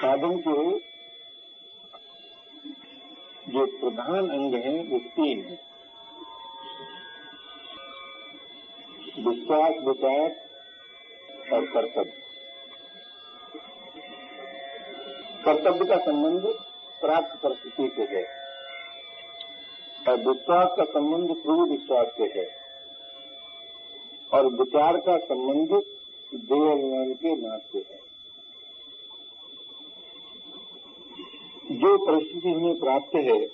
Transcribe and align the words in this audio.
साधन 0.00 0.36
के 0.38 0.52
जो 3.52 3.64
प्रधान 3.66 4.28
अंग 4.28 4.54
है, 4.54 4.72
वो 4.84 4.98
तीन 4.98 5.40
हैं। 5.40 5.58
विश्वास, 9.18 9.74
विचार 9.84 10.30
और 11.52 11.66
कर्तव्य। 11.66 12.12
कर्तव्य 15.44 15.84
का 15.84 15.96
संबंध 15.96 16.46
प्राप्त 17.00 17.42
परिस्थिति 17.42 17.92
से 17.96 18.02
है 18.02 18.24
और 20.08 20.16
विश्वास 20.18 20.68
का 20.76 20.84
संबंध 20.84 21.36
पूर्व 21.36 21.70
विश्वास 21.70 22.06
से 22.16 22.32
है 22.36 22.48
और 24.32 24.46
विचार 24.54 24.96
का 24.96 25.16
संबंध 25.18 25.82
देवाभिमान 26.32 27.14
के 27.14 27.36
नाश 27.36 27.62
से 27.72 27.78
है। 27.78 27.99
परिस्थिति 32.10 32.48
हमें 32.48 32.78
प्राप्त 32.78 33.14
है, 33.14 33.46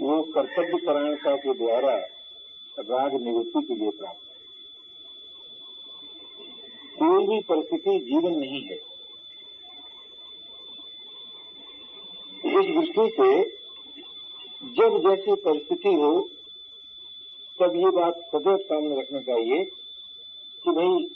वो 0.00 0.22
कर्तव्य 0.22 0.86
परायणता 0.86 1.36
के 1.36 1.54
द्वारा 1.54 1.96
राग 2.78 3.14
निवृत्ति 3.14 3.62
के 3.66 3.74
लिए 3.74 3.90
प्राप्त 3.90 4.20
है। 4.28 4.34
कोई 6.98 7.26
भी 7.26 7.40
परिस्थिति 7.40 7.98
जीवन 7.98 8.38
नहीं 8.38 8.62
है। 8.62 8.76
इस 12.44 12.66
दृष्टि 12.74 13.08
से 13.20 13.44
जब 14.72 14.98
जैसी 14.98 15.34
परिस्थिति 15.34 15.94
हो, 15.94 16.28
तब 17.60 17.76
ये 17.76 17.90
बात 17.90 18.20
सदैव 18.26 18.56
सामने 18.56 19.00
रखना 19.00 19.20
चाहिए 19.20 19.64
कि 20.64 20.70
भाई 20.70 21.06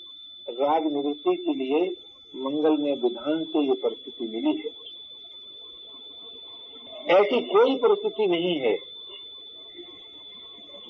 राग 0.60 0.92
निवृत्ति 0.92 1.36
के 1.36 1.54
लिए 1.54 1.96
मंगल 2.36 2.82
में 2.82 2.92
विधान 2.96 3.44
से 3.44 3.66
ये 3.66 3.74
परिस्थिति 3.74 4.28
मिली 4.28 4.58
है। 4.58 4.77
ऐसी 7.10 7.40
कोई 7.40 7.76
परिस्थिति 7.76 8.26
नहीं 8.26 8.58
है 8.60 8.76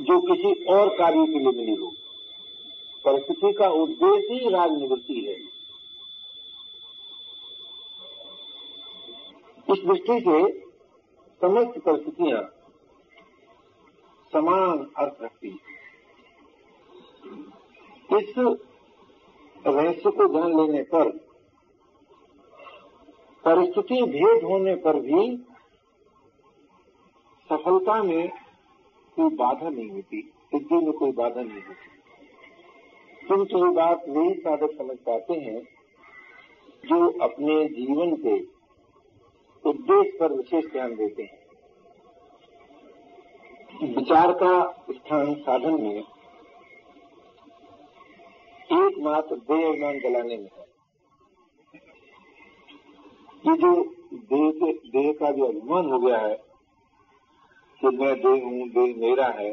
जो 0.00 0.20
किसी 0.20 0.52
और 0.64 0.88
कार्य 0.88 1.26
के 1.26 1.38
लिए 1.38 1.52
मिली 1.52 1.74
हो। 1.74 1.90
परिस्थिति 3.04 3.52
का 3.52 3.68
उद्देश्य 3.68 4.34
ही 4.34 4.50
राजनिवृत्ति 4.50 5.20
है। 5.20 5.36
इस 9.68 9.84
दृष्टि 9.84 10.20
से 10.20 10.36
समस्त 11.40 11.78
परिस्थितियाँ 11.78 12.42
समान 14.32 14.78
अर्थ 14.96 15.22
रखती 15.22 15.48
है। 15.48 15.76
इस 18.18 18.34
रहस्य 19.66 20.10
को 20.10 20.26
जान 20.28 20.56
लेने 20.56 20.82
पर, 20.82 21.08
परिस्थिति 23.44 24.02
भेद 24.02 24.44
होने 24.44 24.74
पर 24.76 25.00
भी 25.00 25.22
सफलता 27.48 28.02
में 28.02 28.28
कोई 29.16 29.34
बाधा 29.36 29.68
नहीं 29.68 29.90
होती 29.90 30.20
सिद्धि 30.46 30.76
में 30.76 30.92
कोई 30.92 31.12
बाधा 31.12 31.42
नहीं 31.42 31.62
होती। 31.62 33.26
किंतु 33.28 33.58
ये 33.58 33.70
बात 33.74 34.04
वही 34.08 34.34
साधक 34.34 34.70
समझ 34.78 34.96
पाते 34.98 35.34
हैं, 35.34 35.60
जो 36.86 36.98
अपने 37.20 37.64
जीवन 37.68 38.14
के 38.16 38.34
उद्देश्य 39.64 40.16
पर 40.20 40.32
विशेष 40.32 40.64
ध्यान 40.72 40.94
देते 40.96 41.22
हैं। 41.22 41.36
विचार 43.94 44.32
का 44.32 44.52
स्थान 44.90 45.34
साधन 45.34 45.80
में 45.82 45.98
एकमात्र 48.72 49.36
देह 49.36 49.68
अभिमान 49.68 49.98
जलाने 49.98 50.36
में 50.36 50.50
है। 50.58 50.66
ये 53.46 53.56
जो 53.56 53.70
देह 54.88 55.12
का 55.12 55.30
जो 55.30 55.44
अभिमान 55.44 55.90
हो 55.92 55.98
गया 55.98 56.18
है 56.18 56.47
कि 57.82 57.88
मैं 57.88 58.14
देह 58.16 58.44
हूँ 58.44 58.68
देह 58.68 58.94
मेरा 58.98 59.26
है, 59.32 59.50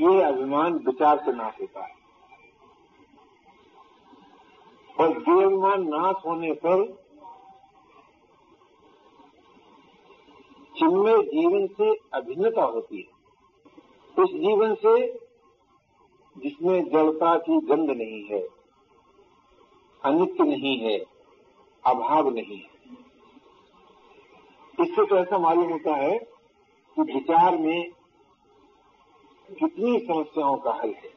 ये 0.00 0.22
अभिमान 0.22 0.78
विचार 0.86 1.18
से 1.18 1.32
नाश 1.32 1.60
होता 1.60 1.84
है। 1.86 2.00
और 4.96 5.18
देह 5.18 5.44
अभिमान 5.46 5.86
नाश 5.88 6.22
होने 6.26 6.52
पर 6.64 6.84
चिन्मय 10.74 11.22
जीवन 11.26 11.66
से 11.72 11.92
अभिन्नता 12.14 12.64
होती 12.64 13.00
है, 13.00 13.10
उस 14.16 14.30
जीवन 14.36 14.74
से 14.76 14.96
जिसमें 16.36 16.84
जड़ता 16.90 17.36
की 17.38 17.60
गंध 17.66 17.90
नहीं 17.92 18.24
है, 18.24 18.40
अनित्य 20.02 20.44
नहीं 20.44 20.78
है, 20.78 20.98
अभाव 21.84 22.30
नहीं 22.30 22.58
है 22.58 22.71
इससे 24.82 25.06
तो 25.06 25.16
ऐसा 25.16 25.38
मालूम 25.38 25.72
होता 25.72 25.96
है 25.96 26.18
कि 26.96 27.02
विचार 27.02 27.58
में 27.58 27.90
कितनी 29.58 29.98
समस्याओं 29.98 30.56
का 30.56 30.72
हल 30.72 30.88
है। 30.88 31.12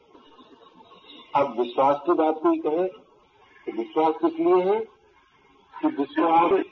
अब 1.36 1.60
विश्वास 1.60 2.00
की 2.06 2.14
बात 2.14 2.36
कोई 2.44 2.58
कहे 2.58 2.88
तो 2.88 3.72
विश्वास 3.78 4.14
किस 4.26 4.40
लिए 4.40 4.64
है? 4.64 4.80
कि 5.74 5.88
विश्वास 5.88 6.66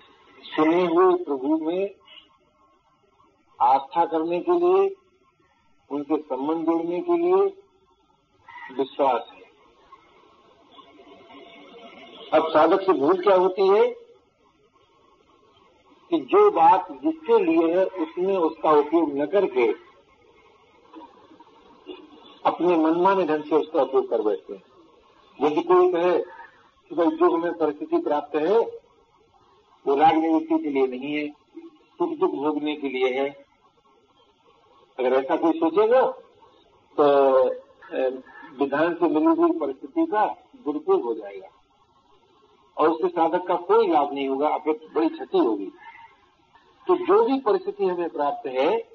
सुने 0.44 0.86
हुए 0.86 1.24
प्रभु 1.24 1.58
में 1.58 1.96
आस्था 3.62 4.06
करने 4.06 4.40
के 4.40 4.52
लिए, 4.52 4.96
उनके 5.92 6.18
संबंध 6.18 6.66
जोड़ने 6.66 7.00
के 7.00 7.18
लिए 7.18 7.46
विश्वास 8.78 9.32
है। 9.34 9.44
अब 12.34 12.50
साधक 12.50 12.82
से 12.82 12.94
भूल 12.94 13.24
क्या 13.24 13.36
होती 13.36 13.68
है? 13.68 14.03
कि 16.12 16.20
जो 16.32 16.50
बात 16.52 16.92
जिसके 17.04 17.38
लिए 17.40 17.74
है, 17.76 17.86
उसमें 17.86 18.38
उसका 18.38 18.72
उपयोग 18.72 19.18
न 19.18 19.26
करके 19.26 19.68
अपने 22.46 22.78
मनमाने 22.78 23.26
ढंग 23.26 23.44
से 23.44 23.56
उसका 23.56 23.82
उपयोग 23.82 24.10
कर 24.10 24.22
बैठते 24.22 24.54
हैं। 24.54 24.64
यदि 25.40 25.62
कोई 25.64 25.92
कहे 25.92 26.18
कि 26.18 26.96
भाई 26.96 27.16
जो 27.18 27.30
हमें 27.36 27.54
परिस्थिति 27.54 27.98
प्राप्त 27.98 28.36
है, 28.36 28.60
वो 29.86 29.96
राग 29.96 30.16
निवृत्ति 30.16 30.58
के 30.64 30.70
लिए 30.70 30.88
नहीं 30.88 31.14
है, 31.14 31.28
सुख 32.00 32.18
दुख 32.20 32.32
भोगने 32.34 32.76
के 32.76 32.90
लिए 32.90 33.14
है। 33.14 33.28
अगर 35.00 35.14
ऐसा 35.14 35.36
कोई 35.36 35.60
सोचेगा 35.60 36.02
तो 36.98 37.06
विधान 38.60 38.94
से 38.94 39.08
मिली 39.10 39.36
हुई 39.40 39.52
परिस्थिति 39.60 40.06
का 40.06 40.26
दुरुपयोग 40.66 41.04
हो 41.04 41.14
जाएगा। 41.14 41.48
और 42.78 42.90
उससे 42.90 43.08
साधक 43.08 43.48
का 43.48 43.56
कोई 43.66 43.88
लाभ 43.88 44.14
नहीं 44.14 44.28
होगा 44.28 44.48
अपेक्ष 44.50 44.94
बड़ी 44.96 45.10
क्षति 45.10 45.38
होगी। 45.38 45.72
तो 46.88 46.96
जो 46.96 47.26
भी 47.26 47.40
परिस्थिति 47.40 47.86
हमें 47.86 48.10
प्राप्त 48.10 48.48
है, 48.48 48.90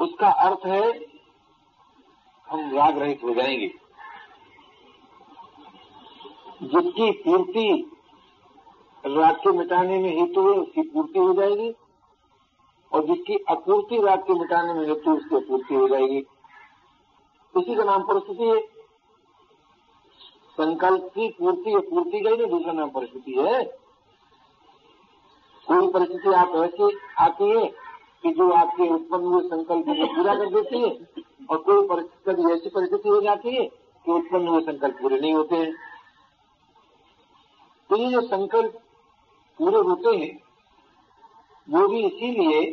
उसका 0.00 0.28
अर्थ 0.30 0.66
है 0.66 1.00
हम 2.48 2.76
राग 2.76 2.98
रहित 2.98 3.20
हो 3.24 3.34
जाएँगे। 3.34 3.68
जिसकी 6.62 7.10
पूर्ति 7.10 7.90
राग 9.06 9.36
के 9.36 9.50
मिटाने 9.50 9.98
में 9.98 10.20
हेतु 10.20 10.40
है, 10.40 10.58
उसकी 10.58 10.82
पूर्ति 10.82 11.18
हो 11.18 11.32
जाएगी। 11.32 11.74
और 12.92 13.06
जिसकी 13.06 13.34
अपूर्ति 13.34 14.02
राग 14.02 14.18
के 14.18 14.34
मिटाने 14.34 14.74
में 14.74 14.88
हेतु 14.88 15.10
उसकी 15.10 15.36
अपूर्ति 15.36 15.74
हो 15.74 15.88
जाएगी। 15.88 16.26
उसी 17.56 17.74
का 17.74 17.84
नाम 17.84 18.02
परिस्थिति 18.02 18.44
है। 18.44 18.60
संकल्प 20.52 21.02
की 21.14 21.28
पूर्ति 21.28 21.74
या 21.74 21.78
पूर्ति 21.78 22.20
का 22.20 22.30
ही 22.30 22.36
नहीं 22.36 22.46
दूसरा 22.46 22.72
नाम 22.72 22.90
परिस्थिति 22.90 23.32
है। 23.32 23.87
कोई 25.68 25.88
परिस्थिति 25.88 26.32
आप 26.34 26.52
ऐसी 26.56 26.98
आती 27.18 27.50
है 27.50 27.66
कि 28.22 28.30
जो 28.30 28.50
आपके 28.50 28.88
उत्पन्न 28.88 29.24
हुए 29.24 29.42
संकल्प 29.42 29.86
को 29.86 30.14
पूरा 30.14 30.34
कर 30.34 30.50
देती 30.50 30.78
है 30.78 30.90
और 31.50 31.58
कोई 31.58 31.88
परिस्थिति 31.88 32.52
ऐसी 32.52 32.68
परिस्थिति 32.68 33.08
हो 33.08 33.20
जाती 33.20 33.54
है 33.56 33.64
कि 34.04 34.12
उत्पन्न 34.12 34.48
हुए 34.48 34.60
संकल्प 34.60 34.98
पूरे 35.02 35.20
नहीं 35.20 35.34
होते 35.34 35.56
हैं। 35.56 35.74
तो 37.90 37.96
ये 37.96 38.10
जो 38.10 38.20
संकल्प 38.20 38.78
पूरे 39.58 39.78
होते 39.78 40.16
हैं, 40.16 40.42
वो 41.68 41.88
भी 41.88 42.00
इसीलिए 42.00 42.64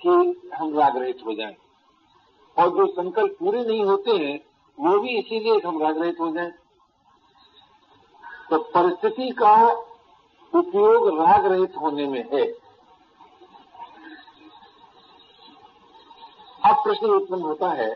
कि 0.00 0.08
हम 0.54 0.78
राग 0.78 0.96
रहित 0.96 1.18
हो 1.26 1.34
जाएँ। 1.34 1.56
और 2.58 2.68
जो 2.68 2.86
संकल्प 2.86 3.36
पूरे 3.40 3.64
नहीं 3.64 3.84
होते 3.84 4.10
हैं, 4.10 4.40
वो 4.78 4.98
भी 4.98 5.08
इसीलिए 5.08 5.60
हम 5.66 5.82
राग 5.82 5.98
रहित 5.98 6.20
हो 6.20 6.30
जाएँ। 6.32 6.50
तो 8.50 8.58
परिस्थिति 8.58 9.30
का 9.30 9.54
उपयोग 10.52 11.08
राग 11.18 11.46
रहित 11.46 11.76
होने 11.76 12.06
में 12.06 12.24
है। 12.32 12.44
अब 16.62 16.82
प्रश्न 16.84 17.10
उत्पन्न 17.10 17.42
होता 17.42 17.68
है 17.72 17.88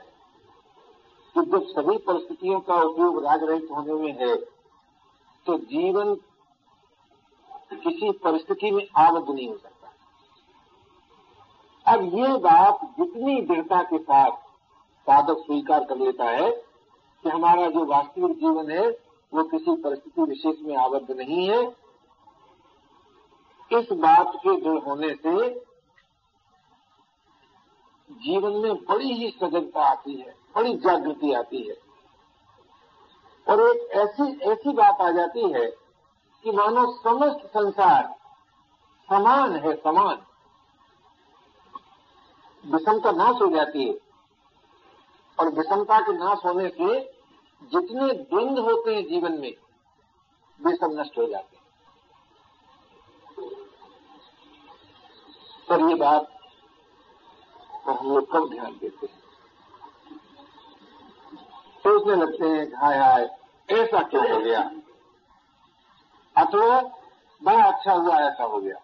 कि 1.37 1.41
जब 1.43 1.67
सभी 1.67 1.97
परिस्थितियों 1.99 2.61
का 2.61 2.75
उपयोग 2.83 3.25
राग 3.25 3.45
रहित 3.45 3.69
होने 3.71 3.95
में 3.95 4.13
है 4.21 4.35
तो 5.47 5.57
जीवन 5.67 6.15
किसी 7.75 8.11
परिस्थिति 8.25 8.71
में 8.71 8.87
आबद्ध 8.99 9.29
नहीं 9.29 9.49
हो 9.49 9.57
सकता। 9.57 9.93
अब 11.87 12.05
ये 12.15 12.29
बात 12.41 12.79
जितनी 12.99 13.41
दृढ़ता 13.43 13.83
के 13.83 13.99
साथ 14.01 14.31
साधक 15.07 15.43
स्वीकार 15.47 15.85
कर 15.85 15.97
लेता 15.97 16.31
है 16.31 16.51
कि 16.51 17.29
हमारा 17.29 17.67
जो 17.71 17.85
वास्तविक 17.87 18.33
जीवन 18.37 18.71
है, 18.71 18.89
वो 19.33 19.43
किसी 19.45 19.75
परिस्थिति 19.83 20.23
विशेष 20.23 20.57
में 20.63 20.77
आबद्ध 20.77 21.17
नहीं 21.17 21.49
है 21.49 21.61
इस 23.73 23.93
बात 23.93 24.33
के 24.37 24.61
दृढ़ 24.61 24.79
होने 24.79 25.15
से 25.15 25.61
जीवन 28.11 28.53
में 28.53 28.75
बड़ी 28.75 29.13
ही 29.13 29.31
सजगता 29.31 29.91
आती 29.91 30.15
है, 30.15 30.35
बड़ी 30.57 30.77
जागृति 30.77 31.33
आती 31.33 31.69
है। 31.69 31.77
और 33.49 33.61
एक 33.61 33.91
ऐसी 33.91 34.41
ऐसी 34.41 34.73
बात 34.73 35.01
आ 35.01 35.11
जाती 35.11 35.53
है 35.53 35.67
कि 36.43 36.51
मानो 36.51 36.93
समस्त 36.93 37.47
संसार 37.47 38.17
समान 39.07 39.57
है, 39.57 39.75
समान। 39.75 40.23
विषमता 42.67 43.13
नाश 43.13 43.37
हो 43.43 43.57
जाती 43.57 43.89
है। 43.89 44.01
और 45.41 45.49
विषमता 45.49 46.01
के 46.01 46.13
नाश 46.13 46.39
होने 46.45 46.69
से 46.69 47.01
जितने 47.63 48.13
द्वंद 48.13 48.59
होते 48.59 48.95
हैं 48.95 49.05
जीवन 49.05 49.33
में, 49.33 49.55
वे 50.63 50.77
सब 50.77 50.97
नष्ट 51.01 51.19
हो 51.19 51.27
जाते 51.27 51.56
हैं। 51.56 51.56
पर 55.69 55.81
ये 55.81 55.95
बात 55.95 56.23
पर 57.87 57.93
हम 57.93 58.09
लोग 58.09 58.33
कब 58.33 58.49
ध्यान 58.51 58.73
देते 58.73 59.07
हैं। 59.07 59.15
सोचने 61.79 62.15
लगते 62.17 62.49
हैं, 62.49 62.67
हाय 62.77 62.99
हाय, 62.99 63.25
ऐसा 63.69 64.03
क्यों 64.03 64.31
हो 64.33 64.41
गया? 64.41 64.61
अथवा 66.37 66.81
बड़ा 67.43 67.65
अच्छा 67.65 67.93
हुआ, 67.93 68.17
ऐसा 68.17 68.45
हो 68.45 68.59
गया। 68.59 68.77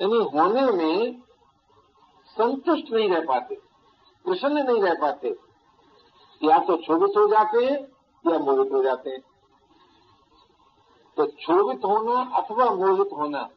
यानी 0.00 0.18
होने 0.24 0.64
में 0.72 1.22
संतुष्ट 2.28 2.92
नहीं 2.92 3.08
रह 3.08 3.20
पाते, 3.20 3.54
प्रसन्न 4.24 4.66
नहीं 4.66 4.82
रह 4.82 4.94
पाते। 4.94 5.36
या 6.42 6.58
तो 6.58 6.76
क्षोभित 6.76 7.16
हो 7.16 7.26
जाते 7.28 7.64
हैं, 7.64 7.78
या 8.24 8.38
मोहित 8.38 8.72
हो 8.72 8.82
जाते 8.82 9.10
हैं। 9.10 9.20
तो 11.16 11.26
क्षोभित 11.26 11.84
होना 11.84 12.20
अथवा 12.36 12.70
मोहित 12.70 13.12
होना 13.12 13.48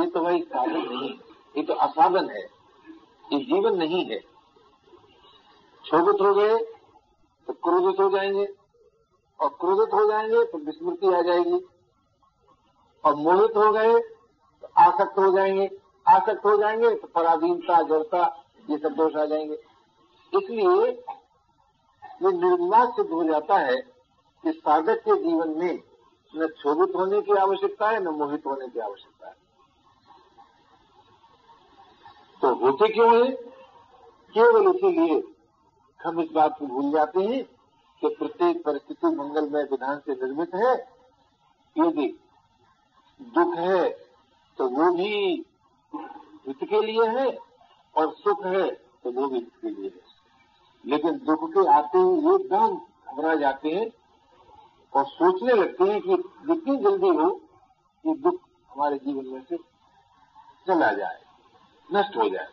ये 0.00 0.06
तो 0.06 0.20
भाई 0.20 0.40
साधन 0.42 0.88
नहीं 0.88 1.10
ये 1.54 1.62
तो 1.62 1.74
असाधन 1.76 2.28
है, 2.30 2.42
ये 3.26 3.38
जीवन 3.40 3.76
नहीं 3.78 4.04
है। 4.06 4.18
क्षोभित 5.84 6.20
हो 6.20 6.34
गए 6.34 6.58
तो 7.48 7.52
क्रोधित 7.54 8.00
हो 8.00 8.08
जाएँगे, 8.10 8.46
और 9.40 9.48
क्रोधित 9.60 9.94
हो 9.94 10.06
जाएँगे 10.08 10.44
तो 10.44 10.58
विस्मृति 10.60 11.06
आ 11.08 11.20
जाएगी। 11.22 11.60
और 13.04 13.14
मोहित 13.16 13.56
हो 13.56 13.70
गए 13.72 13.98
तो 13.98 14.68
आसक्त 14.78 15.18
हो 15.18 15.30
जाएँगे, 15.32 15.68
आसक्त 16.06 16.44
हो 16.44 16.56
जाएँगे 16.56 16.94
तो 16.94 17.08
पराधीनता, 17.08 17.82
जड़ता, 17.84 18.22
ये 18.68 18.78
सब 18.78 18.94
दोष 18.94 19.16
आ 19.16 19.24
जाएँगे। 19.24 19.58
इसलिए 20.32 20.86
ये 22.22 22.32
निर्विवाद 22.32 22.92
सिद्ध 22.92 23.10
हो 23.10 23.22
जाता 23.24 23.58
है 23.58 23.76
कि 24.44 24.52
साधक 24.52 24.98
के 25.00 25.22
जीवन 25.22 25.58
में 25.58 25.82
न 26.34 26.46
क्षोभित 26.48 26.96
होने 26.96 27.20
की 27.22 27.32
आवश्यकता 27.34 27.88
है, 27.88 28.02
न 28.02 28.08
मोहित 28.10 28.46
होने 28.46 28.68
की 28.68 28.78
आवश्यकता 28.80 29.28
है। 29.28 29.34
तो 32.42 32.54
होते 32.56 32.88
क्यों 32.88 33.08
है? 33.14 33.30
केवल 34.34 34.68
इसीलिए 34.68 35.22
हम 36.00 36.20
इस 36.20 36.30
बात 36.32 36.56
को 36.58 36.66
भूल 36.66 36.90
जाते 36.92 37.20
हैं 37.20 37.42
कि 38.02 38.08
प्रत्येक 38.08 38.62
परिस्थिति 38.64 39.06
मंगलमय 39.16 39.62
विधान 39.70 39.98
से 39.98 40.12
निर्मित 40.14 40.54
है। 40.54 40.72
यदि 41.76 42.06
दुख 43.20 43.56
है 43.56 43.88
तो 44.58 44.68
वो 44.68 44.90
भी 44.92 45.12
हित 46.46 46.64
के 46.64 46.80
लिए 46.80 47.08
है, 47.08 47.26
और 47.96 48.12
सुख 48.14 48.44
है 48.46 48.70
तो 48.70 49.12
वो 49.12 49.26
भी 49.26 49.38
हित 49.38 49.52
के 49.62 49.70
लिए 49.70 49.90
है। 49.90 50.08
लेकिन 50.84 51.18
दुख 51.24 51.48
के 51.50 51.68
आते 51.72 51.98
ही 51.98 52.34
एकदम 52.34 52.76
घबरा 53.06 53.34
जाते 53.36 53.70
हैं 53.70 53.90
और 54.92 55.04
सोचने 55.06 55.52
लगते 55.52 55.84
हैं 55.84 56.00
कि 56.00 56.16
जितनी 56.46 56.76
जल्दी 56.78 57.08
हो 57.16 57.30
कि 57.30 58.14
दुख 58.18 58.40
हमारे 58.70 58.96
जीवन 58.98 59.26
में 59.26 59.42
से 59.42 59.56
चला 60.66 60.92
जाए। 60.92 61.18
नष्ट 61.94 62.16
हो 62.16 62.28
जाए। 62.28 62.46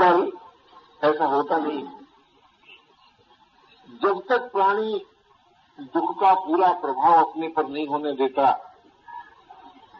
पर 0.00 0.30
ऐसा 1.02 1.24
होता 1.24 1.56
नहीं 1.56 1.82
जब 4.02 4.20
तक 4.28 4.50
प्राणी 4.52 5.04
दुख 5.78 6.20
का 6.20 6.34
पूरा 6.36 6.72
प्रभाव 6.72 7.24
अपने 7.24 7.48
पर 7.48 7.68
नहीं 7.68 7.86
होने 7.86 8.12
देता, 8.12 8.50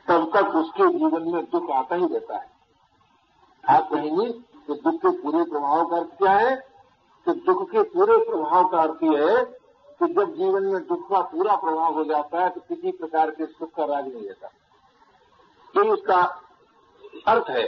तब 0.08 0.30
तक 0.34 0.56
उसके 0.56 0.86
जीवन 0.88 1.30
में 1.32 1.44
दुख 1.44 1.70
आता 1.70 1.94
ही 1.94 2.06
रहता 2.06 2.38
है। 2.38 2.50
आप 3.64 3.88
कहेंगे 3.90 4.26
कि 4.32 4.74
दुख 4.74 4.94
के 4.94 5.10
पूरे 5.22 5.44
प्रभाव 5.44 5.84
का 5.86 5.96
अर्थ 5.96 6.18
क्या 6.18 6.32
है? 6.32 6.54
कि 7.26 7.32
दुख 7.46 7.70
के 7.70 7.82
पूरे 7.82 8.16
प्रभाव 8.18 8.68
का 8.68 8.82
अर्थ 8.82 9.02
यह 9.02 9.28
है 9.28 9.44
कि 10.00 10.12
जब 10.14 10.34
जीवन 10.36 10.62
में 10.62 10.86
दुख 10.86 11.08
का 11.10 11.20
पूरा 11.22 11.56
प्रभाव 11.56 11.94
हो 11.94 12.04
जाता 12.04 12.42
है 12.42 12.48
तो 12.50 12.60
किसी 12.60 12.90
प्रकार 12.92 13.30
के 13.30 13.46
सुख 13.46 13.70
का 13.70 13.84
राज 13.84 14.08
नहीं 14.08 14.26
रहता। 14.28 14.48
ये 15.74 15.90
उसका 15.90 16.22
अर्थ 17.12 17.50
है। 17.50 17.64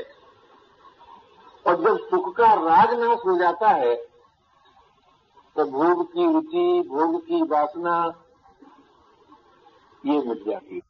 और 1.66 1.76
जब 1.82 1.98
सुख 2.00 2.34
का 2.36 2.52
राज 2.54 2.98
नाश 3.00 3.18
हो 3.26 3.36
जाता 3.38 3.68
है 3.70 3.94
तो 5.56 5.64
भोग 5.64 6.04
की 6.06 6.24
रुचि, 6.32 6.88
भोग 6.88 7.20
की 7.20 7.42
वासना 7.42 7.96
ये 10.04 10.18
मिट 10.18 10.44
जाती 10.46 10.74
है। 10.74 10.80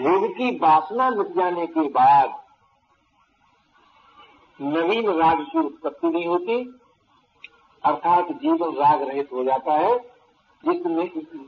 भोग 0.00 0.28
की 0.30 0.50
वासना 0.58 1.08
मिट 1.10 1.34
जाने 1.36 1.66
के 1.66 1.88
बाद 1.88 2.38
नवीन 4.58 5.10
राग 5.12 5.40
की 5.42 5.58
उत्पत्ति 5.58 6.08
नहीं 6.08 6.26
होती, 6.26 6.56
अर्थात 7.82 8.32
जीवन 8.32 8.74
राग 8.76 9.02
रहित 9.02 9.28
हो 9.32 9.44
जाता 9.44 9.72
है, 9.74 9.98
जिसमें, 10.64 11.06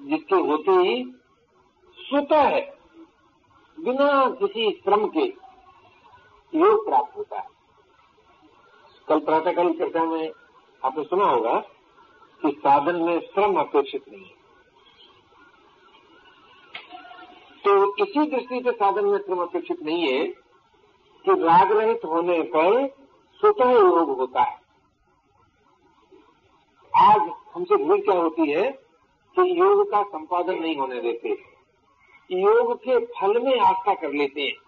जिसके 0.08 0.37
होते 0.43 0.73
ही 0.81 1.05
स्वतः 1.99 2.43
है, 2.44 2.61
बिना 3.79 4.29
किसी 4.31 4.70
श्रम 4.85 5.06
के। 5.08 5.26
योग 6.55 6.87
प्राप्त 6.87 7.17
होता 7.17 7.41
है। 7.41 7.49
कल 9.09 9.21
प्रातःकाल 9.21 9.73
चर्चा 9.73 10.05
में 10.05 10.33
आपने 10.85 11.05
सुना 11.05 11.25
होगा 11.25 11.59
कि 12.43 12.51
साधन 12.59 12.97
में 12.97 13.21
श्रम 13.21 13.56
अपेक्षित 13.56 14.05
नहीं 14.13 14.25
है। 14.25 14.43
तो 17.65 17.97
इसी 17.97 18.31
दृष्टि 18.31 18.61
से 18.65 18.73
साधन 18.73 19.05
में 19.05 19.19
श्रम 19.19 19.39
अपेक्षित 19.39 19.82
नहीं 19.82 20.13
है 20.13 20.27
कि 21.25 21.31
राग 21.31 21.73
रहित 21.73 22.01
होने 22.05 22.43
पर 22.43 22.89
स्वतः 23.41 23.71
योग 23.71 24.11
होता 24.11 24.43
है। 24.43 24.61
आज 26.97 27.31
हमसे 27.55 27.77
भूल 27.77 28.01
क्या 28.01 28.15
होती 28.15 28.51
है 28.51 28.71
कि 29.37 29.61
योग 29.61 29.91
का 29.91 30.03
संपादन 30.03 30.55
नहीं 30.55 30.77
होने 30.77 31.01
देते। 31.01 31.29
योग 32.31 32.77
के 32.77 32.99
फल 32.99 33.43
में 33.43 33.61
आस्था 33.61 33.94
कर 33.94 34.13
लेते 34.13 34.41
हैं। 34.41 34.62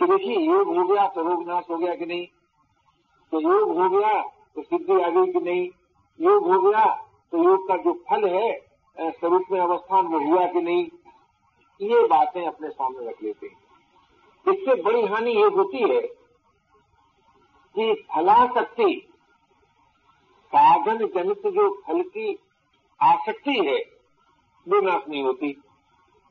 कि 0.00 0.06
देखिए, 0.06 0.36
योग 0.36 0.68
हो 0.76 0.84
गया 0.84 1.06
तो 1.08 1.22
रोग 1.22 1.46
नाश 1.48 1.64
हो 1.70 1.76
गया 1.78 1.94
कि 1.94 2.06
नहीं? 2.06 2.26
तो 3.32 3.40
योग 3.40 3.76
हो 3.78 3.88
गया 3.90 4.22
तो 4.54 4.62
सिद्धि 4.62 5.00
आ 5.02 5.08
गई 5.08 5.32
कि 5.32 5.40
नहीं? 5.40 5.68
योग 6.20 6.50
हो 6.52 6.60
गया 6.60 6.84
तो 7.32 7.42
योग 7.44 7.68
का 7.68 7.76
जो 7.76 7.92
फल 8.08 8.28
है 8.28 9.10
स्वरूप 9.10 9.44
में 9.52 9.60
अवस्थान 9.60 10.06
में 10.06 10.26
हुआ 10.26 10.46
कि 10.46 10.60
नहीं? 10.60 10.88
ये 11.80 12.06
बातें 12.06 12.44
अपने 12.46 12.68
सामने 12.70 13.08
रख 13.08 13.22
लेते 13.22 13.46
हैं। 13.46 13.58
इससे 14.46 14.82
बड़ी 14.82 15.06
हानि 15.06 15.30
ये 15.32 15.48
होती 15.56 15.78
है 15.90 16.00
कि 17.74 17.92
फलाशक्ति 18.14 18.90
साधन 20.52 20.98
जनित 21.06 21.46
जो 21.46 21.70
फल 21.86 22.02
की 22.08 22.38
आसक्ति 23.00 23.54
है, 23.66 23.78
वो 24.66 24.80
नाश 24.80 25.02
नहीं 25.08 25.22
होती। 25.22 25.56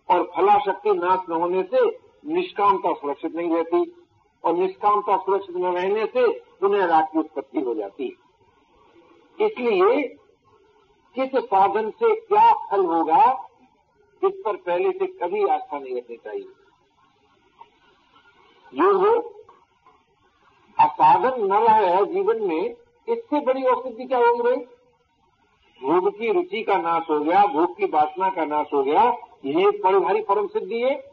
और 0.10 0.24
फलाशक्ति 0.36 0.92
नाश 0.94 1.20
न 1.30 1.34
होने 1.34 1.64
से 1.64 2.09
निष्कामता 2.28 2.94
सुरक्षित 2.94 3.36
नहीं 3.36 3.56
रहती 3.56 4.06
और 4.44 4.54
निष्कामता 4.54 5.18
सुरक्षित 5.18 5.56
न 5.56 5.66
रहने 5.66 6.06
से 6.06 6.28
पुनः 6.60 6.86
राग 6.86 7.04
की 7.04 7.20
उत्पत्ति 7.20 7.60
हो 7.60 7.74
जाती। 7.74 8.18
है 9.40 9.48
इसलिए 9.48 10.04
किस 11.16 11.44
साधन 11.44 11.90
से 11.90 12.16
क्या 12.16 12.54
फल 12.54 12.86
होगा, 12.86 13.50
इस 14.24 14.42
पर 14.46 14.56
पहले 14.56 14.92
से 14.92 15.06
कभी 15.06 15.46
आस्था 15.48 15.80
नहीं 15.80 15.96
रखनी 15.96 16.18
चाहिए। 16.18 16.48
हो, 18.92 19.36
असाधन 20.80 21.46
न 21.46 21.54
है 21.54 22.06
जीवन 22.06 22.44
में, 22.48 22.76
इससे 23.10 23.40
बड़ी 23.40 23.64
औषधि 23.64 24.06
क्या 24.06 24.18
होगी 24.18 24.42
भाई? 24.42 24.56
भोग 25.82 26.20
की 26.20 26.32
रुचि 26.32 26.64
का 26.64 26.78
नाश 26.78 27.04
हो 27.10 27.20
गया, 27.20 27.46
भोग 27.46 27.78
की 27.78 27.86
वासना 27.86 28.30
का 28.30 28.46
नाश 28.46 28.68
हो 28.74 28.84
गया, 28.84 29.10
ये 29.46 29.80
बड़ी 29.80 30.00
भारी 30.00 30.22
परम 30.22 30.48
सिद्धि 30.48 30.82
है। 30.82 31.09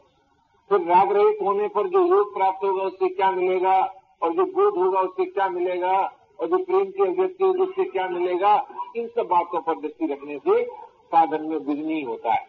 फिर 0.69 0.81
राग 0.81 1.11
रहित 1.11 1.37
होने 1.41 1.67
पर 1.67 1.87
जो 1.87 2.05
योग 2.05 2.35
प्राप्त 2.35 2.63
होगा, 2.63 2.83
उससे 2.83 3.09
क्या 3.09 3.31
मिलेगा? 3.31 3.93
और 4.21 4.33
जो 4.33 4.43
बोध 4.45 4.77
होगा, 4.77 5.01
उससे 5.01 5.25
क्या 5.25 5.49
मिलेगा? 5.49 6.13
और 6.39 6.47
जो 6.47 6.57
प्रेम 6.57 6.85
की 6.85 7.03
अभिव्यक्ति 7.03 7.43
होगी, 7.43 7.61
उससे 7.61 7.83
क्या 7.83 8.07
मिलेगा? 8.07 8.67
इन 8.95 9.07
सब 9.07 9.27
बातों 9.27 9.61
पर 9.61 9.79
दृष्टि 9.79 10.05
रखने 10.05 10.37
से 10.37 10.65
साधन 11.05 11.45
में 11.45 11.65
बिजनी 11.65 12.01
होता 12.01 12.33
है। 12.33 12.47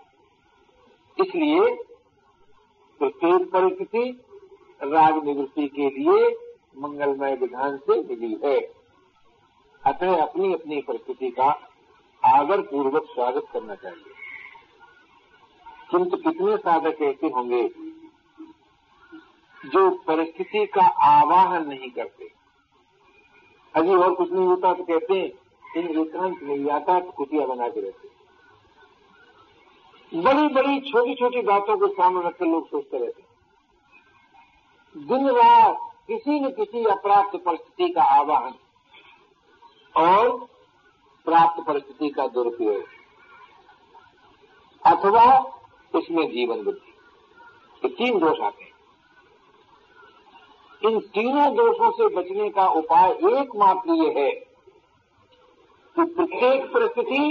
इसलिए 1.20 1.74
प्रत्येक 2.98 3.52
परिस्थिति, 3.52 4.24
राग 4.82 5.24
निवृत्ति 5.24 5.68
के 5.68 5.90
लिए 5.90 6.36
मंगलमय 6.78 7.34
विधान 7.34 7.76
से 7.76 8.02
मिली 8.02 8.40
है। 8.44 8.60
अतः 9.86 10.22
अपनी 10.22 10.54
अपनी 10.54 10.80
परिस्थिति 10.80 11.30
का 11.30 11.68
आदर 12.24 12.60
पूर्वक 12.60 13.02
स्वागत 13.02 13.44
करना 13.52 13.74
चाहिए। 13.74 14.14
किंतु 15.90 16.16
कितने 16.16 16.56
साधक 16.56 17.02
ऐसे 17.02 17.26
होंगे 17.26 17.87
जो 19.62 19.90
परिस्थिति 20.06 20.64
का 20.74 20.86
आवाहन 21.06 21.66
नहीं 21.68 21.90
करते। 21.90 22.30
अभी 23.74 23.94
और 23.94 24.14
कुछ 24.14 24.32
नहीं 24.32 24.46
होता 24.46 24.72
तो 24.74 24.84
कहते 24.84 25.14
हैं, 25.14 25.30
इन 25.76 25.88
एकांत 26.00 26.42
नहीं 26.42 26.64
जाता 26.64 26.98
तो 27.00 27.10
कुटिया 27.12 27.46
बना 27.46 27.68
के 27.68 27.80
रहते 27.80 28.08
बड़ी 30.12 30.46
बड़ी 30.54 30.80
छोटी 30.82 31.14
छोटी 31.14 31.40
बातों 31.42 31.76
को 31.78 31.86
सामने 31.88 32.20
रखकर 32.26 32.46
लोग 32.46 32.68
सोचते 32.68 32.98
रहते 32.98 33.22
दिन 34.94 35.28
रात 35.30 35.78
किसी 36.06 36.38
न 36.40 36.50
किसी 36.52 36.84
अप्राप्त 36.90 37.36
परिस्थिति 37.36 37.88
का 37.88 38.02
आवाहन 38.12 38.54
और 39.94 40.30
प्राप्त 41.26 41.62
परिस्थिति 41.66 42.08
का 42.10 42.26
दुरुपयोग, 42.28 42.84
अथवा 44.82 45.24
उसमें 45.94 46.26
जीवन 46.28 46.62
बुद्धि। 46.64 46.92
ये 47.82 47.88
तीन 47.90 48.18
दोष 48.18 48.40
आते 48.40 48.64
हैं। 48.64 48.72
इन 50.82 50.98
तीनों 51.14 51.54
दोषों 51.54 51.90
से 51.90 52.08
बचने 52.14 52.48
का 52.50 52.66
उपाय 52.70 53.10
एकमात्र 53.30 53.94
ये 53.94 54.10
है 54.18 54.30
कि 55.96 56.04
प्रत्येक 56.04 56.64
परिस्थिति 56.64 57.22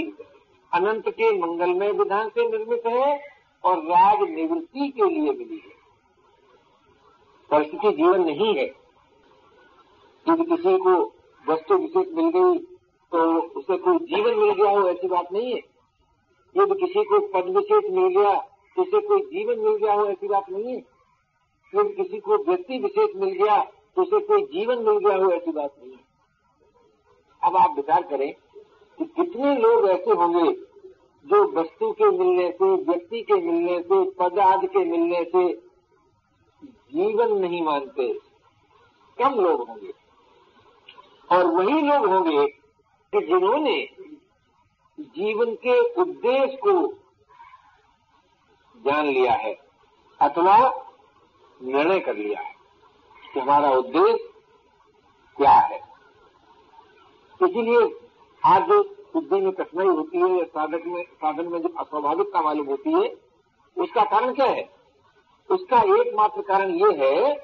अनंत 0.72 1.08
के 1.10 1.30
मंगलमय 1.38 1.92
विधान 1.92 2.28
से 2.28 2.48
निर्मित 2.48 2.86
है 2.86 3.06
और 3.64 3.78
राग 3.84 4.22
निवृत्ति 4.30 4.88
के 4.88 5.04
लिए 5.04 5.32
मिली 5.32 5.56
है। 5.56 5.76
परिस्थिति 7.50 7.92
जीवन 7.92 8.24
नहीं 8.24 8.54
है। 8.54 8.66
यदि 10.26 10.44
किसी 10.44 10.76
को 10.78 10.92
वस्तु 11.44 11.74
विशेष 11.74 12.12
मिल 12.14 12.28
गई 12.30 12.58
तो 13.12 13.18
उसे 13.58 13.76
कोई 13.76 13.98
जीवन 13.98 14.38
मिल 14.38 14.52
गया 14.52 14.70
हो, 14.70 14.88
ऐसी 14.88 15.08
बात 15.08 15.32
नहीं 15.32 15.52
है। 15.52 15.60
यदि 16.54 16.78
किसी 16.80 17.04
को 17.04 17.18
पद 17.28 17.48
विशेष 17.56 17.90
मिल 17.92 18.08
गया 18.18 18.34
तो 18.76 18.82
उसे 18.82 19.00
कोई 19.06 19.20
जीवन 19.22 19.58
मिल 19.58 19.76
गया 19.76 19.94
हो, 19.94 20.06
ऐसी 20.06 20.28
बात 20.28 20.50
नहीं 20.50 20.74
है। 20.74 20.97
यदि 21.74 21.94
किसी 21.94 22.20
को 22.20 22.36
व्यक्ति 22.36 22.78
विशेष 22.78 23.16
मिल 23.16 23.44
गया 23.44 23.64
तो 23.96 24.02
उसे 24.02 24.26
कोई 24.26 24.42
जीवन 24.42 24.78
मिल 24.78 24.98
गया 24.98 25.24
हो, 25.24 25.30
ऐसी 25.30 25.52
बात 25.52 25.74
नहीं 25.82 25.92
है। 25.92 26.00
अब 27.44 27.56
आप 27.56 27.76
विचार 27.76 28.02
करें 28.02 28.34
कि 28.98 29.04
कितने 29.04 29.56
लोग 29.56 29.90
ऐसे 29.90 30.10
होंगे 30.10 30.52
जो 31.26 31.52
वस्तु 31.52 31.92
के 31.92 32.04
मिलने 32.04 32.50
से, 32.50 32.64
व्यक्ति 32.64 33.22
के 33.22 33.34
मिलने 33.34 33.80
से, 33.80 34.10
पद 34.10 34.38
आदि 34.38 34.66
के 34.66 34.78
मिलने 34.78 35.24
से 35.24 35.52
जीवन 36.64 37.38
नहीं 37.38 37.62
मानते। 37.62 38.12
कम 39.18 39.34
लोग 39.34 39.68
होंगे। 39.68 39.92
और 41.32 41.46
वही 41.46 41.82
लोग 41.82 42.06
होंगे 42.06 42.46
कि 43.12 43.26
जिन्होंने 43.26 43.88
जीवन 45.00 45.54
के 45.54 45.80
उद्देश्य 45.80 46.56
को 46.56 46.92
जान 48.86 49.06
लिया 49.06 49.32
है। 49.32 49.58
अथवा 50.20 50.87
निर्णय 51.60 51.98
कर 52.00 52.16
लिया 52.16 52.40
है 52.40 52.54
कि 53.34 53.40
हमारा 53.40 53.70
उद्देश्य 53.70 54.28
क्या 55.36 55.50
है। 55.50 55.78
इसीलिए 57.40 57.80
आज 58.42 58.62
जो 58.62 58.82
बुद्धि 59.14 59.40
में 59.40 59.52
कठिनाई 59.52 59.86
होती 59.86 60.18
है 60.18 60.30
या 60.38 60.44
साधक 60.44 60.86
में 60.86 61.02
साधन 61.02 61.46
में 61.46 61.60
जो 61.62 61.68
अस्वाभाविकता 61.68 62.40
मालूम 62.40 62.66
होती 62.66 62.92
है 62.92 63.08
उसका 63.76 64.04
कारण 64.04 64.32
क्या 64.34 64.46
है? 64.46 64.68
उसका 65.50 65.80
एकमात्र 65.96 66.42
कारण 66.42 66.70
ये 66.70 66.90
है 66.96 67.34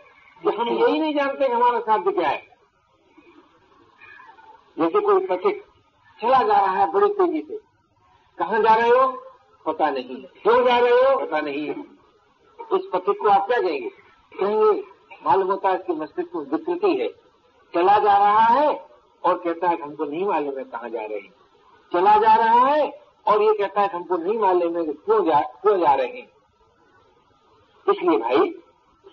कि 0.43 0.57
हम 0.57 0.69
यही 0.69 0.99
नहीं 1.01 1.15
जानते 1.15 1.47
कि 1.49 1.53
हमारा 1.53 1.81
साध्य 1.81 2.11
क्या 2.11 2.29
है। 2.29 2.43
जैसे 4.79 5.01
कोई 5.01 5.27
पथिक 5.27 5.65
चला 6.21 6.43
जा 6.43 6.61
रहा 6.61 6.81
है 6.81 6.93
बड़ी 6.93 7.09
तेज़ी 7.09 7.43
से 7.49 7.59
कहाँ 8.39 8.63
जा 8.63 8.75
रहे 8.75 8.89
हो? 8.89 9.07
पता 9.67 9.91
नहीं 9.91 10.23
क्यों 10.43 10.65
जा 10.65 10.79
रहे 10.79 10.91
हो? 10.91 11.19
पता 11.21 11.41
नहीं 11.41 11.67
है। 11.69 11.75
उस 12.73 12.89
पथिक 12.93 13.21
को 13.21 13.29
आप 13.29 13.47
क्या 13.47 13.61
कहेंगे? 13.61 14.04
कहेंगे 14.41 14.83
मालूम 15.27 15.49
होता 15.49 15.69
है 15.69 15.75
इसके 15.75 15.93
मस्तिष्क 15.93 16.35
में 16.37 16.45
विकृति 16.45 16.95
है। 16.97 17.09
चला 17.75 17.99
जा 17.99 18.17
रहा 18.19 18.47
है 18.51 18.69
और 19.25 19.39
कहता 19.39 19.69
है 19.69 19.81
हमको 19.83 20.05
नहीं 20.05 20.27
मालूम 20.27 20.59
है 20.59 20.65
कहाँ 20.65 20.89
जा 20.91 21.01
रहे 21.01 21.19
हैं। 21.19 21.33
चला 21.93 22.17
जा 22.19 22.35
रहा 22.35 22.67
है 22.67 22.91
और 23.27 23.43
ये 23.43 23.53
कहता 23.55 23.81
है 23.81 23.89
हमको 23.89 24.17
नहीं 24.17 24.39
मालूम 24.39 24.77
है 24.77 24.85
क्यों 24.85 25.25
जा 25.25 25.41
क्यों 25.41 25.79
जा 25.79 25.95
रहे 25.95 26.07
हैं। 26.07 26.29
इसलिए 27.87 28.19
भाई, 28.19 28.55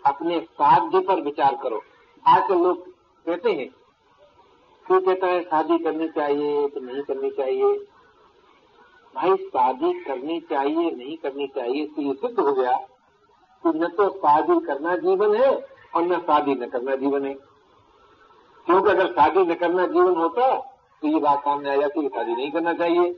अपने 0.06 0.40
साध्य 0.40 1.00
पर 1.00 1.22
विचार 1.22 1.58
करो। 1.64 1.82
आजकल 2.28 2.58
लोग 2.58 2.88
कहते 3.26 3.52
हैं, 3.52 3.70
क्यों 4.86 5.02
कहता 5.02 5.28
है 5.28 5.42
शादी 5.44 5.78
करनी 5.78 6.08
चाहिए 6.08 6.68
तो 6.68 6.80
नहीं 6.80 7.02
करनी 7.02 7.30
चाहिए? 7.30 7.74
भाई, 9.16 9.36
शादी 9.36 9.94
करनी 9.94 10.40
चाहिए, 10.40 10.92
नहीं 10.92 11.18
करनी 11.18 11.48
चाहिए 11.48 11.84
ये 12.00 12.14
सिद्ध 12.14 12.40
हो 12.40 12.54
गया। 12.54 12.80
कि 13.64 13.80
न 13.80 13.88
तो 13.88 14.10
शादी 14.10 14.60
करना 14.60 14.96
जीवन 14.98 15.36
है 15.36 15.50
और 15.96 16.04
न 16.04 16.20
शादी 16.20 16.56
न 16.56 16.70
करना 16.70 16.96
जीवन 16.96 17.26
है। 17.26 17.34
क्योंकि 18.68 18.90
अगर 18.90 19.08
शादी 19.12 19.40
न 19.42 19.54
करना 19.54 19.86
जीवन 19.88 20.16
होता 20.16 20.56
तो 21.02 21.08
ये 21.08 21.20
बात 21.20 21.40
सामने 21.40 21.72
आ 21.72 21.76
जाती 21.76 22.02
कि 22.02 22.08
शादी 22.08 22.34
नहीं 22.34 22.52
करना 22.52 22.74
चाहिए। 22.74 23.16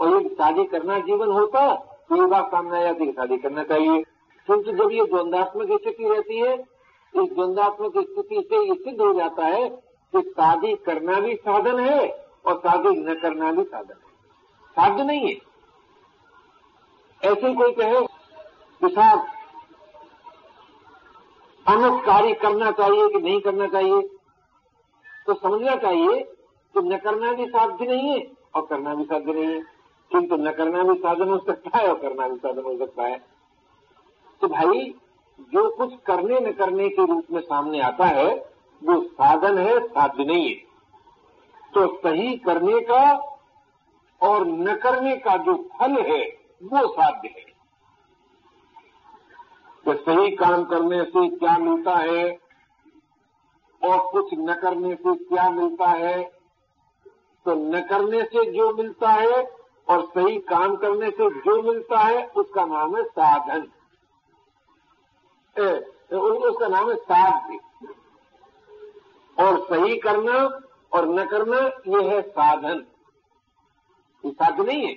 और 0.00 0.08
यदि 0.08 0.28
शादी 0.28 0.64
करना 0.64 0.98
जीवन 0.98 1.32
होता 1.32 1.74
तो 2.08 2.16
ये 2.16 2.26
बात 2.26 2.46
सामने 2.46 2.78
आ 2.78 2.82
जाती 2.82 3.06
कि 3.06 3.12
शादी 3.12 3.36
करना 3.36 3.62
चाहिए। 3.64 4.02
क्योंकि 4.48 4.72
जब 4.72 4.92
ये 4.92 5.04
द्वंदात्मक 5.04 5.80
स्थिति 5.82 6.08
रहती 6.08 6.38
है, 6.38 6.54
इस 7.14 7.32
द्वंदात्मक 7.32 7.92
स्थिति 7.98 8.42
से 8.50 8.62
ये 8.68 8.74
सिद्ध 8.74 9.00
हो 9.00 9.12
जाता 9.14 9.44
है 9.44 9.68
कि 9.68 10.20
शादी 10.30 10.74
करना 10.74 11.20
भी 11.20 11.34
साधन 11.34 11.80
है 11.80 12.08
और 12.46 12.58
शादी 12.58 12.88
न 12.88 13.14
करना 13.14 13.52
भी 13.52 13.64
साधन 13.64 13.94
है। 13.94 14.10
साध्य 14.76 15.04
नहीं 15.04 15.28
है। 15.28 15.34
ऐसे 17.22 17.54
कोई 17.54 17.72
कहे, 17.72 18.00
कि 18.80 18.88
साहब 18.88 19.26
अमुक 21.68 22.04
कार्य 22.04 22.34
करना 22.34 22.70
चाहिए 22.70 23.08
कि 23.08 23.18
नहीं 23.18 23.40
करना 23.40 23.66
चाहिए? 23.66 24.02
तो 25.26 25.34
समझना 25.34 25.76
चाहिए 25.76 26.22
कि 26.74 26.80
न 26.80 26.98
करना 26.98 27.32
भी 27.32 27.46
साध्य 27.46 27.86
नहीं 27.86 28.08
है 28.08 28.32
और 28.54 28.66
करना 28.66 28.94
भी 28.94 29.04
साध्य 29.04 29.32
नहीं 29.32 29.46
है। 29.46 29.60
किंतु 30.12 30.36
न 30.36 30.52
करना 30.52 30.82
भी 30.82 30.98
साधन 30.98 31.28
हो 31.28 31.38
सकता 31.38 31.78
है 31.78 31.88
और 31.88 31.98
करना 31.98 32.28
भी 32.28 32.36
साधन 32.36 32.62
हो 32.62 32.78
सकता 32.78 33.02
है। 33.02 33.24
तो 34.40 34.48
भाई, 34.48 34.94
जो 35.40 35.70
कुछ 35.70 35.94
करने 36.06 36.40
न 36.40 36.52
करने 36.52 36.88
के 36.88 37.06
रूप 37.06 37.24
में 37.30 37.40
सामने 37.40 37.80
आता 37.80 38.04
है, 38.04 38.34
वो 38.84 39.02
साधन 39.02 39.58
है, 39.58 39.88
साध्य 39.88 40.24
नहीं 40.24 40.48
है। 40.48 40.54
तो 41.74 41.96
सही 41.96 42.36
करने 42.36 42.80
का 42.80 43.18
और 44.22 44.46
न 44.46 44.76
करने 44.76 45.16
का 45.16 45.36
जो 45.36 45.54
फल 45.54 45.92
है, 45.92 46.28
वो 46.62 46.92
साध्य 46.92 47.28
है। 47.28 47.51
तो 49.86 49.94
सही 49.94 50.36
काम 50.36 50.64
करने 50.64 51.04
से 51.04 51.28
क्या 51.28 51.58
मिलता 51.58 51.96
है 51.96 52.38
और 53.84 54.12
कुछ 54.12 54.30
न 54.34 54.54
करने 54.54 54.94
से 54.94 55.14
क्या 55.14 55.50
मिलता 55.50 55.88
है? 55.88 56.22
तो 57.44 57.54
न 57.54 57.80
करने 57.80 58.22
से 58.22 58.52
जो 58.52 58.72
मिलता 58.74 59.08
है 59.08 59.56
और 59.88 60.06
सही 60.06 60.38
काम 60.38 60.76
करने 60.76 61.10
से 61.10 61.30
जो 61.30 61.62
मिलता 61.62 61.98
है 61.98 62.26
उसका 62.26 62.64
नाम 62.64 62.96
है 62.96 63.04
साधन। 63.04 63.66
ए, 65.58 65.72
उसका 66.16 66.68
नाम 66.68 66.90
है 66.90 66.96
साध्य। 66.96 67.58
और 69.42 69.66
सही 69.68 69.98
करना 69.98 70.60
और 70.92 71.08
न 71.08 71.24
करना 71.26 71.58
ये 71.96 72.08
है 72.08 72.22
साधन। 72.22 72.86
ये 74.24 74.30
साध्य 74.30 74.62
नहीं 74.62 74.86
है। 74.86 74.94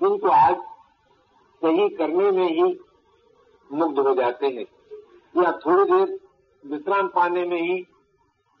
किंतु 0.00 0.28
आज 0.28 0.56
सही 1.64 1.88
करने 1.88 2.30
में 2.30 2.48
ही 2.48 2.80
मुग्ध 3.72 3.98
हो 3.98 4.14
जाते 4.14 4.46
हैं। 4.46 4.66
या 5.42 5.52
थोड़ी 5.52 5.92
देर 5.92 6.20
विश्राम 6.66 7.08
पाने 7.08 7.44
में 7.44 7.62
ही 7.62 7.86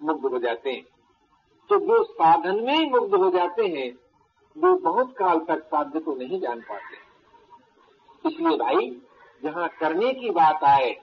मुग्ध 0.02 0.32
हो 0.32 0.38
जाते 0.38 0.70
हैं। 0.70 0.82
तो 1.68 1.78
जो 1.78 2.04
साधन 2.04 2.64
में 2.64 2.74
ही 2.74 2.90
मुग्ध 2.90 3.14
हो 3.14 3.30
जाते 3.30 3.62
हैं, 3.66 3.92
वो 4.58 4.78
बहुत 4.78 5.14
काल 5.18 5.38
तक 5.38 5.64
साध्य 5.64 6.00
को 6.00 6.14
नहीं 6.14 6.40
जान 6.40 6.60
पाते। 6.60 7.12
इसलिए 8.28 8.56
भाई, 8.56 9.02
जहाँ 9.42 9.68
करने 9.68 10.14
की 10.14 10.30
बात 10.30 10.64
आए, 10.64 10.96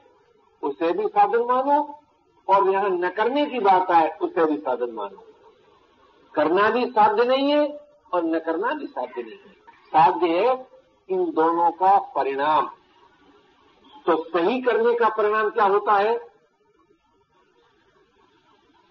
उसे 0.63 0.93
भी 0.93 1.07
साधन 1.07 1.39
मानो, 1.39 1.99
और 2.49 2.69
यहाँ 2.69 2.89
न 2.89 3.09
करने 3.09 3.45
की 3.45 3.59
बात 3.59 3.91
आए, 3.91 4.17
उसे 4.17 4.45
भी 4.45 4.57
साधन 4.57 4.91
मानो। 4.91 5.23
करना 6.35 6.69
भी 6.69 6.85
साध्य 6.85 7.25
नहीं 7.25 7.51
है, 7.51 7.79
और 8.13 8.23
न 8.23 8.39
करना 8.39 8.73
भी 8.73 8.87
साध्य 8.87 9.21
नहीं 9.21 9.33
है। 9.33 9.59
साध्य 9.87 10.27
है 10.27 10.67
इन 11.09 11.31
दोनों 11.31 11.71
का 11.71 11.99
परिणाम। 11.99 12.71
तो 14.05 14.23
सही 14.23 14.61
करने 14.61 14.93
का 14.93 15.09
परिणाम 15.09 15.49
क्या 15.49 15.65
होता 15.65 15.93
है? 15.93 16.17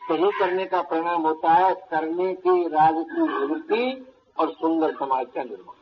सही 0.02 0.30
करने 0.38 0.66
का 0.66 0.82
परिणाम 0.82 1.22
होता 1.22 1.52
है 1.52 1.74
करने 1.74 2.34
के 2.34 2.68
राज 2.68 2.94
की 2.94 3.20
निवृत्ति 3.20 4.12
और 4.38 4.52
सुंदर 4.52 4.94
समाज 4.94 5.26
का 5.34 5.42
निर्माण। 5.42 5.74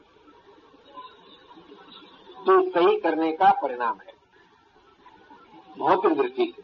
तो 2.44 2.70
सही 2.70 3.00
करने 3.00 3.32
का 3.32 3.50
परिणाम 3.50 3.98
है। 4.00 4.14
भौतिक 5.78 6.14
दृष्टि 6.14 6.54
से 6.56 6.62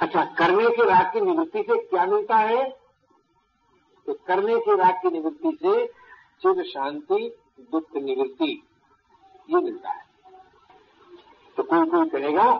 अच्छा 0.00 0.24
करने 0.24 0.70
के 0.70 0.84
राज 0.84 1.12
की 1.12 1.20
निवृत्ति 1.20 1.62
से 1.62 1.78
क्या 1.78 2.06
मिलता 2.06 2.36
है? 2.36 2.68
तो 4.06 4.14
करने 4.14 4.58
के 4.58 4.76
राग 4.76 4.94
की 4.94 5.10
निवृत्ति 5.10 5.58
से 5.62 5.86
चिर 6.42 6.64
शांति, 6.64 7.36
दुख, 7.60 7.96
निवृत्ति, 7.96 8.68
ये 9.50 9.56
मिलता 9.56 9.90
है। 9.90 10.09
तो 11.60 11.64
कोई 11.64 11.86
कोई 11.86 12.08
कहेगा 12.08 12.52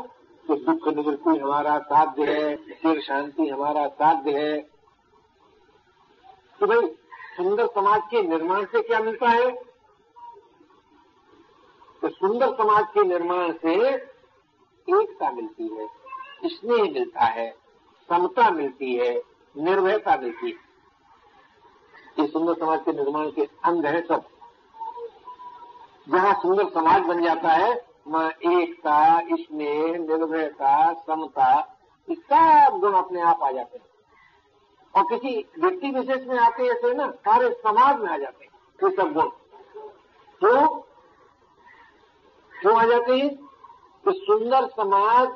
कि 0.46 0.54
दुख 0.54 0.88
निवृत्ति 0.88 1.38
हमारा 1.38 1.78
साध्य 1.78 2.24
है 2.24 2.56
चिर 2.56 3.00
शांति 3.00 3.48
हमारा 3.48 3.86
साध्य 3.88 4.30
है। 4.30 4.60
तो 6.60 6.66
भाई, 6.66 6.86
सुंदर 7.36 7.66
समाज 7.66 8.02
के 8.10 8.22
निर्माण 8.22 8.64
से 8.64 8.82
क्या 8.82 9.00
मिलता 9.00 9.28
है? 9.28 9.50
तो 12.02 12.08
सुंदर 12.08 12.48
समाज 12.48 12.84
के 12.94 13.04
निर्माण 13.04 13.52
से 13.52 13.94
एकता 13.94 15.30
मिलती 15.30 15.68
है, 15.68 15.88
स्नेह 16.44 16.82
मिलता 16.82 17.24
है, 17.24 17.50
समता 18.08 18.50
मिलती 18.50 18.94
है, 18.94 19.22
निर्भयता 19.56 20.16
मिलती 20.16 20.46
है। 20.46 20.58
ये 22.18 22.26
सुंदर 22.26 22.54
समाज 22.54 22.80
के 22.84 22.92
निर्माण 22.92 23.30
के 23.30 23.42
अंग 23.64 23.86
है 23.86 24.06
सब। 24.06 24.24
जहाँ 26.08 26.34
सुंदर 26.34 26.68
समाज 26.68 27.02
बन 27.02 27.22
जाता 27.22 27.48
है 27.48 27.89
एकता, 28.06 29.20
स्नेह, 29.32 29.96
निर्भयता, 29.98 30.92
समता, 30.92 31.58
ये 32.08 32.14
सब 32.14 32.78
गुण 32.80 32.92
अपने 32.94 33.20
आप 33.22 33.42
आ 33.42 33.50
जाते 33.50 33.78
हैं। 33.78 33.88
और 34.94 35.04
किसी 35.08 35.36
व्यक्ति 35.58 35.90
विशेष 35.90 36.26
में 36.28 36.38
आते 36.38 36.68
ऐसे 36.68 36.94
ना 36.94 37.10
सारे 37.18 37.50
समाज 37.58 38.00
में 38.00 38.08
आ 38.08 38.16
जाते 38.16 38.44
हैं, 38.44 38.52
ये 38.80 38.96
सब 38.96 39.12
गुण। 39.12 39.28
तो 40.40 40.66
क्यों 42.52 42.76
आ 42.76 42.84
जाते 42.86 43.12
हैं 43.12 43.34
तो 44.04 44.12
सुंदर 44.14 44.66
समाज 44.70 45.28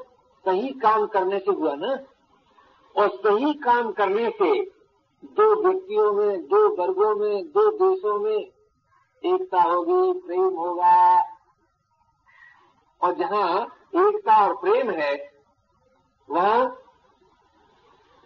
सही 0.45 0.69
काम 0.81 1.07
करने 1.07 1.39
से 1.39 1.53
हुआ 1.53 1.75
ना, 1.75 1.93
और 2.95 3.09
सही 3.17 3.53
काम 3.61 3.93
करने 3.93 4.31
से 4.33 4.51
दो 5.37 5.55
व्यक्तियों 5.63 6.13
में, 6.13 6.41
दो 6.43 6.69
वर्गों 6.77 7.15
में, 7.17 7.45
दो 7.45 7.71
देशों 7.73 8.19
में 8.19 8.37
एकता 8.37 9.63
होगी, 9.63 10.21
प्रेम 10.21 10.55
होगा 10.57 11.21
और 13.05 13.15
जहाँ 13.15 13.63
एकता 13.97 14.37
और 14.45 14.55
प्रेम 14.57 14.91
है, 14.91 15.13
वहाँ 16.29 16.67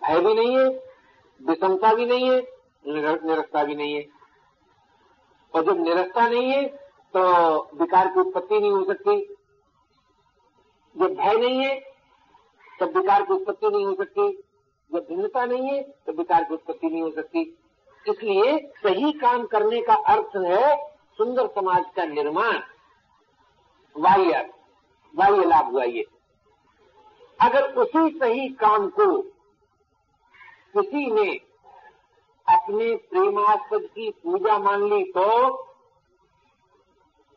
भय 0.03 0.21
भी 0.21 0.35
नहीं 0.35 0.57
है, 0.57 0.69
विषमता 1.41 1.93
भी 1.95 2.07
नहीं 2.07 2.31
है 2.31 2.41
निरस्ता 2.89 3.65
भी 3.65 3.75
नहीं 3.75 3.95
है। 3.95 4.05
और 5.55 5.65
जब 5.65 5.81
निरस्ता 5.81 6.29
नहीं 6.29 6.51
है 6.51 6.67
तो 7.15 7.21
विकार 7.81 8.09
की 8.09 8.21
उत्पत्ति 8.21 8.59
नहीं 8.61 8.71
हो 8.71 8.85
सकती। 8.85 9.19
जब 10.97 11.15
भय 11.15 11.37
नहीं 11.37 11.59
है, 11.59 11.79
तब 12.81 12.97
विकार 12.97 13.23
की 13.23 13.33
उत्पत्ति 13.35 13.69
नहीं 13.69 13.87
हो 13.87 13.95
सकती। 13.95 14.31
जब 14.91 15.07
भिन्नता 15.09 15.45
नहीं 15.45 15.71
है 15.71 15.83
तो 15.83 16.13
विकार 16.13 16.45
की 16.45 16.55
उत्पत्ति 16.55 16.87
नहीं 16.87 17.03
हो 17.03 17.11
सकती। 17.11 17.41
इसलिए 18.07 18.59
सही 18.77 19.13
काम 19.21 19.47
करने 19.47 19.81
का 19.83 19.95
अर्थ 20.13 20.37
है 20.45 20.77
सुंदर 21.19 21.47
समाज 21.55 21.85
का 21.97 22.05
निर्माण 22.07 22.59
बाह्य 23.97 24.43
बाह्य 25.15 25.45
लाभ 25.45 25.71
हुआ 25.73 25.85
ये। 25.85 26.05
अगर 27.39 27.73
उसी 27.75 28.09
सही 28.19 28.49
काम 28.61 28.89
को 28.91 29.07
किसी 30.75 31.11
ने 31.11 31.31
अपने 32.47 32.95
प्रेमास्पद 33.11 33.89
की 33.95 34.11
पूजा 34.23 34.59
मान 34.59 34.89
ली 34.89 35.03
तो 35.13 35.27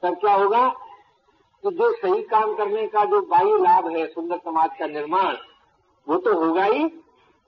तब 0.04 0.16
क्या 0.16 0.34
होगा 0.34 0.68
कि 1.64 1.72
जो 1.72 1.92
सही 1.94 2.22
काम 2.24 2.54
करने 2.56 2.88
का 2.88 3.04
जो 3.06 3.22
बाह्य 3.22 3.58
लाभ 3.58 3.88
है, 3.88 4.06
सुंदर 4.08 4.38
समाज 4.38 4.70
का 4.80 4.88
निर्माण, 4.88 5.36
वो 6.08 6.18
तो 6.18 6.34
होगा 6.40 6.64
ही। 6.64 6.86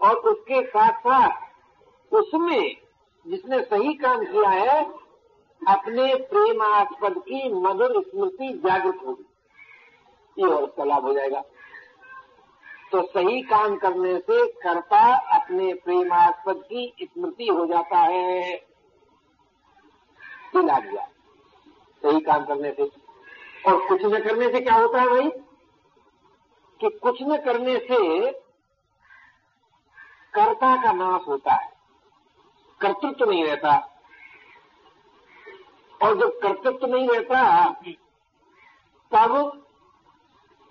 और 0.01 0.15
उसके 0.15 0.61
साथ 0.67 0.99
साथ 0.99 2.13
उसमें 2.13 2.75
जिसने 3.25 3.61
सही 3.61 3.93
काम 3.93 4.23
किया 4.25 4.49
है, 4.49 4.83
अपने 5.61 6.15
प्रेमास्पद 6.25 7.17
की 7.19 7.53
मधुर 7.53 8.01
स्मृति 8.01 8.53
जागृत 8.65 8.99
होगी। 9.05 9.25
ये 10.39 10.45
और 10.45 10.63
उसका 10.63 10.83
लाभ 10.83 11.01
हो 11.01 11.13
जाएगा। 11.13 11.41
तो 12.91 13.07
सही 13.07 13.41
काम 13.41 13.77
करने 13.77 14.17
से 14.17 14.51
कर्ता 14.51 15.17
अपने 15.39 15.73
प्रेमास्पद 15.73 16.55
की 16.55 16.95
स्मृति 17.03 17.47
हो 17.47 17.65
जाता 17.65 17.97
है। 17.97 18.53
ये 20.55 20.63
लाभ 20.63 20.91
हुआ। 20.91 21.05
सही 22.05 22.19
काम 22.19 22.45
करने 22.45 22.71
से। 22.71 22.83
और 23.67 23.87
कुछ 23.87 24.01
न 24.03 24.23
करने 24.23 24.51
से 24.51 24.59
क्या 24.59 24.75
होता 24.75 25.01
है 25.01 25.07
भाई? 25.07 25.29
कि 26.81 26.89
कुछ 26.89 27.23
न 27.23 27.37
करने 27.37 27.77
से 27.77 28.31
कर्ता 30.33 30.83
का 30.83 30.91
नाश 30.91 31.21
होता 31.27 31.53
है। 31.53 31.73
कर्तृत्व 32.81 33.29
नहीं 33.29 33.45
रहता। 33.45 34.01
और 36.03 36.15
जब 36.15 36.39
कर्तृत्व 36.39 36.87
नहीं 36.87 37.09
रहता, 37.09 37.69
तब 39.11 39.59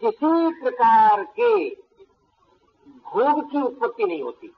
किसी 0.04 0.60
प्रकार 0.60 1.24
के 1.24 1.70
भोग 2.86 3.50
की 3.50 3.62
उत्पत्ति 3.62 4.04
नहीं 4.04 4.22
होती। 4.22 4.48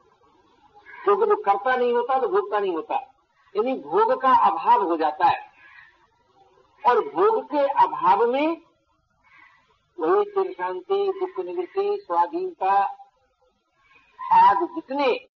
क्योंकि 1.04 1.26
जो 1.26 1.36
कर्ता 1.36 1.76
नहीं 1.76 1.92
होता 1.92 2.20
तो 2.20 2.28
भोगता 2.28 2.58
नहीं 2.58 2.74
होता। 2.74 2.94
यानी 3.56 3.72
भोग 3.74 4.22
का 4.22 4.32
अभाव 4.46 4.82
हो 4.82 4.96
जाता 4.96 5.26
है। 5.26 5.52
और 6.86 7.00
भोग 7.00 7.44
के 7.44 7.58
अभाव 7.58 8.26
में 8.26 8.62
वही 10.00 10.24
चिर 10.24 10.52
शांति, 10.52 11.12
दुख 11.20 11.44
निवृत्ति, 11.44 11.98
स्वाधीनता 12.06 12.72
आज 14.32 14.56
जितने 14.62 15.28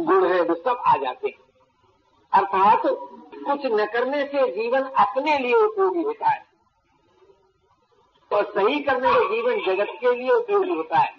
गुण 0.00 0.28
है, 0.28 0.40
वो 0.40 0.54
सब 0.54 0.82
आ 0.86 0.96
जाते 0.96 1.28
हैं। 1.28 1.44
अर्थात 2.32 2.82
कुछ 3.46 3.60
न 3.66 3.86
करने 3.86 4.24
से 4.24 4.52
जीवन 4.52 4.82
अपने 4.82 5.38
लिए 5.38 5.54
उपयोगी 5.54 6.02
होता 6.02 6.28
है। 6.28 6.53
और 8.34 8.44
सही 8.44 8.80
करने 8.80 9.08
से 9.08 9.34
जीवन 9.34 9.66
जगत 9.66 9.98
के 10.00 10.14
लिए 10.14 10.30
उपयोगी 10.30 10.70
होता 10.70 10.98
है। 10.98 11.14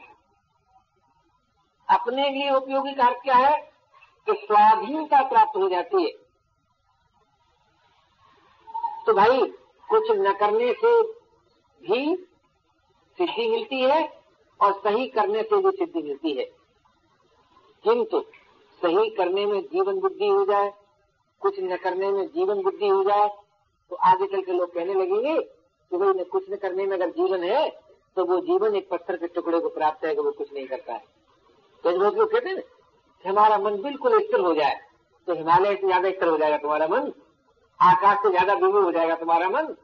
अपने 1.89 2.29
लिए 2.29 2.51
उपयोगी 2.51 2.93
का 2.93 3.05
अर्थ 3.05 3.23
क्या 3.23 3.35
है? 3.35 3.71
कि 4.25 4.33
स्वाधीनता 4.33 5.29
प्राप्त 5.29 5.57
हो 5.57 5.69
जाती 5.69 6.03
है। 6.03 6.11
तो 9.05 9.13
भाई, 9.13 9.45
कुछ 9.89 10.11
न 10.11 10.33
करने 10.33 10.73
से 10.73 11.03
भी 11.87 12.15
सिद्धि 13.17 13.49
मिलती 13.49 13.81
है 13.81 14.23
और 14.61 14.73
सही 14.73 15.07
करने 15.07 15.43
से 15.43 15.61
भी 15.61 15.71
सिद्धि 15.71 16.03
मिलती 16.03 16.33
है। 16.33 16.45
किंतु 17.83 18.21
सही 18.81 19.09
करने 19.09 19.45
में 19.45 19.61
जीवन 19.61 19.99
बुद्धि 19.99 20.27
हो 20.27 20.45
जाए, 20.45 20.73
कुछ 21.39 21.59
न 21.59 21.77
करने 21.77 22.11
में 22.11 22.27
जीवन 22.27 22.63
बुद्धि 22.63 22.87
हो 22.87 23.03
जाए 23.03 23.29
तो 23.89 23.95
आगे 23.95 24.27
चल 24.27 24.41
के 24.41 24.51
लोग 24.51 24.73
कहने 24.73 24.93
लगेंगे 24.93 25.54
कि 25.91 25.97
भाई 25.97 26.23
कुछ 26.25 26.49
न 26.51 26.55
करने 26.57 26.85
में 26.85 26.95
अगर 26.97 27.09
जीवन 27.11 27.43
है 27.43 27.67
तो 28.17 28.25
वो 28.25 28.39
जीवन 28.41 28.75
एक 28.75 28.89
पत्थर 28.89 29.15
के 29.17 29.27
टुकड़े 29.29 29.59
को 29.59 29.69
प्राप्त 29.69 30.05
है 30.05 30.13
कि 30.15 30.21
वो 30.21 30.31
कुछ 30.31 30.53
नहीं 30.53 30.67
करता 30.67 30.93
है। 30.93 31.03
तो 31.83 31.91
बहुत 31.91 32.17
लोग 32.17 32.31
कहते 32.31 32.49
हैं 32.49 32.61
कि 32.61 33.29
हमारा 33.29 33.57
मन 33.59 33.81
बिल्कुल 33.81 34.19
स्थिर 34.19 34.39
हो 34.39 34.53
जाए 34.53 34.79
तो 35.27 35.33
हिमालय 35.33 35.75
से 35.75 35.87
ज़्यादा 35.87 36.09
स्थिर 36.09 36.29
हो 36.29 36.37
जाएगा 36.37 36.57
तुम्हारा 36.57 36.87
मन, 36.87 37.11
आकाश 37.79 38.17
से 38.17 38.29
ज़्यादा 38.31 38.53
विभू 38.55 38.81
हो 38.81 38.91
जाएगा 38.91 39.15
तुम्हारा 39.15 39.49
मन। 39.49 39.75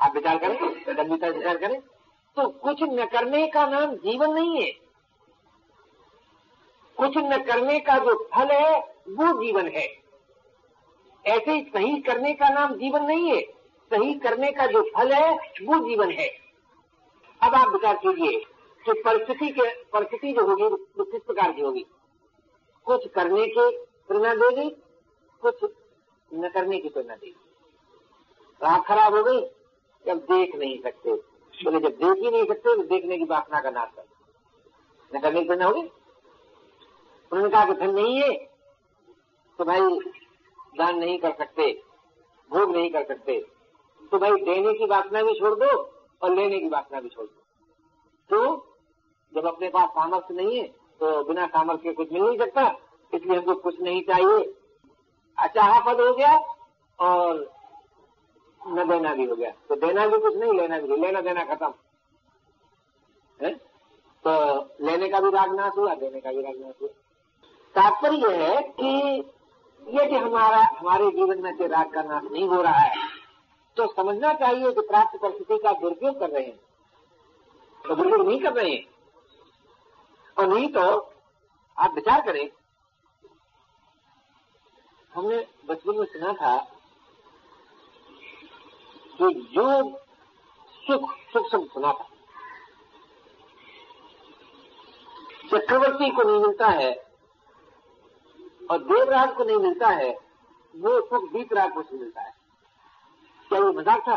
आप 0.00 0.14
विचार 0.14 0.38
करें, 0.38 0.56
गंभीरता 0.88 1.26
विचार 1.28 1.56
करें। 1.56 1.80
तो 2.36 2.48
कुछ 2.60 2.82
न 2.82 3.04
करने 3.12 3.46
का 3.46 3.66
नाम 3.66 3.94
जीवन 3.98 4.32
नहीं 4.32 4.62
है। 4.62 4.70
कुछ 6.98 7.16
न 7.18 7.38
करने 7.44 7.78
का 7.80 7.96
जो 7.98 8.14
फल 8.34 8.50
है, 8.52 8.78
वो 9.10 9.32
जीवन 9.40 9.68
है। 9.68 9.86
ऐसे 11.24 11.52
ही 11.52 11.62
सही 11.64 12.00
करने 12.02 12.32
का 12.34 12.48
नाम 12.50 12.74
जीवन 12.74 13.04
नहीं 13.04 13.30
है। 13.30 13.40
सही 13.90 14.14
करने 14.14 14.50
का 14.52 14.66
जो 14.66 14.82
फल 14.96 15.12
है, 15.12 15.32
वो 15.62 15.78
जीवन 15.88 16.10
है। 16.10 16.28
अब 17.40 17.54
आप 17.54 17.72
विचार 17.72 17.96
कीजिए 17.96 18.38
कि 18.84 18.92
परिस्थिति 19.02 19.48
के, 19.50 19.68
परिस्थिति 19.84 20.32
जो 20.32 20.46
होगी, 20.46 20.64
वो 20.64 21.04
किस 21.04 21.22
प्रकार 21.22 21.52
की 21.52 21.62
होगी? 21.62 21.84
कुछ 22.86 23.06
करने 23.08 23.46
के 23.48 23.70
प्रेरणा 24.08 24.34
देगी, 24.34 24.68
कुछ 25.42 25.64
न 26.30 26.48
करने 26.48 26.78
की 26.78 26.88
प्रेरणा 26.88 27.14
देगी। 27.14 27.34
रात 28.60 28.84
खराब 28.86 29.14
हो 29.14 29.22
गई, 29.22 29.40
जब 30.04 30.18
देख 30.24 30.54
नहीं 30.56 30.80
सकते। 30.82 31.14
बोले, 31.54 31.78
जब 31.80 31.96
देख 31.96 32.24
ही 32.24 32.30
नहीं 32.30 32.46
सकते 32.46 32.76
तो 32.76 32.82
देखने 32.84 33.16
की 33.18 33.24
वासना 33.24 33.60
का 33.60 33.70
नाश 33.70 33.88
कर 33.96 34.04
न 35.10 35.20
करने 35.20 35.40
की 35.40 35.46
प्रेरणा 35.46 35.66
होगी? 35.66 35.80
उन्होंने 37.32 37.50
कहा 37.50 37.64
कि 37.64 37.72
धन 37.74 37.90
नहीं 37.90 38.20
है 38.22 38.34
तो 39.58 39.64
भाई 39.64 39.80
दान 40.78 40.98
नहीं 40.98 41.18
कर 41.18 41.32
सकते, 41.34 41.72
भोग 42.50 42.74
नहीं 42.76 42.90
कर 42.90 43.04
सकते। 43.04 43.44
तो 44.12 44.18
भाई 44.18 44.42
देने 44.44 44.72
की 44.72 44.86
वासना 44.86 45.22
भी 45.22 45.38
छोड़ 45.40 45.54
दो 45.54 45.76
और 46.22 46.34
लेने 46.34 46.58
की 46.58 46.68
वासना 46.68 47.00
भी 47.00 47.08
छोड़ 47.08 47.26
दो। 47.26 47.42
तो 48.30 48.56
जब 49.32 49.46
अपने 49.46 49.68
पास 49.68 49.88
सामर्थ्य 49.90 50.34
नहीं 50.34 50.58
है 50.58 50.66
तो 51.00 51.22
बिना 51.24 51.46
सामर्थ्य 51.46 51.82
के 51.82 51.92
कुछ 51.92 52.12
मिल 52.12 52.22
नहीं 52.22 52.38
सकता, 52.38 52.62
इसलिए 53.12 53.36
हमको 53.36 53.54
कुछ 53.54 53.80
नहीं 53.80 54.02
चाहिए। 54.02 54.44
अचाहा 55.38 55.80
पद 55.80 56.00
हो 56.00 56.12
गया 56.14 56.36
और 56.98 57.54
न 58.60 58.88
देना 58.88 59.14
भी 59.14 59.24
हो 59.24 59.36
गया। 59.36 59.50
तो 59.68 59.76
देना 59.76 60.06
भी 60.06 60.18
कुछ 60.18 60.36
नहीं, 60.36 60.52
लेना 60.52 60.78
भी। 60.78 60.96
लेना 60.96 61.20
देना 61.20 61.44
खत्म। 61.44 61.72
है? 63.40 63.54
तो 64.24 64.86
लेने 64.86 65.08
का 65.08 65.20
भी 65.20 65.30
राग 65.30 65.54
नाश 65.54 65.72
हुआ, 65.78 65.94
देने 65.94 66.20
का 66.20 66.32
भी 66.32 66.42
राग 66.42 66.60
नाश 66.60 66.74
हुआ। 66.82 66.88
तात्पर्य 67.74 68.36
है 68.36 68.62
कि 68.80 68.86
ये 68.86 70.04
यदि 70.04 70.16
हमारा, 70.16 70.62
हमारे 70.78 71.10
जीवन 71.10 71.42
में 71.42 71.56
से 71.56 71.66
राग 71.66 71.92
का 71.92 72.02
नाश 72.02 72.22
नहीं 72.32 72.48
हो 72.48 72.60
रहा 72.62 72.78
है 72.78 73.15
तो 73.76 73.86
समझना 73.92 74.32
चाहिए 74.34 74.72
कि 74.72 74.80
प्राप्त 74.80 75.18
परिस्थिति 75.22 75.58
का 75.58 75.72
दुरुपयोग 75.72 76.18
कर 76.20 76.30
रहे 76.30 76.44
हैं। 76.44 76.56
तो 77.84 77.94
दुरुपयोग 77.94 78.26
नहीं 78.28 78.40
कर 78.40 78.52
रहे 78.52 78.70
हैं। 78.70 78.84
और 80.36 80.46
नहीं 80.46 80.68
तो 80.68 80.82
आप 81.76 81.94
विचार 81.94 82.20
करें, 82.20 82.48
हमने 85.12 85.36
बचपन 85.66 85.98
में 85.98 86.06
सुना 86.06 86.32
था 86.32 86.56
कि 89.18 89.32
जो 89.52 89.66
सुख 90.82 91.12
सुख 91.32 91.50
शब्द 91.50 91.68
सुना 91.68 91.92
था। 91.92 92.08
चक्रवर्ती 95.50 96.10
को 96.10 96.22
नहीं 96.22 96.40
मिलता 96.40 96.66
है 96.70 96.92
और 98.70 98.78
देवराज 98.84 99.36
को 99.36 99.44
नहीं 99.44 99.56
मिलता 99.58 99.88
है, 99.90 100.10
वो 100.74 101.00
सुख 101.02 101.30
दीपराज 101.32 101.72
को 101.72 101.82
मिलता 101.92 102.22
है। 102.22 102.35
क्या 103.50 103.58
ये 103.58 103.72
मज़ाक 103.72 104.00
था। 104.08 104.16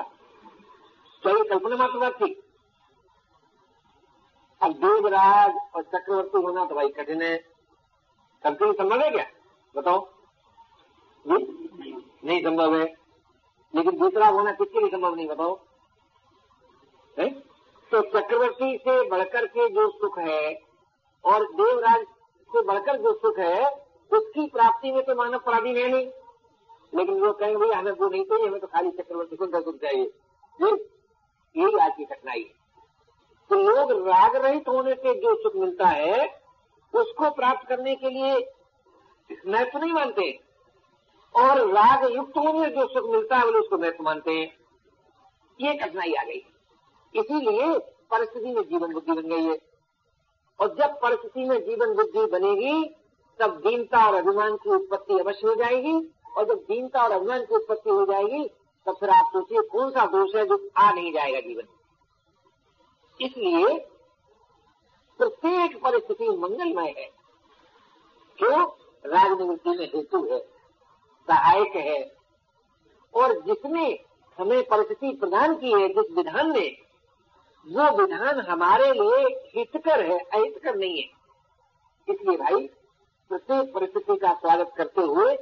क्या 1.23 1.33
ये 1.33 1.43
कल्पना 1.49 1.75
मात्र 1.75 1.99
बात 1.99 2.13
थी। 2.13 2.33
अब 4.61 4.71
देवराज 4.75 5.57
और 5.75 5.83
चक्रवर्ती 5.83 6.41
होना 6.41 6.65
तो 6.65 6.75
भाई 6.75 6.89
कठिन 6.89 7.21
है। 7.21 7.37
सबके 8.43 8.71
संभव 8.73 9.01
है 9.01 9.09
क्या? 9.09 9.25
बताओ। 9.75 10.07
नहीं? 11.25 12.41
संभव 12.43 12.75
है। 12.75 12.85
लेकिन 13.73 13.97
दूसरा 13.97 14.27
होना 14.27 14.51
किसके 14.51 14.79
लिए 14.79 14.89
संभव 14.89 15.15
नहीं, 15.15 15.27
बताओ। 15.27 15.59
है? 17.17 17.29
तो 17.91 18.01
चक्रवर्ती 18.11 18.77
से 18.77 19.01
बढ़कर 19.09 19.45
के 19.47 19.67
जो 19.69 19.89
सुख 19.91 20.17
है 20.19 20.53
और 21.23 21.45
देवराज 21.53 22.05
से 22.49 22.61
बढ़कर 22.63 22.97
जो 22.97 23.13
सुख 23.13 23.39
है, 23.39 23.69
उसकी 24.11 24.47
प्राप्ति 24.47 24.91
में 24.91 25.03
तो 25.05 25.15
मानव 25.15 25.39
पराधीन 25.39 25.77
है 25.77 25.87
नहीं। 25.91 26.07
लेकिन 26.95 27.19
वो 27.19 27.33
कहेंगे 27.33 27.57
भाई, 27.57 27.69
हमें 27.69 27.91
वो 27.91 28.09
नहीं 28.09 28.23
चाहिए, 28.23 28.47
हमें 28.47 28.59
तो 28.59 28.67
खाली 28.67 28.91
चक्रवर्ती 28.91 29.35
सुख 29.35 29.55
सुख 29.55 29.75
चाहिए। 29.75 30.11
यही 31.57 31.77
आज 31.77 31.91
की 31.97 32.05
कठिनाई 32.05 32.39
है। 32.39 32.59
तो 33.49 33.55
लोग 33.55 34.07
राग 34.07 34.35
रहित 34.35 34.67
होने 34.67 34.93
से 34.93 35.13
जो 35.13 35.43
सुख 35.43 35.55
मिलता 35.55 35.87
है, 35.87 36.43
उसको 36.93 37.31
प्राप्त 37.31 37.67
करने 37.67 37.95
के 37.95 38.09
लिए 38.09 38.51
महत्व 39.47 39.79
नहीं 39.79 39.93
मानते 39.93 40.39
और 41.35 41.67
राग 41.67 42.15
युक्त 42.15 42.37
होने 42.37 42.69
जो 42.69 42.87
सुख 42.87 43.09
मिलता 43.09 43.37
है, 43.37 43.45
वो 43.45 43.59
उसको 43.59 43.77
महत्व 43.77 44.03
मानते 44.03 44.31
हैं। 44.31 44.57
ये 45.61 45.73
कठिनाई 45.73 46.13
आ 46.13 46.23
गई। 46.23 46.45
इसीलिए 47.15 47.79
परिस्थिति 48.11 48.53
में 48.53 48.61
जीवन 48.61 48.93
बुद्धि 48.93 49.11
बन 49.11 49.21
गई 49.21 49.43
है। 49.43 49.61
और 50.59 50.67
जब 50.67 50.99
परिस्थिति 51.01 51.45
में 51.45 51.65
जीवन 51.65 51.93
बुद्धि 51.93 52.25
बनेगी, 52.25 52.95
तब 53.39 53.57
दीनता 53.57 54.07
और 54.07 54.15
अभिमान 54.15 54.55
की 54.55 54.69
उत्पत्ति 54.69 55.19
अवश्य 55.19 55.47
हो 55.47 55.55
जाएगी। 55.55 56.13
और 56.37 56.45
जब 56.45 56.55
दीनता 56.55 57.03
और 57.03 57.11
अभिमान 57.11 57.45
की 57.45 57.55
उत्पत्ति 57.55 57.89
हो 57.89 58.05
जाएगी, 58.05 58.51
तब 58.85 58.97
फिर 58.99 59.09
आप 59.09 59.25
सोचिए 59.25 59.61
कौन 59.61 59.89
सा 59.89 60.05
दोष 60.05 60.35
है 60.35 60.45
जो 60.45 60.69
आ 60.77 60.91
नहीं 60.91 61.13
जाएगा 61.13 61.39
जीवन 61.39 61.63
इसलिए 63.21 63.85
प्रत्येक 65.17 65.83
परिस्थिति 65.83 66.29
मंगलमय 66.29 66.93
है। 66.97 67.09
जो 68.39 68.65
राजनीति 69.05 69.69
में 69.69 69.85
हेतु 69.95 70.27
है, 70.31 70.39
सहायक 71.27 71.75
है, 71.75 72.15
और 73.13 73.41
जिसने 73.41 74.05
हमें 74.39 74.63
परिस्थिति 74.63 75.11
प्रदान 75.11 75.55
की 75.55 75.71
है, 75.71 75.89
जिस 75.89 76.11
विधान 76.11 76.51
ने, 76.51 76.77
वो 77.67 78.01
विधान 78.01 78.39
हमारे 78.39 78.91
लिए 78.93 79.25
हितकर 79.55 80.05
है, 80.05 80.19
अहितकर 80.19 80.75
नहीं 80.75 80.97
है। 80.97 81.09
इसलिए 82.13 82.37
भाई, 82.37 82.67
प्रत्येक 83.29 83.73
परिस्थिति 83.73 84.15
का 84.15 84.33
स्वागत 84.33 84.71
करते 84.77 85.01
हुए 85.01 85.35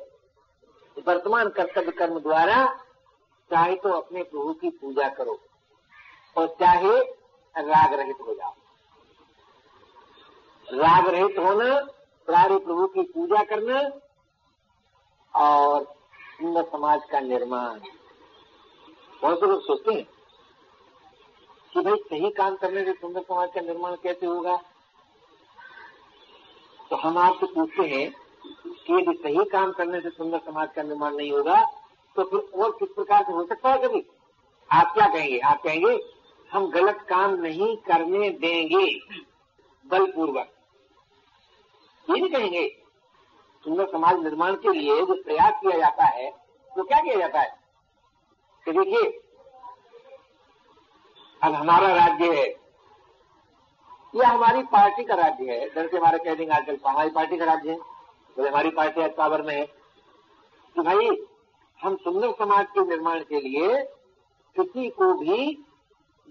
वर्तमान 0.98 1.50
कर्तव्य 1.50 1.92
कर्म 1.92 2.20
द्वारा 2.20 2.66
चाहे 3.52 3.76
तो 3.76 3.90
अपने 3.90 4.24
प्रभु 4.24 4.54
की 4.54 4.70
पूजा 4.70 5.08
करो 5.10 5.40
और 6.38 6.48
चाहे 6.60 6.98
राग 7.56 7.94
रहित 7.94 8.18
हो 8.22 8.34
जाओ। 8.34 8.54
राग 10.68 11.08
रहित 11.08 11.38
होना, 11.40 11.80
प्रारी 12.28 12.58
प्रभु 12.58 12.88
की 12.88 13.02
पूजा 13.04 13.44
करना 13.44 13.80
और 15.34 15.84
सुंदर 16.42 16.64
समाज 16.64 17.02
का 17.12 17.20
निर्माण। 17.20 17.80
बहुत 19.22 19.40
से 19.40 19.46
लोग 19.46 19.62
सोचते 19.62 19.94
हैं 19.94 20.06
कि 21.74 21.82
भाई 21.82 21.96
सही 22.10 22.30
काम 22.32 22.56
करने 22.56 22.84
से 22.86 22.94
सुंदर 22.94 23.22
समाज 23.22 23.50
का 23.56 23.62
निर्माण 23.62 23.96
कैसे 23.96 24.26
होगा? 24.26 24.56
तो 26.90 26.96
हम 26.96 27.18
आपसे 27.18 27.46
पूछते 27.46 27.88
हैं 27.88 28.27
कि 28.68 28.94
यदि 28.94 29.14
सही 29.24 29.46
काम 29.46 29.72
करने 29.72 30.02
से 30.02 30.10
सुंदर 30.10 30.38
समाज 30.38 30.70
का 30.76 30.84
निर्माण 30.84 31.16
नहीं 31.16 31.32
होगा 31.32 31.64
तो 32.16 32.24
फिर 32.24 32.62
और 32.62 32.72
किस 32.72 32.90
प्रकार 32.90 33.24
से 33.24 33.32
हो 33.32 33.46
सकता 33.46 33.70
है 33.70 33.78
कभी? 33.78 34.06
आप 34.70 34.94
क्या 34.94 35.08
कहेंगे? 35.08 35.40
आप 35.40 35.62
कहेंगे, 35.62 36.00
हम 36.52 36.68
गलत 36.68 37.06
काम 37.10 37.36
नहीं 37.36 37.78
करने 37.78 38.30
देंगे, 38.30 39.00
बलपूर्वक। 39.86 40.54
ये 42.10 42.20
नहीं 42.20 42.30
कहेंगे, 42.30 42.68
सुंदर 43.64 43.86
समाज 43.86 44.24
निर्माण 44.24 44.56
के 44.56 44.70
लिए 44.70 45.06
जो 45.06 45.24
प्रयास 45.24 45.54
किया 45.54 45.78
जाता 45.78 46.04
है, 46.04 46.30
वो 46.78 46.84
क्या 46.84 47.00
किया 47.00 47.16
जाता 47.16 47.40
है? 47.40 47.60
कि 48.66 48.72
देखिए, 48.72 49.20
अब 51.44 51.54
हमारा 51.54 51.88
राज्य 51.88 52.34
है, 52.36 52.48
या 54.16 54.28
हमारी 54.28 54.64
पार्टी 54.64 55.04
का 55.04 55.16
राज्य 55.16 55.52
है 55.52 55.74
दर 55.76 55.88
से 55.88 55.98
हमारे 55.98 56.18
कह 56.18 56.36
देंगे 56.36 56.54
आजकल 56.54 56.78
हमारी 56.88 57.10
पार्टी 57.10 57.38
का 57.38 57.46
राज्य 57.46 57.72
है। 57.72 57.97
तो 58.38 58.48
हमारी 58.48 58.70
पार्टी 58.70 59.08
पावर 59.08 59.42
में 59.42 59.56
है। 59.56 59.66
कि 60.74 60.82
भाई, 60.82 61.28
हम 61.84 61.96
सुंदर 61.96 62.32
समाज 62.32 62.66
के 62.66 62.86
निर्माण 62.86 63.20
के 63.20 63.42
लिए 63.42 63.84
किसी 64.56 64.90
को 64.90 65.14
भी 65.14 65.66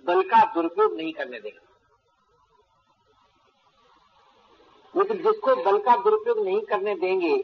बल 0.04 0.22
का 0.22 0.54
दुरुपयोग 0.54 0.94
नहीं 0.94 1.12
करने 1.12 1.40
देंगे। 1.40 1.66
लेकिन 4.98 5.16
जिसको 5.16 5.64
बल 5.64 5.78
का 5.78 5.96
दुरुपयोग 5.96 6.38
नहीं 6.38 6.60
करने 6.60 6.94
देंगे, 6.94 7.36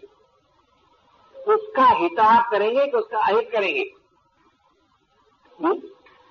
उसका 1.49 1.85
हिताहत 1.85 2.51
करेंगे 2.51 2.87
कि 2.87 2.97
उसका 2.97 3.19
अहित 3.19 3.51
करेंगे। 3.53 3.95
हुँ? 5.63 5.79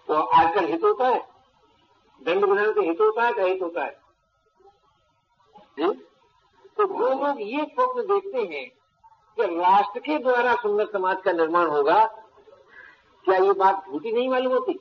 तो 0.08 0.14
आजकल 0.14 0.66
हित 0.66 0.84
होता 0.84 1.08
है। 1.08 1.30
दंड 2.24 2.46
विधान 2.46 2.74
से 2.74 2.82
हित 2.82 3.02
होता 3.02 3.24
है 3.24 3.34
कि 3.34 3.42
अहित 3.42 3.62
होता 3.62 3.86
है? 3.86 4.02
हुँ? 5.80 6.11
तो 6.82 6.88
जो 6.88 7.28
लोग 7.28 7.42
ये 7.42 7.66
स्वप्न 7.66 8.02
देखते 8.02 8.38
हैं 8.38 8.70
कि 9.36 9.56
राष्ट्र 9.56 10.00
के 10.00 10.18
द्वारा 10.18 10.56
सुंदर 10.56 10.86
समाज 10.86 11.18
का 11.26 11.32
निर्माण 11.32 11.68
होगा, 11.68 12.06
क्या 13.26 13.38
ये 13.38 13.54
बात 13.54 13.86
झूठी 13.92 14.12
नहीं 14.12 14.30
मालूम 14.30 14.54
होती? 14.54 14.80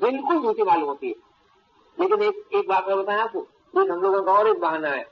बिल्कुल 0.00 0.42
झूठी 0.42 0.62
मालूम 0.62 0.84
होती 0.84 1.08
है। 1.08 1.14
लेकिन 2.00 2.22
एक 2.22 2.48
एक 2.54 2.68
बात 2.68 2.88
मैं 2.88 2.96
बताएँ 2.98 3.18
आपको 3.18 3.38
एक 3.82 3.90
हम 3.90 4.02
लोगों 4.02 4.22
का 4.22 4.32
और 4.32 4.48
एक 4.48 4.58
बहाना 4.58 4.88
है। 4.88 5.04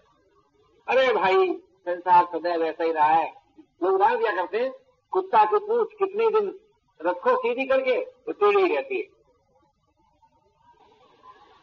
अरे 0.88 1.12
भाई, 1.12 1.52
संसार 1.58 2.24
सदैव 2.24 2.62
ऐसा 2.62 2.84
ही 2.84 2.92
रहा 2.92 3.06
है। 3.06 3.34
लोग 3.82 3.94
उदाहरण 3.94 4.18
क्या 4.18 4.32
करते 4.36 4.58
हैं, 4.58 4.72
कुत्ता 5.10 5.44
की 5.44 5.58
पूछ 5.58 5.88
कितने 5.98 6.30
दिन 6.30 6.58
रखो 7.02 7.36
सीधी 7.36 7.66
करके 7.66 8.04
तो 8.04 8.32
टेढ़ी 8.32 8.74
रहती 8.74 8.96
है। 8.96 9.02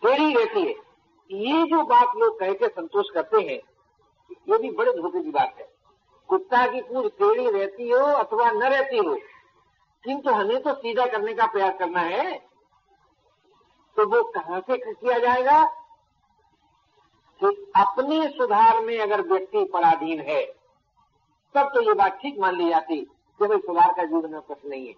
टेढ़ी 0.03 0.33
रहती 0.33 0.63
है। 0.63 0.92
ये 1.33 1.63
जो 1.63 1.83
बात 1.83 2.15
लोग 2.17 2.39
कह 2.39 2.53
के 2.53 2.67
संतोष 2.67 3.09
करते 3.09 3.37
हैं, 3.37 3.59
ये 4.49 4.57
भी 4.57 4.71
बड़े 4.71 4.91
धोखे 4.93 5.23
की 5.23 5.31
बात 5.31 5.55
है। 5.59 5.71
कुत्ता 6.29 6.65
की 6.67 6.81
पूछ 6.81 7.11
टेढ़ी 7.11 7.49
रहती 7.49 7.89
हो 7.89 7.99
अथवा 7.99 8.51
न 8.51 8.63
रहती 8.63 8.97
हो, 8.97 9.15
किंतु 10.03 10.29
हमें 10.29 10.61
तो 10.61 10.73
सीधा 10.73 11.05
करने 11.05 11.33
का 11.33 11.45
प्रयास 11.45 11.73
करना 11.79 11.99
है। 11.99 12.37
तो 13.97 14.05
वो 14.05 14.23
कहाँ 14.23 14.59
से 14.59 14.77
किया 14.77 15.17
जाएगा? 15.19 15.63
कि 17.39 17.71
अपने 17.75 18.27
सुधार 18.27 18.79
में 18.81 18.97
अगर 18.99 19.21
व्यक्ति 19.21 19.63
पराधीन 19.63 20.19
है, 20.19 20.45
तब 21.55 21.71
तो 21.73 21.81
ये 21.81 21.93
बात 21.93 22.19
ठीक 22.21 22.39
मान 22.39 22.55
ली 22.55 22.69
जाती 22.69 22.97
कि 23.39 23.47
भाई 23.47 23.57
सुधार 23.57 23.93
का 23.93 24.03
जीवन 24.03 24.31
में 24.31 24.41
कुछ 24.41 24.57
नहीं 24.65 24.87
है। 24.87 24.93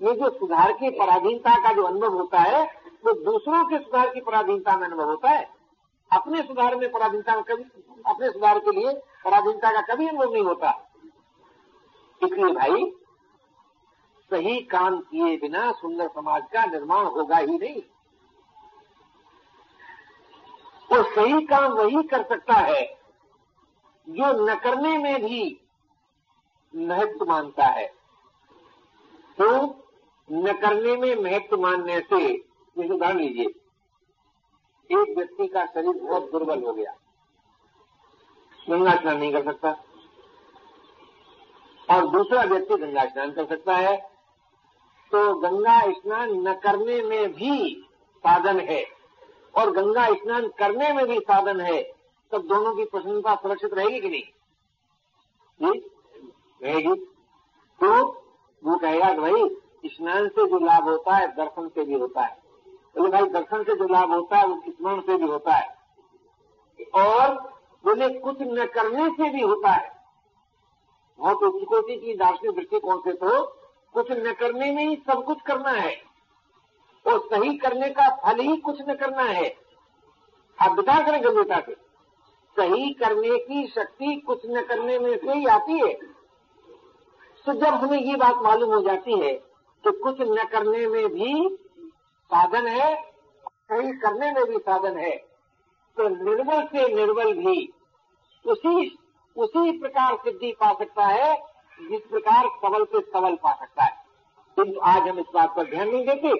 ये 0.00 0.14
जो 0.14 0.30
सुधार 0.30 0.72
की 0.72 0.90
पराधीनता 0.90 1.62
का 1.62 1.72
जो 1.72 1.82
अनुभव 1.82 2.12
होता 2.12 2.38
है, 2.38 2.64
वो 3.04 3.12
दूसरों 3.12 3.64
के 3.64 3.78
सुधार 3.78 4.10
की 4.10 4.20
पराधीनता 4.20 4.76
में 4.76 4.86
अनुभव 4.86 5.04
होता 5.04 5.28
है। 5.28 5.59
अपने 6.12 6.42
सुधार 6.42 6.76
में 6.76 6.92
पराधीनता 6.92 7.34
में 7.34 7.44
कभी, 7.44 7.62
अपने 8.06 8.30
सुधार 8.30 8.58
के 8.58 8.70
लिए 8.70 8.92
पराधीनता 9.24 9.80
का 9.80 9.94
कभी 9.94 10.08
अनुभव 10.08 10.32
नहीं 10.32 10.44
होता। 10.44 10.90
इसलिए 12.24 12.52
भाई, 12.54 12.92
सही 14.30 14.60
काम 14.60 15.00
किए 15.00 15.36
बिना 15.36 15.72
सुंदर 15.72 16.08
समाज 16.08 16.42
का 16.52 16.64
निर्माण 16.64 17.04
होगा 17.04 17.36
ही 17.36 17.58
नहीं। 17.58 17.82
और 20.92 21.04
सही 21.14 21.46
काम 21.46 21.72
वही 21.72 22.02
कर 22.02 22.22
सकता 22.22 22.54
है, 22.54 22.98
जो 24.08 24.46
न 24.46 24.54
करने 24.54 24.98
में 24.98 25.24
भी 25.24 25.60
महत्व 26.76 27.24
मानता 27.24 27.64
है। 27.64 27.86
तो 29.38 29.66
न 30.32 30.52
करने 30.52 30.96
में 30.96 31.16
महत्व 31.16 31.60
मानने 31.60 32.00
से 32.00 32.38
जैसे 32.78 32.94
उदाहरण 32.94 33.18
लीजिए। 33.18 33.59
एक 34.92 35.18
व्यक्ति 35.18 35.46
का 35.46 35.66
शरीर 35.66 35.92
बहुत 35.92 36.32
दुर्बल 36.32 36.62
हो 36.62 36.72
गया। 36.72 36.96
गंगा 38.70 38.90
स्नान 38.90 39.18
नहीं 39.18 39.32
कर 39.32 39.44
सकता। 39.44 39.70
और 41.90 42.06
दूसरा 42.08 42.42
व्यक्ति 42.42 42.74
गंगा 42.74 43.04
स्नान 43.04 43.32
कर 43.32 43.46
सकता 43.46 43.76
है। 43.76 43.96
तो 45.12 45.34
गंगा 45.34 45.80
स्नान 45.92 46.48
न 46.48 46.54
करने 46.54 47.02
में 47.02 47.32
भी 47.32 47.86
साधन 48.18 48.60
है। 48.60 48.84
और 49.54 49.70
गंगा 49.70 50.06
स्नान 50.06 50.48
करने 50.48 50.92
में 50.92 51.06
भी 51.06 51.18
साधन 51.18 51.60
है। 51.60 51.82
तब 52.32 52.42
दोनों 52.42 52.74
की 52.74 52.84
प्रसन्नता 52.84 53.34
सुरक्षित 53.34 53.74
रहेगी 53.74 54.00
कि 54.00 54.08
नहीं? 54.08 55.80
रहेगी। 56.62 56.94
तो 57.80 58.04
वो 58.64 58.78
कहेगा 58.78 59.12
कि 59.12 59.20
भाई, 59.20 59.56
स्नान 59.86 60.28
से 60.28 60.46
जो 60.46 60.58
लाभ 60.58 60.82
होता 60.82 61.16
है, 61.16 61.36
दर्शन 61.36 61.68
से 61.68 61.84
भी 61.84 61.94
होता 61.94 62.22
है। 62.22 62.39
बोले 62.98 63.10
भाई 63.10 63.22
दर्शन 63.22 63.62
से 63.62 63.74
जो 63.74 63.84
लाभ 63.84 64.12
होता 64.12 64.36
है, 64.36 64.46
वो 64.46 64.62
स्मरण 64.68 65.00
से 65.00 65.16
भी 65.16 65.26
होता 65.26 65.52
है। 65.52 65.76
और 66.94 67.34
बोले, 67.84 68.18
कुछ 68.18 68.36
न 68.40 68.66
करने 68.66 69.08
से 69.08 69.30
भी 69.30 69.40
होता 69.40 69.70
है। 69.70 70.00
बहुत 71.18 71.42
उच्च 71.42 71.64
कोटि 71.68 71.96
की 71.96 72.14
दार्शनिक 72.14 72.56
दृष्टिकोण 72.56 72.98
से 72.98 73.12
तो? 73.12 73.46
कुछ 73.92 74.06
न 74.10 74.32
करने 74.32 74.72
में 74.72 74.88
ही 74.88 74.96
सब 74.96 75.24
कुछ 75.24 75.38
करना 75.46 75.70
है। 75.70 76.02
और 77.06 77.20
सही 77.20 77.58
करने 77.58 77.90
का 77.90 78.16
फल 78.16 78.40
ही 78.40 78.56
कुछ 78.56 78.78
न 78.88 78.94
करना 78.94 79.22
है। 79.22 79.56
आप 80.62 80.76
विचार 80.76 81.06
करें 81.06 81.24
गंभीरता 81.24 81.60
से। 81.60 81.72
सही 82.58 82.92
करने 82.92 83.38
की 83.38 83.66
शक्ति 83.66 84.20
कुछ 84.26 84.42
न 84.46 84.62
करने 84.62 84.98
में 84.98 85.16
से 85.16 85.32
ही 85.32 85.46
आती 85.46 85.78
है। 85.78 85.94
तो 87.46 87.52
जब 87.52 87.64
हमें 87.64 87.98
ये 87.98 88.16
बात 88.16 88.36
मालूम 88.36 88.74
हो 88.74 88.80
जाती 88.82 89.18
है 89.18 89.32
कि 89.84 89.90
कुछ 89.90 90.16
न 90.20 90.44
करने 90.52 90.86
में 90.86 91.08
भी 91.08 91.58
साधन 92.30 92.66
है 92.68 92.94
सही 93.44 93.92
करने 93.98 94.32
में 94.32 94.44
भी 94.44 94.58
साधन 94.58 94.98
है। 94.98 95.16
तो 95.96 96.08
निर्बल 96.08 96.62
से 96.66 96.86
निर्बल 96.94 97.32
भी 97.34 97.72
उसी 98.44 98.74
उसी 99.36 99.78
प्रकार 99.78 100.16
सिद्धि 100.16 100.52
पा 100.60 100.72
सकता 100.74 101.06
है, 101.06 101.34
जिस 101.80 102.00
प्रकार 102.02 102.48
सबल 102.62 102.84
से 102.84 103.00
सबल 103.10 103.36
पा 103.36 103.52
सकता 103.54 103.84
है। 103.84 103.98
किंतु 104.56 104.80
आज 104.80 105.08
हम 105.08 105.18
इस 105.18 105.26
बात 105.34 105.54
पर 105.56 105.70
ध्यान 105.70 105.88
नहीं 105.88 106.06
देते 106.06 106.32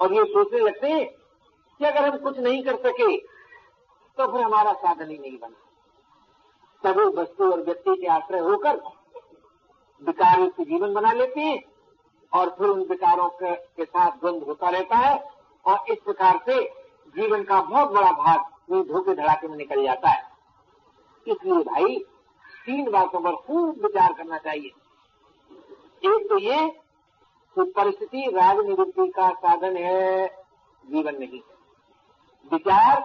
और 0.00 0.14
ये 0.14 0.24
सोचने 0.26 0.60
लगते 0.60 0.88
हैं 0.88 1.04
कि 1.80 1.84
अगर 1.84 2.08
हम 2.08 2.16
कुछ 2.18 2.38
नहीं 2.38 2.62
कर 2.64 2.76
सके 2.78 3.16
तो 4.18 4.26
फिर 4.32 4.40
हमारा 4.40 4.72
साधन 4.76 5.10
ही 5.10 5.18
नहीं 5.18 5.38
बना 5.38 5.58
सभी 6.84 7.04
वस्तु 7.16 7.50
और 7.52 7.60
व्यक्ति 7.62 7.96
के 7.96 8.06
आश्रय 8.08 8.38
होकर 8.40 8.80
विकार 10.02 10.40
जीवन 10.60 10.94
बना 10.94 11.12
लेते 11.12 11.40
हैं। 11.40 11.58
और 12.32 12.50
फिर 12.50 12.68
उन 12.68 12.80
विकारों 12.80 13.28
के, 13.28 13.54
के 13.54 13.84
साथ 13.84 14.10
द्वंद 14.10 14.42
होता 14.42 14.68
रहता 14.68 14.96
है 14.96 15.18
और 15.64 15.92
इस 15.92 15.98
प्रकार 16.04 16.40
से 16.46 16.62
जीवन 17.14 17.42
का 17.42 17.60
बहुत 17.60 17.90
बड़ा 17.90 18.10
भाग 18.12 18.50
धोखे 18.88 19.14
धड़ाके 19.14 19.48
में 19.48 19.56
निकल 19.56 19.82
जाता 19.84 20.10
है। 20.10 20.22
इसलिए 21.26 21.62
भाई 21.64 21.98
तीन 22.66 22.90
बातों 22.90 23.20
पर 23.20 23.36
खूब 23.36 23.82
विचार 23.82 24.12
करना 24.12 24.38
चाहिए। 24.38 24.70
एक 26.04 26.26
तो 26.28 26.38
ये 26.38 26.68
कि 27.56 27.72
परिस्थिति 27.76 28.30
राजनिवृत्ति 28.34 29.08
का 29.08 29.30
साधन 29.36 29.76
है 29.76 30.26
जीवन 30.84 31.18
नहीं। 31.18 31.40
विचार 32.52 33.00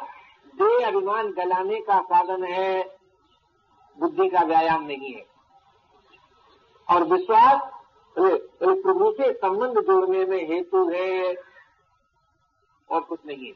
दे 0.53 0.83
अभिमान 0.83 1.31
गलाने 1.31 1.79
का 1.81 1.99
साधन 2.01 2.43
है 2.43 2.83
बुद्धि 3.97 4.29
का 4.29 4.43
व्यायाम 4.43 4.83
नहीं 4.83 5.13
है। 5.13 5.25
और 6.87 7.03
विश्वास 7.03 7.61
प्रभु 8.17 9.11
से 9.11 9.31
संबंध 9.33 9.79
जोड़ने 9.81 10.23
में 10.25 10.47
हेतु 10.49 10.83
है 10.89 11.35
और 12.89 13.01
कुछ 13.01 13.19
नहीं 13.25 13.45
है। 13.45 13.51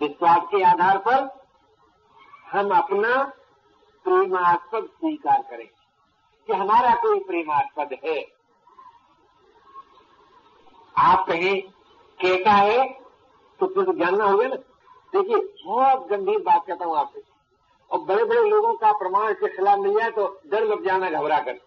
विश्वास 0.00 0.48
के 0.50 0.62
आधार 0.64 0.98
पर 0.98 1.28
हम 2.50 2.70
अपना 2.76 3.22
प्रेमास्पद 4.04 4.86
स्वीकार 4.86 5.42
करें 5.50 5.66
कि 6.48 6.52
हमारा 6.52 6.94
कोई 6.94 7.18
प्रेमास्पद 7.20 7.96
है। 8.04 8.18
आप 10.94 11.26
कहें 11.28 11.60
कैसा 12.20 12.52
है 12.52 12.86
तो 13.60 13.66
फिर 13.66 13.84
तो 13.84 13.92
जानना 13.94 14.24
होगा 14.24 14.46
ना। 14.46 14.56
देखिए, 15.12 15.36
बहुत 15.66 16.08
गंभीर 16.08 16.38
बात 16.42 16.66
कहता 16.66 16.84
हूँ 16.84 16.96
आपसे। 16.96 17.22
और 17.90 18.00
बड़े 18.00 18.24
बड़े 18.24 18.48
लोगों 18.50 18.72
का 18.74 18.92
प्रमाण 18.98 19.32
के 19.34 19.56
खिलाफ 19.56 19.78
मिल 19.78 19.98
जाए 19.98 20.10
तो 20.10 20.26
डर 20.46 20.64
लग 20.64 20.84
जाना, 20.84 21.10
घबरा 21.10 21.38
कर। 21.38 21.60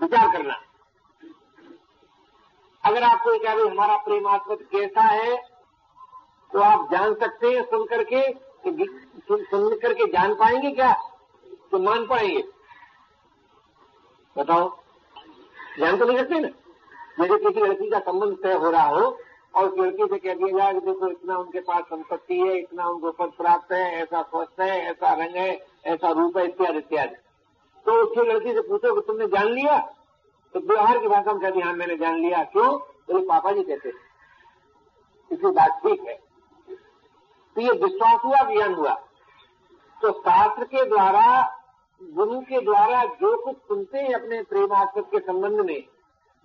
विचार 0.00 0.32
करना। 0.32 0.54
अगर 2.84 3.02
आपको 3.02 3.38
कह 3.38 3.52
रहे 3.52 3.68
हमारा 3.68 3.96
प्रेमास्पद 3.96 4.62
कैसा 4.72 5.02
है? 5.02 5.36
तो 6.50 6.60
आप 6.60 6.88
जान 6.92 7.14
सकते 7.14 7.50
हैं 7.50 7.62
सुन 7.64 7.84
करके 7.86 8.22
सुन, 8.62 9.78
करके 9.78 10.06
जान 10.06 10.34
पाएँगे 10.34 10.70
क्या? 10.70 10.92
तो 11.70 11.78
मान 11.78 12.06
पाएँगे। 12.06 12.42
बताओ। 14.36 14.68
जान 15.78 15.98
तो 15.98 16.04
नहीं 16.04 16.18
सकते 16.18 16.40
ना? 16.40 16.48
जैसे 17.18 17.38
किसी 17.38 17.60
लड़की 17.60 17.90
का 17.90 17.98
संबंध 18.00 18.36
तय 18.42 18.52
हो 18.54 18.70
रहा 18.70 18.86
हो 18.86 19.18
और 19.54 19.68
उस 19.68 19.78
लड़की 19.78 20.06
से 20.06 20.18
कह 20.18 20.34
दिया 20.34 20.58
जाए 20.58 20.72
कि 20.72 20.80
देखो 20.80 21.08
इतना 21.08 21.36
उनके 21.36 21.60
पास 21.60 21.82
संपत्ति 21.84 22.38
है 22.40 22.58
इतना 22.58 22.86
उनको 22.88 23.10
पद 23.12 23.32
प्राप्त 23.38 23.72
है 23.72 23.82
ऐसा 24.02 24.22
स्वस्थ 24.22 24.60
है 24.60 24.70
ऐसा 24.90 25.12
रंग 25.14 25.36
है 25.36 25.50
ऐसा 25.86 26.10
रूप 26.10 26.38
है 26.38 26.44
इत्यादि 26.44 26.78
इत्यादि। 26.78 27.16
तो 27.86 27.92
उसकी 27.92 28.32
लड़की 28.32 28.52
से 28.52 28.60
पूछो 28.60 28.94
कि 28.94 29.00
तुमने 29.06 29.26
जान 29.26 29.46
लिया? 29.46 29.78
तो 30.54 30.60
व्यवहार 30.60 30.98
की 30.98 31.08
भाषा 31.08 31.32
में 31.32 31.40
कहती 31.40 31.60
हाँ 31.60 31.72
मैंने 31.72 31.96
जान 31.96 32.14
लिया। 32.14 32.44
क्यों? 32.44 32.78
तो 32.78 33.28
पापा 33.28 33.52
जी 33.52 33.62
कहते 33.62 33.88
इसकी 35.32 35.46
बात 35.46 35.70
ठीक 35.70 36.00
है। 36.00 36.14
तो 37.54 37.60
ये 37.60 37.70
विश्वास 37.70 38.20
हुआ, 38.24 38.54
ज्ञान 38.54 38.74
हुआ। 38.74 38.94
तो 40.02 40.12
शास्त्र 40.12 40.64
के 40.64 40.84
द्वारा, 40.84 41.58
गुरु 42.02 42.40
के 42.40 42.60
द्वारा 42.60 43.04
जो 43.04 43.44
कुछ 43.44 43.56
सुनते 43.56 43.98
हैं 43.98 44.14
अपने 44.14 44.42
प्रेमास्पद 44.42 45.04
के 45.04 45.18
संबंध 45.18 45.60
में, 45.60 45.86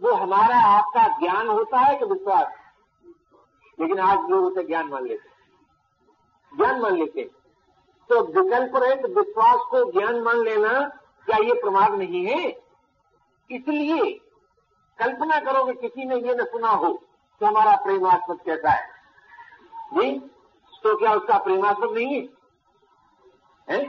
वो 0.01 0.11
हमारा 0.11 0.77
आपका 0.77 1.07
ज्ञान 1.19 1.47
होता 1.47 1.77
है 1.77 1.99
कि 1.99 2.05
विश्वास? 2.05 2.47
लेकिन 3.79 3.99
आज 3.99 4.29
लोग 4.29 4.45
उसे 4.45 4.63
ज्ञान 4.63 4.87
मान 4.87 5.05
लेते 5.05 5.35
ज्ञान 6.57 6.81
मान 6.81 6.95
लेते 6.95 7.21
तो 8.09 8.21
विकल्प 8.21 8.71
रहित 8.75 9.05
विश्वास 9.05 9.55
को 9.55 9.91
ज्ञान 9.91 10.21
मान 10.21 10.37
लेना 10.37 10.99
क्या 11.27 11.37
ये 11.39 11.53
प्रमाद 11.61 11.93
नहीं 11.95 12.25
है? 12.25 12.47
इसलिए 13.49 14.11
कल्पना 14.99 15.39
करो 15.41 15.63
कि 15.65 15.73
किसी 15.77 16.05
ने 16.05 16.15
ये 16.17 16.35
न 16.35 16.45
सुना 16.45 16.69
हो 16.71 16.93
कि 16.93 17.45
हमारा 17.45 17.75
प्रेमास्पद 17.83 18.39
कैसा 18.45 18.71
है। 18.71 18.93
जी 19.93 20.11
तो 20.83 20.95
क्या 20.97 21.13
उसका 21.13 21.37
प्रेमास्पद 21.39 21.93
नहीं 21.93 22.15
है, 22.15 22.27
है? 23.67 23.79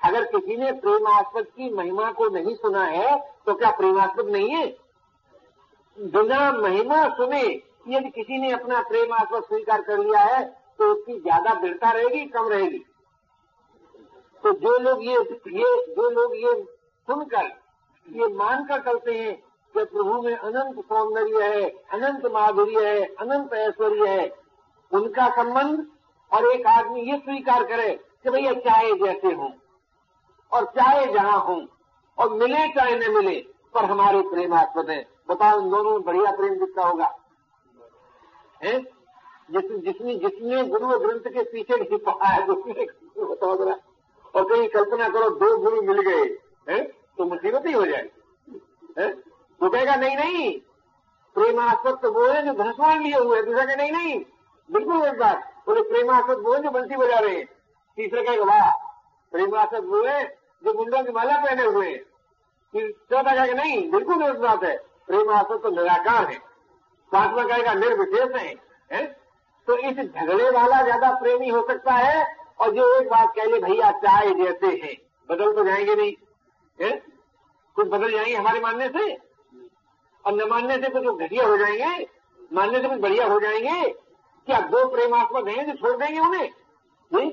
अगर 0.00 0.24
किसी 0.26 0.56
ने 0.56 0.72
प्रेमास्पद 0.80 1.46
की 1.46 1.70
महिमा 1.74 2.10
को 2.12 2.28
नहीं 2.30 2.54
सुना 2.56 2.84
है 2.86 3.16
तो 3.46 3.54
क्या 3.54 3.70
प्रेमास्पद 3.72 4.28
नहीं 4.30 4.50
है? 4.50 4.66
बिना 5.98 6.50
महिमा 6.52 7.02
सुने 7.16 7.42
यदि 7.88 8.10
किसी 8.10 8.38
ने 8.38 8.52
अपना 8.52 8.80
प्रेमास्पद 8.88 9.44
स्वीकार 9.44 9.82
कर 9.82 9.98
लिया 9.98 10.22
है 10.24 10.44
तो 10.78 10.92
उसकी 10.92 11.18
ज़्यादा 11.20 11.54
दृढ़ता 11.54 11.90
रहेगी 11.90 12.24
कम 12.26 12.48
रहेगी। 12.48 12.84
तो 14.42 14.52
जो 14.52 14.78
लोग 14.78 15.04
ये 15.04 15.14
ये 15.60 15.94
जो 15.94 16.10
लोग 16.10 16.36
ये 16.36 16.62
सुनकर 17.08 17.46
ये 18.08 18.26
मानकर 18.34 18.80
करते 18.80 19.14
हैं 19.14 19.36
कि 19.74 19.84
प्रभु 19.84 20.22
में 20.22 20.36
अनंत 20.36 20.84
सौंदर्य 20.84 21.42
है 21.42 21.68
अनंत 21.68 22.26
माधुर्य 22.26 22.88
है 22.88 23.04
अनंत 23.04 23.52
ऐश्वर्य 23.52 24.08
है 24.08 24.36
उनका 24.92 25.28
संबंध 25.28 25.86
और 26.32 26.46
एक 26.46 26.66
आदमी 26.66 27.00
ये 27.00 27.16
स्वीकार 27.18 27.64
करे 27.64 28.04
कि 28.22 28.30
भैया 28.30 28.52
चाहे 28.52 28.92
जैसे 28.92 29.34
हों 29.34 29.50
और 30.52 30.64
चाहे 30.64 31.06
जहाँ 31.06 31.40
हों 31.40 31.66
और 32.18 32.32
मिले 32.34 32.68
चाहे 32.68 32.94
न 32.96 33.14
मिले 33.14 33.46
पर 33.74 33.84
हमारे 33.84 34.20
प्रेम 34.20 34.30
प्रेमास्पद 34.30 34.90
है। 34.90 35.08
बताओ 35.28 35.60
इन 35.60 35.70
दोनों 35.70 35.90
में 35.90 36.02
बढ़िया 36.02 36.30
प्रेम 36.30 36.54
कितना 36.54 36.84
होगा? 36.84 37.18
है? 38.64 38.80
जिस, 39.50 39.82
जिसने 39.84 40.14
जिसने 40.14 40.64
गुरु 40.64 40.98
ग्रंथ 40.98 41.32
के 41.32 41.42
पीछे 41.42 41.76
नहीं 41.76 41.98
पढ़ा 41.98 42.26
है 42.26 42.46
उसने 42.46 42.86
बताओ 43.24 43.56
जरा। 43.56 43.76
और 44.34 44.44
कहीं 44.44 44.68
कल्पना 44.68 45.08
करो 45.08 45.28
दो 45.32 45.56
गुरु 45.58 45.82
मिल 45.82 46.00
गए 46.02 46.24
हैं? 46.68 46.84
तो 47.16 47.24
मुसीबत 47.26 47.66
ही 47.66 47.72
हो 47.72 47.84
जाए 47.86 48.08
तो 49.60 49.68
कहेगा 49.68 49.94
नहीं 49.96 50.16
नहीं 50.16 50.50
प्रेमास्पद 51.36 51.98
तो 52.02 52.10
वो 52.12 52.26
है 52.26 52.42
जो 52.44 52.52
धनस्वान 52.54 53.02
लिए 53.02 53.14
हुए 53.16 53.42
दूसरा 53.42 53.64
कहे 53.64 53.76
नहीं 53.76 53.92
नहीं 53.92 54.18
बिल्कुल 54.68 55.06
एक 55.06 55.18
बात 55.18 55.52
बोले 55.66 55.82
प्रेमास्पद 55.84 56.42
वो 56.44 56.54
है 56.54 56.62
जो 56.62 56.70
बंसी 56.70 56.96
बजा 56.96 57.18
रहे 57.18 57.34
हैं। 57.34 57.46
तीसरे 57.98 58.22
कहेगा 58.22 58.44
वाह 58.46 58.70
प्रेमास्पद 59.32 59.84
वो 59.86 60.02
है 60.04 60.24
जो 60.62 60.72
मुंडों 60.74 61.02
की 61.04 61.12
माला 61.12 61.36
पहने 61.44 61.64
हुए 61.64 61.88
हैं। 61.88 62.02
फिर 62.74 62.90
चौथा 63.10 63.34
कहेगा 63.34 63.62
नहीं 63.62 63.90
बिल्कुल 63.90 64.22
एक 64.24 64.38
बात 64.40 64.64
है 64.64 64.76
प्रेमास्पद 65.06 65.60
तो 65.62 65.70
निराकार 65.72 66.26
है। 66.26 66.38
पांचवा 67.12 67.44
कहेगा 67.44 67.74
निर्विशेष 67.74 68.34
है, 68.36 68.54
है? 68.90 69.04
तो 69.68 69.76
इस 69.78 69.96
झगड़े 69.96 70.50
वाला 70.50 70.82
ज़्यादा 70.82 71.10
प्रेमी 71.20 71.48
हो 71.48 71.66
सकता 71.68 71.92
है 71.94 72.24
और 72.60 72.72
जो 72.72 73.00
एक 73.00 73.08
बात 73.08 73.32
कह 73.36 73.44
ले, 73.44 73.58
भैया, 73.58 73.90
चाय 73.90 74.30
जैसे 74.34 74.66
हैं। 74.66 74.96
बदल 75.30 75.52
तो 75.52 75.64
जाएँगे 75.64 75.94
नहीं, 75.94 76.14
है? 76.80 77.02
कुछ 77.74 77.88
बदल 77.88 78.10
जाएँगे 78.12 78.34
हमारे 78.34 78.60
मानने 78.60 78.88
से? 78.88 79.14
और 80.24 80.32
न 80.32 80.48
मानने 80.48 80.76
से 80.78 80.88
कुछ 80.90 81.18
घटिया 81.18 81.46
हो 81.46 81.56
जाएँगे, 81.56 82.06
मानने 82.52 82.82
से 82.82 82.88
कुछ 82.88 82.98
बढ़िया 82.98 83.26
हो 83.26 83.40
जाएँगे, 83.40 83.88
क्या 84.46 84.60
दो 84.60 84.88
प्रेमास्पद 84.88 85.48
हैं 85.48 85.66
जो 85.66 85.72
छोड़ 85.72 85.96
देंगे 85.96 86.20
उन्हें? 86.20 86.50
जी 87.14 87.30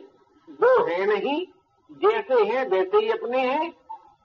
दो 0.49 0.85
है 0.85 1.05
नहीं, 1.05 1.45
जैसे 1.91 2.43
हैं, 2.43 2.67
वैसे 2.67 2.97
ही 2.97 3.09
अपने 3.09 3.41
हैं 3.41 3.71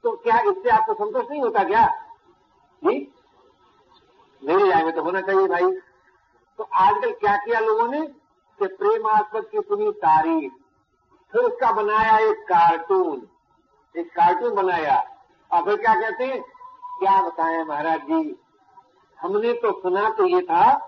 तो 0.05 0.13
क्या 0.17 0.41
इससे 0.41 0.69
आपको 0.69 0.95
संतोष 0.95 1.31
नहीं 1.31 1.41
होता 1.41 1.65
क्या? 1.65 1.87
जी 2.85 3.15
मेरे 4.43 4.71
राय 4.71 4.85
में 4.85 4.95
तो 4.95 5.03
होना 5.03 5.21
चाहिए 5.21 5.47
भाई। 5.47 5.71
तो 6.59 6.65
आजकल 6.75 7.13
क्या 7.13 7.37
किया 7.37 7.61
लोगों 7.61 7.89
ने? 7.89 8.07
कि 8.61 8.67
की 9.43 9.61
सुनी 9.61 9.91
तारीफ़। 9.93 10.53
फिर 11.33 11.43
उसका 11.43 11.73
बनाया 11.73 12.19
एक 12.19 12.37
कार्टून। 12.37 13.29
एक 13.97 14.11
कार्टून 14.11 14.55
बनाया। 14.55 15.11
और 15.53 15.65
फिर 15.65 15.77
क्या 15.77 15.95
कहते 15.95 16.25
हैं? 16.25 16.43
क्या 16.99 17.23
बताएँ 17.23 17.65
महाराज 17.65 18.01
जी? 18.01 18.41
हमने 19.21 19.53
तो 19.53 19.81
सुना 19.81 20.11
तो 20.11 20.27
ये 20.27 20.41
था 20.41 20.79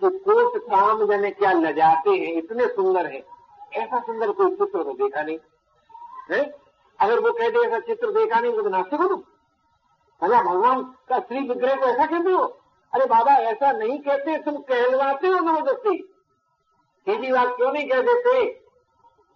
कि 0.00 0.18
कोट 0.18 0.62
काम 0.62 1.06
जने 1.06 1.30
क्या 1.30 1.52
लजाते 1.52 2.10
हैं, 2.10 2.32
इतने 2.32 2.66
सुंदर 2.66 3.06
हैं। 3.06 3.22
ऐसा 3.72 4.00
सुंदर 4.00 4.30
कोई 4.30 4.50
चित्र 4.50 4.82
तो 4.82 4.92
देखा 4.92 5.22
नहीं। 5.22 5.38
है? 6.30 6.58
अगर 7.00 7.20
वो 7.20 7.32
कहते 7.32 7.66
ऐसा 7.66 7.78
चित्र 7.78 8.10
देखा 8.10 8.40
नहीं 8.40 8.52
तो 8.52 8.68
नास्तिक 8.68 9.00
हो 9.00 9.08
तुम। 9.08 9.22
भला 10.22 10.42
भगवान 10.42 10.82
का 10.82 11.18
श्री 11.18 11.48
विग्रह 11.48 11.74
को 11.74 11.86
ऐसा 11.86 12.06
कहते 12.06 12.30
हो? 12.30 12.60
अरे 12.92 13.06
बाबा, 13.06 13.32
ऐसा 13.32 13.72
नहीं 13.72 13.98
कहते, 13.98 14.38
तुम 14.38 14.56
कहलवाते 14.56 15.28
हो 15.28 15.34
ज़बरदस्ती। 15.34 16.14
सीधी 17.08 17.32
बात 17.32 17.48
क्यों 17.56 17.72
नहीं 17.72 17.88
कह 17.88 18.00
देते? 18.00 18.63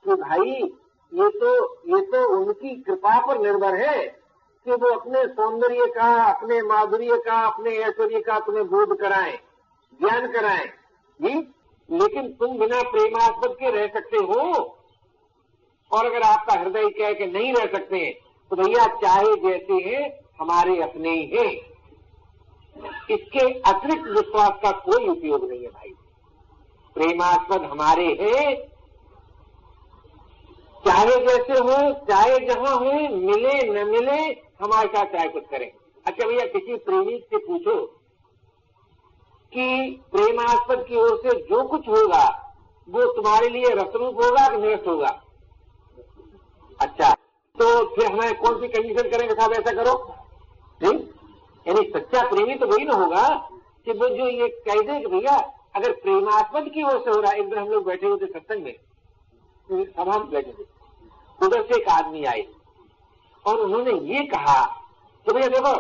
कि 0.05 0.15
भाई, 0.15 0.51
ये 1.13 1.29
तो 1.31 1.51
ये 1.89 2.01
तो 2.03 2.29
उनकी 2.37 2.75
कृपा 2.83 3.19
पर 3.27 3.39
निर्भर 3.39 3.75
है 3.75 4.07
कि 4.67 4.71
वो 4.73 4.89
अपने 4.91 5.27
सौंदर्य 5.27 5.87
का, 5.87 6.09
अपने 6.25 6.61
माधुर्य 6.63 7.17
का, 7.19 7.39
अपने 7.47 7.71
ऐश्वर्य 7.79 8.21
का 8.21 8.39
तुम्हें 8.39 8.67
बोध 8.67 8.97
कराएँ, 8.99 9.37
ज्ञान 10.01 10.33
कराएँ। 10.33 10.69
लेकिन 11.89 12.33
तुम 12.33 12.59
बिना 12.59 12.83
प्रेमास्पद 12.83 13.55
के 13.55 13.71
रह 13.71 13.87
सकते 13.87 14.17
हो। 14.17 14.41
और 15.91 16.07
अगर 16.07 16.23
आपका 16.23 16.55
हृदय 16.55 16.89
कह 16.91 17.13
के 17.13 17.27
नहीं 17.27 17.53
रह 17.55 17.67
सकते 17.67 18.01
तो 18.51 18.57
भैया 18.57 18.87
चाहे 18.97 19.35
जैसे 19.37 19.75
हैं, 19.85 20.11
हमारे 20.41 20.81
अपने 20.83 21.11
ही 21.11 21.27
हैं। 21.27 21.53
इसके 23.11 23.47
अतिरिक्त 23.71 24.09
विश्वास 24.09 24.51
का 24.63 24.71
कोई 24.81 25.09
उपयोग 25.09 25.49
नहीं 25.49 25.63
है 25.63 25.69
भाई। 25.69 25.93
प्रेमास्पद 26.97 27.63
हमारे 27.63 28.07
हैं 28.21 28.78
चाहे 30.87 31.17
जैसे 31.27 31.59
हो, 31.59 31.77
चाहे 32.05 32.39
जहाँ 32.47 32.75
हो, 32.77 32.93
मिले, 33.19 33.63
न 33.73 33.87
मिले 33.89 34.19
हमारे 34.61 34.89
साथ 34.89 35.07
चाहे 35.07 35.29
कुछ 35.29 35.45
करें। 35.51 35.71
अच्छा 36.07 36.27
भैया, 36.27 36.47
किसी 36.47 36.77
प्रेमी 36.77 37.19
से 37.31 37.39
पूछो 37.39 37.75
कि 39.53 39.91
प्रेमास्पद 40.13 40.85
की 40.89 40.97
ओर 40.97 41.17
से 41.17 41.39
जो 41.41 41.63
कुछ 41.65 41.89
होगा, 41.89 42.25
वो 42.89 43.05
तुम्हारे 43.13 43.49
लिए 43.49 43.75
रसरूप 43.75 44.23
होगा 44.25 44.49
कि 44.49 44.57
निरस्त 44.57 44.87
होगा? 44.89 45.09
अच्छा 46.81 47.13
तो 47.57 47.69
फिर 47.95 48.07
हमें 48.07 48.39
कौन 48.39 48.61
सी 48.61 48.69
कंडीशन 48.69 49.09
करेंगे 49.11 49.35
साहब, 49.35 49.53
ऐसा 49.53 49.73
करो? 49.73 49.95
नहीं 50.83 50.99
यानी 51.67 51.89
सच्चा 51.91 52.27
प्रेमी 52.29 52.55
तो 52.55 52.67
वही 52.67 52.85
ना 52.85 52.95
होगा 52.95 53.29
कि 53.85 53.93
वो 53.93 54.09
जो 54.09 54.29
ये 54.29 54.49
कह 54.67 54.81
दे 54.83 55.01
कि 55.01 55.07
भैया, 55.07 55.37
अगर 55.77 55.93
प्रेमास्पद 55.93 56.71
की 56.75 56.83
ओर 56.83 57.01
से 57.05 57.11
हो 57.11 57.21
रहा 57.21 57.33
है, 57.33 57.39
एक 57.39 57.49
दिन 57.51 57.59
हम 57.59 57.69
लोग 57.69 57.85
बैठे 57.87 58.07
हुए 58.07 58.19
थे 58.19 58.27
सत्संग 58.27 58.65
में 58.65 58.75
सभा 59.71 60.19
में। 60.19 60.31
बैठे 60.31 60.53
थे 60.53 60.65
उधर 61.39 61.63
से 61.63 61.81
एक 61.81 61.89
आदमी 61.91 62.25
आए 62.25 62.47
और 63.45 63.61
उन्होंने 63.61 63.93
ये 64.09 64.25
कहा 64.27 64.61
कि 65.27 65.33
भैया 65.33 65.49
देखो, 65.49 65.73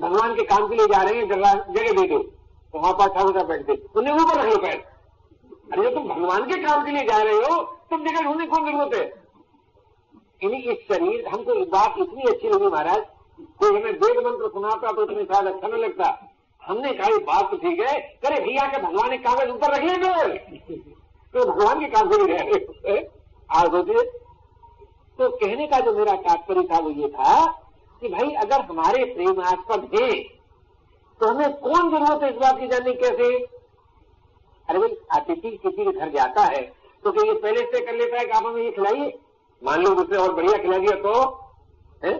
भगवान 0.00 0.34
के 0.34 0.44
काम 0.44 0.68
के 0.68 0.76
लिए 0.76 0.86
जा 0.86 1.02
रहे 1.02 1.14
हैं, 1.14 1.28
जगह 1.28 1.54
दे 1.54 2.06
दो। 2.06 2.18
तो 2.18 2.78
वहाँ 2.78 2.92
पर 2.92 3.08
ठाकुर 3.08 3.32
साहब 3.34 3.46
बैठते 3.48 3.72
उन्हें 3.96 4.14
ऊपर 4.14 4.40
रख 4.40 4.46
लो 4.46 4.56
पैर 4.58 4.86
अरे, 5.72 5.94
तुम 5.94 6.08
भगवान 6.08 6.44
के 6.44 6.62
काम 6.62 6.84
के 6.84 6.90
लिए 6.90 7.04
जा 7.04 7.16
रहे 7.18 7.34
हो? 7.34 7.62
तुम 7.90 8.04
जगह 8.04 8.22
ढूँढने 8.22 8.46
कौन 8.46 8.66
ज़रूरत 8.66 8.94
है? 8.94 9.06
इस 10.42 10.78
शरीर 10.88 11.26
हमको 11.28 11.52
एक 11.52 11.70
बात 11.70 11.94
इतनी 11.98 12.22
अच्छी 12.24 12.48
लगी 12.48 12.66
महाराज, 12.66 13.02
कोई 13.58 13.70
हमें 13.70 13.92
वेद 13.92 14.18
मंत्र 14.26 14.48
सुनाता 14.48 14.92
तो 14.92 15.04
तुम्हें 15.04 15.24
शायद 15.24 15.46
अच्छा 15.46 15.68
नहीं 15.68 15.82
लगता। 15.82 16.06
हमने 16.62 16.92
कहा 16.92 17.18
बात 17.26 17.50
तो 17.50 17.56
ठीक 17.56 17.80
है। 17.80 17.98
करे 18.24 18.40
भैया 18.40 18.66
के 18.66 18.82
भगवान 18.82 19.10
के 19.10 19.18
कागज़ 19.18 19.50
ऊपर 19.50 19.74
रख 19.74 19.82
लेंगे? 19.82 20.96
तो 21.34 21.44
भगवान 21.44 21.80
के 21.80 21.86
काम 21.88 22.10
से 22.12 22.24
रह 22.24 22.42
रहे 22.42 22.98
आज 23.50 23.74
होते 23.74 24.02
तो 25.18 25.28
कहने 25.36 25.66
का 25.66 25.78
जो 25.80 25.92
मेरा 25.92 26.14
तात्पर्य 26.26 26.62
था 26.72 26.78
वो 26.78 26.90
ये 26.90 27.08
था 27.08 27.34
कि 28.02 28.08
भाई, 28.08 28.30
अगर 28.34 28.60
हमारे 28.60 29.04
प्रेमास्पद 29.14 29.88
हैं 29.94 30.12
तो 31.20 31.28
हमें 31.28 31.54
कौन 31.60 31.90
ज़रूरत 31.90 32.22
है 32.22 32.30
इस 32.30 32.36
बात 32.36 32.58
की 32.60 32.66
जानने 32.68 32.92
कैसे 32.94 33.36
अरे 34.68 34.78
भाई, 34.78 34.96
अतिथि 35.16 35.50
किसी 35.56 35.84
के 35.84 35.92
घर 35.92 36.10
जाता 36.16 36.42
है 36.44 36.62
तो 37.04 37.12
क्या 37.12 37.24
ये 37.24 37.38
पहले 37.38 37.60
से 37.72 37.80
कर 37.86 37.94
लेता 37.94 38.18
है 38.18 38.24
कि 38.24 38.30
आप 38.30 38.46
हमें 38.46 38.62
ये 38.62 38.70
खिलाइए 38.70 39.12
मान 39.62 39.82
लो 39.82 39.90
उसने 40.02 40.18
और 40.18 40.34
बढ़िया 40.34 40.58
खिला 40.62 40.78
दिया 40.78 40.96
तो 41.02 41.14
है? 42.02 42.12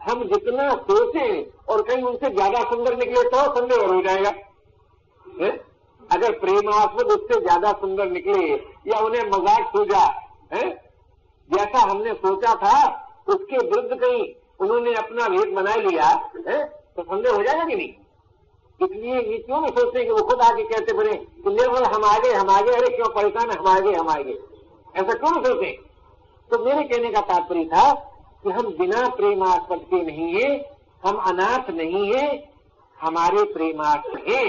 हम 0.00 0.22
जितना 0.28 0.70
सोचे 0.90 1.26
और 1.68 1.82
कहीं 1.82 2.02
उनसे 2.02 2.30
ज़्यादा 2.34 2.62
सुंदर 2.70 2.96
निकले 2.96 3.22
तो 3.30 3.42
संदेह 3.56 3.78
और 3.78 3.94
हो 3.94 4.00
जाएगा, 4.02 4.30
है? 5.40 5.50
अगर 6.12 6.32
प्रेमास्पद 6.32 7.12
उससे 7.12 7.40
ज़्यादा 7.40 7.72
सुंदर 7.72 8.10
निकले 8.10 8.46
या 8.86 8.98
उन्हें 8.98 9.22
मज़ाक 9.30 9.66
सूझा, 9.76 10.04
है? 10.52 10.70
जैसा 11.50 11.78
हमने 11.78 12.12
सोचा 12.14 12.54
था, 12.54 13.06
उसके 13.28 13.56
विरुद्ध 13.56 14.00
कहीं 14.00 14.34
उन्होंने 14.60 14.94
अपना 14.94 15.28
भेद 15.28 15.54
बना 15.54 15.74
लिया, 15.74 16.04
है? 16.48 16.64
तो 16.96 17.02
संदेह 17.02 17.32
हो 17.32 17.42
जाएगा 17.42 17.64
कि 17.64 17.76
नहीं? 17.76 17.92
इसलिए 18.80 19.14
ये 19.14 19.38
क्यों 19.38 19.60
नहीं 19.60 19.72
सोचते 19.76 20.04
कि 20.04 20.10
वो 20.10 20.22
खुद 20.22 20.40
आगे 20.40 20.62
कहते 20.62 20.92
बने 20.92 21.12
कि 21.12 21.50
निर्मल 21.50 21.84
हम 21.84 22.04
आगे 22.04 22.32
हम 22.32 22.50
आगे, 22.50 22.70
अरे 22.70 22.88
क्यों 22.96 23.08
परेशान 23.08 23.50
हम 23.50 23.66
आगे 23.66 23.92
हम 23.92 24.08
आगे। 24.08 24.38
ऐसा 24.96 25.12
क्यों 25.12 25.30
नहीं 25.30 25.44
सोचते? 25.44 25.78
तो 26.50 26.64
मेरे 26.64 26.84
कहने 26.84 27.10
का 27.10 27.20
तात्पर्य 27.20 27.64
था 27.64 27.92
कि 28.44 28.50
हम 28.50 28.62
बिना 28.62 29.08
प्रेमास्पद 29.08 29.80
के 29.90 30.02
नहीं 30.02 30.34
है, 30.34 30.76
हम 31.06 31.16
अनाथ 31.16 31.70
नहीं 31.70 32.14
है, 32.14 32.50
हमारे 33.00 33.44
प्रेमास्प 33.44 34.28
है। 34.28 34.44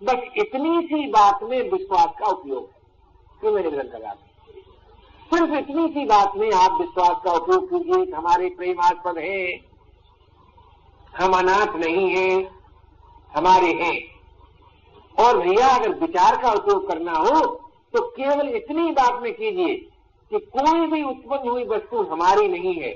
बस 0.00 0.22
इतनी 0.36 0.80
सी 0.82 1.06
बात 1.10 1.42
में 1.42 1.70
विश्वास 1.70 2.14
का 2.18 2.26
उपयोग। 2.28 2.62
है 2.62 2.82
क्यों 3.40 3.52
मेरे 3.52 3.70
ग्रंथ 3.70 3.94
लगा 3.94 4.12
सिर्फ़ 5.30 5.54
इतनी 5.54 5.86
सी 5.88 6.04
बात 6.04 6.36
में 6.36 6.50
आप 6.52 6.80
विश्वास 6.80 7.20
का 7.24 7.32
उपयोग 7.32 7.68
कीजिए, 7.70 8.12
हमारे 8.12 8.48
प्रेमास्पद 8.48 9.18
हैं, 9.18 9.60
हम 11.14 11.32
अनाथ 11.32 11.76
नहीं 11.76 12.08
हैं, 12.10 12.50
हमारे 13.34 13.72
हैं। 13.74 13.96
और 15.16 15.38
भैया 15.38 15.68
अगर 15.68 15.94
विचार 15.98 16.40
का 16.42 16.52
उपयोग 16.52 16.88
करना 16.88 17.12
हो 17.14 17.40
तो 17.94 18.00
केवल 18.10 18.48
इतनी 18.56 18.90
बात 18.92 19.20
में 19.22 19.32
कीजिए 19.34 19.74
कि 20.30 20.38
कोई 20.52 20.86
भी 20.86 21.02
उत्पन्न 21.02 21.48
हुई 21.48 21.64
वस्तु 21.66 22.02
हमारी 22.04 22.48
नहीं 22.48 22.74
है, 22.74 22.92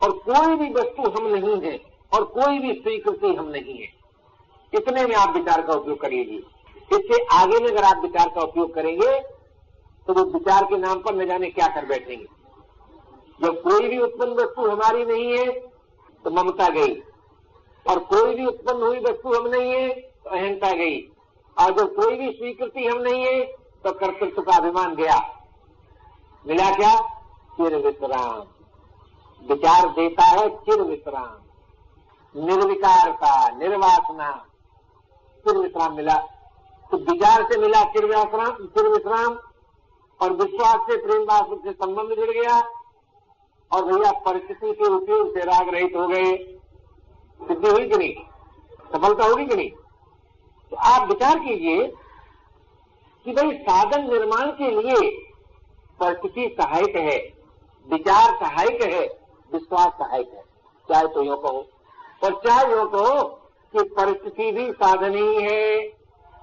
और 0.00 0.12
कोई 0.24 0.56
भी 0.56 0.72
वस्तु 0.72 1.10
हम 1.10 1.26
नहीं 1.26 1.60
है, 1.62 1.78
और 2.12 2.24
कोई 2.32 2.58
भी 2.58 2.72
स्वीकृति 2.72 3.34
हम 3.34 3.48
नहीं 3.48 3.78
है। 3.78 3.96
इतने 4.72 5.04
में 5.04 5.14
आप 5.16 5.34
विचार 5.36 5.62
का 5.62 5.72
उपयोग 5.72 6.00
करिए 6.00 6.22
इससे 6.90 7.24
आगे 7.32 7.58
में 7.58 7.70
अगर 7.70 7.84
आप 7.84 8.02
विचार 8.02 8.28
का 8.28 8.40
उपयोग 8.40 8.74
करेंगे 8.74 9.18
तो 10.08 10.14
वो 10.14 10.24
विचार 10.32 10.64
के 10.64 10.76
नाम 10.76 11.00
पर 11.02 11.14
न 11.14 11.26
जाने 11.26 11.50
क्या 11.50 11.66
कर 11.66 11.86
बैठेंगे। 11.86 12.26
जब 13.40 13.60
कोई 13.62 13.88
भी 13.88 13.98
उत्पन्न 13.98 14.32
वस्तु 14.32 14.68
हमारी 14.70 15.04
नहीं 15.04 15.38
है 15.38 15.46
तो 16.24 16.30
ममता 16.30 16.68
गई। 16.68 16.94
और 17.86 17.98
कोई 18.04 18.34
भी 18.34 18.46
उत्पन्न 18.46 18.82
हुई 18.82 18.98
वस्तु 18.98 19.34
हम 19.34 19.46
नहीं 19.46 19.72
है 19.72 19.88
तो 19.90 20.30
अहंता 20.30 20.72
गई। 20.72 21.00
और 21.56 21.72
जब 21.72 21.94
कोई 21.96 22.16
भी 22.16 22.30
स्वीकृति 22.32 22.86
हम 22.86 23.00
नहीं 23.02 23.24
है 23.26 23.44
तो 23.84 23.92
कर्तृत्व 23.92 24.42
का 24.42 24.56
अभिमान 24.56 24.94
गया। 24.94 25.18
मिला 26.46 26.70
क्या? 26.70 26.94
चिर 27.56 27.76
विश्राम। 27.76 28.42
विचार 29.42 29.88
देता 29.88 30.24
है, 30.24 30.48
चिर 30.56 30.82
विश्राम। 30.82 32.44
निर्विकारता, 32.44 33.48
निर्वासना। 33.58 34.30
चिर 35.38 35.58
विश्राम 35.58 35.96
मिला। 35.96 36.16
तो 36.90 36.96
विचार 36.96 37.42
से 37.42 37.58
मिला 37.58 37.82
चिर 37.84 38.04
विश्राम 38.06 38.66
चिर 38.66 38.88
विश्राम, 38.88 39.38
और 40.20 40.32
विश्वास 40.32 40.80
से 40.82 40.96
प्रेम 40.96 41.22
वास्तव 41.22 41.60
से 41.64 41.72
संबंध 41.72 42.16
जुड़ 42.16 42.30
गया, 42.30 42.58
और 43.70 43.84
भैया 43.84 44.10
परिस्थिति 44.20 44.72
के 44.72 44.90
उपयोग 44.92 45.34
से 45.34 45.44
राग 45.44 45.68
रहित 45.68 45.96
हो 45.96 46.06
गए। 46.08 46.36
सिद्धि 47.40 47.68
हुई 47.68 47.88
कि 47.88 47.96
नहीं? 47.96 48.14
सफलता 48.92 49.24
होगी 49.24 49.44
कि 49.46 49.56
नहीं? 49.56 49.70
तो 50.72 50.76
आप 50.76 51.08
विचार 51.08 51.38
कीजिए 51.38 51.86
कि 53.26 53.32
भाई 53.32 53.52
साधन 53.58 54.10
निर्माण 54.12 54.50
के 54.52 54.70
लिए 54.70 55.10
परिस्थिति 56.00 56.56
सहायक 56.60 56.96
है, 56.96 57.16
विचार 57.86 58.34
सहायक 58.36 58.82
है, 58.82 59.00
विश्वास 59.52 59.92
सहायक 59.98 60.32
है। 60.34 60.42
चाहे 60.88 61.06
तो 61.06 61.22
यो 61.22 61.36
कहो, 61.36 61.66
और 62.24 62.40
चाहे 62.46 62.72
यो 62.72 62.84
कहो 62.86 63.37
कि 63.74 63.82
परिस्थिति 63.82 64.52
भी 64.52 64.72
साधन 64.72 65.14
ही 65.14 65.42
है 65.42 65.78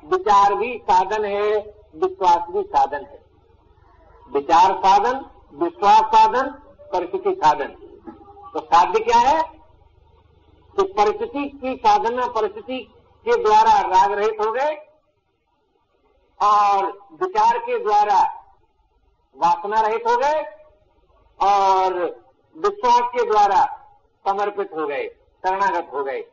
विचार 0.06 0.54
भी 0.56 0.78
साधन 0.78 1.26
है, 1.26 1.52
विश्वास 1.96 2.50
भी 2.50 2.62
साधन 2.64 3.06
है। 3.06 3.24
विचार 4.34 4.74
साधन, 4.78 5.26
विश्वास 5.54 6.02
साधन, 6.02 6.50
परिस्थिति 6.94 7.34
साधन। 7.36 7.68
तो 8.54 8.60
साध्य 8.60 9.00
क्या 9.00 9.18
है? 9.18 9.42
तो 10.78 10.84
परिस्थिति 10.84 11.50
की 11.50 11.76
साधना, 11.76 12.28
परिस्थिति 12.28 12.80
के 13.26 13.44
द्वारा 13.44 13.80
राग 13.82 14.12
रहित 14.12 14.38
हो 14.42 14.52
गए 14.52 14.76
और 16.40 16.86
विचार 17.22 17.58
के 17.58 17.80
द्वारा 17.84 18.22
वासना 19.36 19.82
रहित 19.82 20.04
हो 20.08 20.18
गए 20.18 20.44
और 21.40 21.94
विश्वास 22.56 23.02
के 23.16 23.30
द्वारा 23.30 23.66
समर्पित 24.28 24.70
हो 24.76 24.88
गए, 24.88 25.08
शरणागत 25.46 25.90
हो 25.94 26.04
गए। 26.04 26.24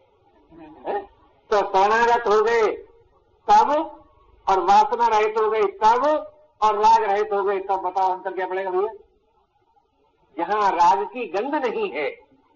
तो 1.50 1.58
शरणागत 1.58 2.26
हो 2.28 2.40
गए 2.42 2.66
तब 3.48 3.70
और 4.46 4.60
वासना 4.60 5.06
रहित 5.08 5.38
हो 5.38 5.48
गई 5.50 5.66
तब 5.82 6.04
और 6.60 6.78
राग 6.78 7.02
रहित 7.02 7.32
हो 7.32 7.42
गए। 7.42 7.58
तब 7.60 7.80
बताओ 7.80 8.12
अंतर 8.12 8.32
क्या 8.32 8.46
पड़ेगा 8.46 8.70
भैया? 8.70 8.92
जहाँ 10.36 10.70
राग 10.72 11.04
की 11.04 11.26
गंध 11.26 11.54
नहीं 11.54 11.90
है 11.92 12.08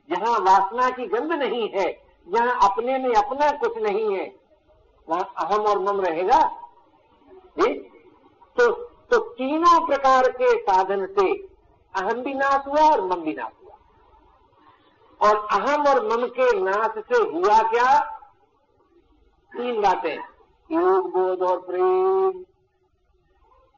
जहाँ 0.08 0.38
वासना 0.40 0.88
की 0.90 1.06
गंध 1.06 1.32
नहीं 1.32 1.68
है 1.68 1.86
जहाँ 2.26 2.58
अपने 2.70 2.98
में 2.98 3.14
अपना 3.14 3.50
कुछ 3.58 3.76
नहीं 3.82 4.14
है। 4.16 4.26
वहाँ 5.08 5.32
अहम 5.38 5.64
और 5.64 5.78
मम 5.78 6.00
रहेगा। 6.00 6.40
जी? 7.58 7.72
तो 8.56 8.70
तो 9.10 9.18
तीनों 9.18 9.86
प्रकार 9.86 10.30
के 10.32 10.56
साधन 10.60 11.06
से 11.18 11.32
अहम 11.94 12.22
भी 12.22 12.34
नाश 12.34 12.66
हुआ 12.66 12.90
और 12.90 13.00
मम 13.02 13.20
भी 13.20 13.34
नाश 13.34 13.52
हुआ। 13.62 13.65
और 15.22 15.48
अहम 15.52 15.86
और 15.86 16.06
मम 16.06 16.26
के 16.26 16.60
नाश 16.60 17.04
से 17.12 17.22
हुआ 17.22 17.62
क्या? 17.62 18.00
तीन 19.56 19.82
बातें। 19.82 20.18
योग, 20.72 21.10
बोध 21.10 21.42
और 21.42 21.60
प्रेम। 21.60 22.44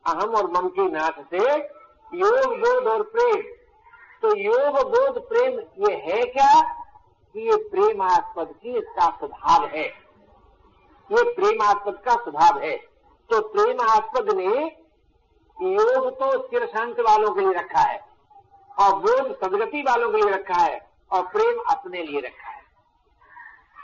अहम 0.07 0.35
और 0.35 0.51
मम 0.51 0.69
के 0.69 0.89
नाश 0.89 1.13
से 1.19 1.55
योग, 2.15 2.59
बोध 2.59 2.87
और 2.87 3.03
प्रेम। 3.03 3.43
तो 4.23 4.37
योग, 4.37 4.89
बोध, 4.91 5.29
प्रेम, 5.29 5.61
ये 5.89 5.95
है 5.95 6.25
क्या? 6.25 6.75
कि 7.33 7.51
ये 7.51 7.57
प्रेमास्पद 7.57 8.55
की 8.63 8.79
इसका 8.79 9.11
स्वभाव 9.11 9.65
है। 9.67 9.85
ये 11.13 11.35
प्रेमास्पद 11.35 12.03
का 12.05 12.15
स्वभाव 12.15 12.59
है। 12.59 12.77
तो 13.31 13.49
प्रेमास्पद 13.49 14.35
ने 14.35 14.77
योग 15.63 16.11
तो 16.11 16.47
स्थिर 16.47 16.67
शांत 16.67 17.01
वालों 17.01 17.35
के 17.35 17.41
लिए 17.41 17.53
रखा 17.53 17.81
है 17.81 18.09
और 18.81 18.95
बोध 18.95 19.41
सदगति 19.41 19.83
वालों 19.83 20.11
के 20.11 20.17
लिए 20.17 20.31
रखा 20.31 20.55
है। 20.55 20.88
और 21.13 21.23
प्रेम 21.23 21.63
अपने 21.71 22.03
लिए 22.03 22.21
रखा 22.21 22.51
है। 22.51 22.63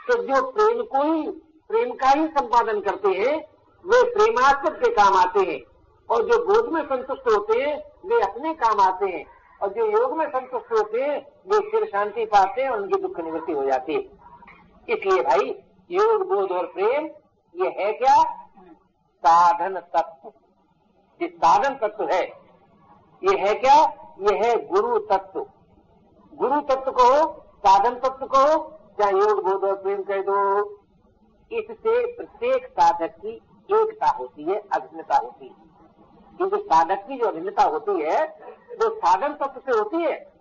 तो 0.07 0.23
जो 0.23 0.51
प्रेम 0.51 0.83
को 0.83 1.13
ही, 1.13 1.31
प्रेम 1.69 1.91
का 1.91 2.09
ही 2.09 2.27
संपादन 2.27 2.79
करते 2.79 3.09
हैं, 3.09 3.37
वे 3.85 4.03
प्रेमास्पद 4.03 4.73
के 4.73 4.91
काम 4.91 5.13
आते 5.13 5.39
हैं। 5.39 5.61
और 6.09 6.23
जो 6.23 6.45
बोध 6.45 6.73
में 6.73 6.85
संतुष्ट 6.85 7.27
होते 7.27 7.61
हैं, 7.61 7.77
वे 8.05 8.21
अपने 8.21 8.53
काम 8.53 8.79
आते 8.79 9.05
हैं। 9.05 9.25
और 9.61 9.69
जो 9.69 9.85
योग 9.85 10.17
में 10.17 10.29
संतुष्ट 10.29 10.71
होते 10.71 11.01
हैं, 11.01 11.17
वे 11.21 11.71
फिर 11.71 11.85
शांति 11.85 12.25
पाते 12.25 12.61
हैं 12.61 12.69
और 12.69 12.81
उनकी 12.81 13.01
दुख 13.01 13.19
निवृत्ति 13.19 13.51
हो 13.51 13.65
जाती 13.65 13.93
है। 13.93 13.99
इसलिए 14.89 15.23
भाई, 15.23 15.63
योग, 15.91 16.27
बोध 16.27 16.51
और 16.51 16.65
प्रेम, 16.65 17.05
ये 17.63 17.69
है 17.69 17.93
क्या? 17.93 18.23
साधन 19.25 19.79
तत्व। 19.79 20.31
ये 21.21 21.27
साधन 21.27 21.87
तत्व 21.87 22.07
है। 22.07 22.23
ये 23.23 23.37
है 23.37 23.53
क्या? 23.53 23.83
ये 24.19 24.37
है 24.37 24.67
गुरु 24.67 24.99
तत्व। 24.99 25.45
गुरु 26.35 26.61
तत्व 26.61 26.91
को 26.91 27.03
हो, 27.03 27.45
साधन 27.57 27.95
तत्व 27.95 28.25
को 28.25 28.37
हो, 28.37 28.79
चाहे 28.99 29.11
योग 29.11 29.43
बोध 29.43 29.63
और 29.63 29.75
प्रेम 29.75 30.03
कह 30.03 30.21
दो। 30.21 30.59
इससे 31.51 32.17
प्रत्येक 32.17 32.67
साधक 32.67 33.07
की 33.07 33.29
एकता 33.71 34.07
होती 34.07 34.43
है, 34.43 34.55
अभिन्नता 34.55 35.17
होती 35.17 35.47
है। 35.47 35.55
क्योंकि 36.37 36.57
साधक 36.57 37.07
की 37.07 37.17
जो 37.17 37.25
अभिन्नता 37.25 37.63
होती 37.63 38.01
है, 38.01 38.25
वो 38.71 38.95
साधन 38.95 39.33
तत्व 39.33 39.59
से 39.59 39.79
होती 39.79 39.97
है। 39.97 40.33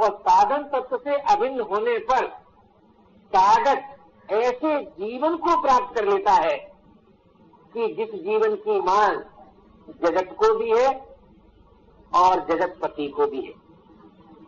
और 0.00 0.18
साधन 0.18 0.62
तत्व 0.62 0.96
से 0.96 1.16
अभिन्न 1.16 1.60
होने 1.60 1.98
पर 1.98 2.26
साधक 3.34 3.82
ऐसे 4.32 4.84
जीवन 4.84 5.36
को 5.36 5.62
प्राप्त 5.62 5.94
कर 5.94 6.04
लेता 6.04 6.32
है 6.32 6.56
कि 7.72 7.94
जिस 7.94 8.22
जीवन 8.22 8.54
की 8.54 8.80
मांग 8.80 9.20
जगत 10.04 10.36
को 10.38 10.58
भी 10.58 10.70
है 10.70 11.16
और 12.14 12.34
जगतपति 12.34 13.08
को 13.08 13.26
भी 13.26 13.40
है। 13.40 13.62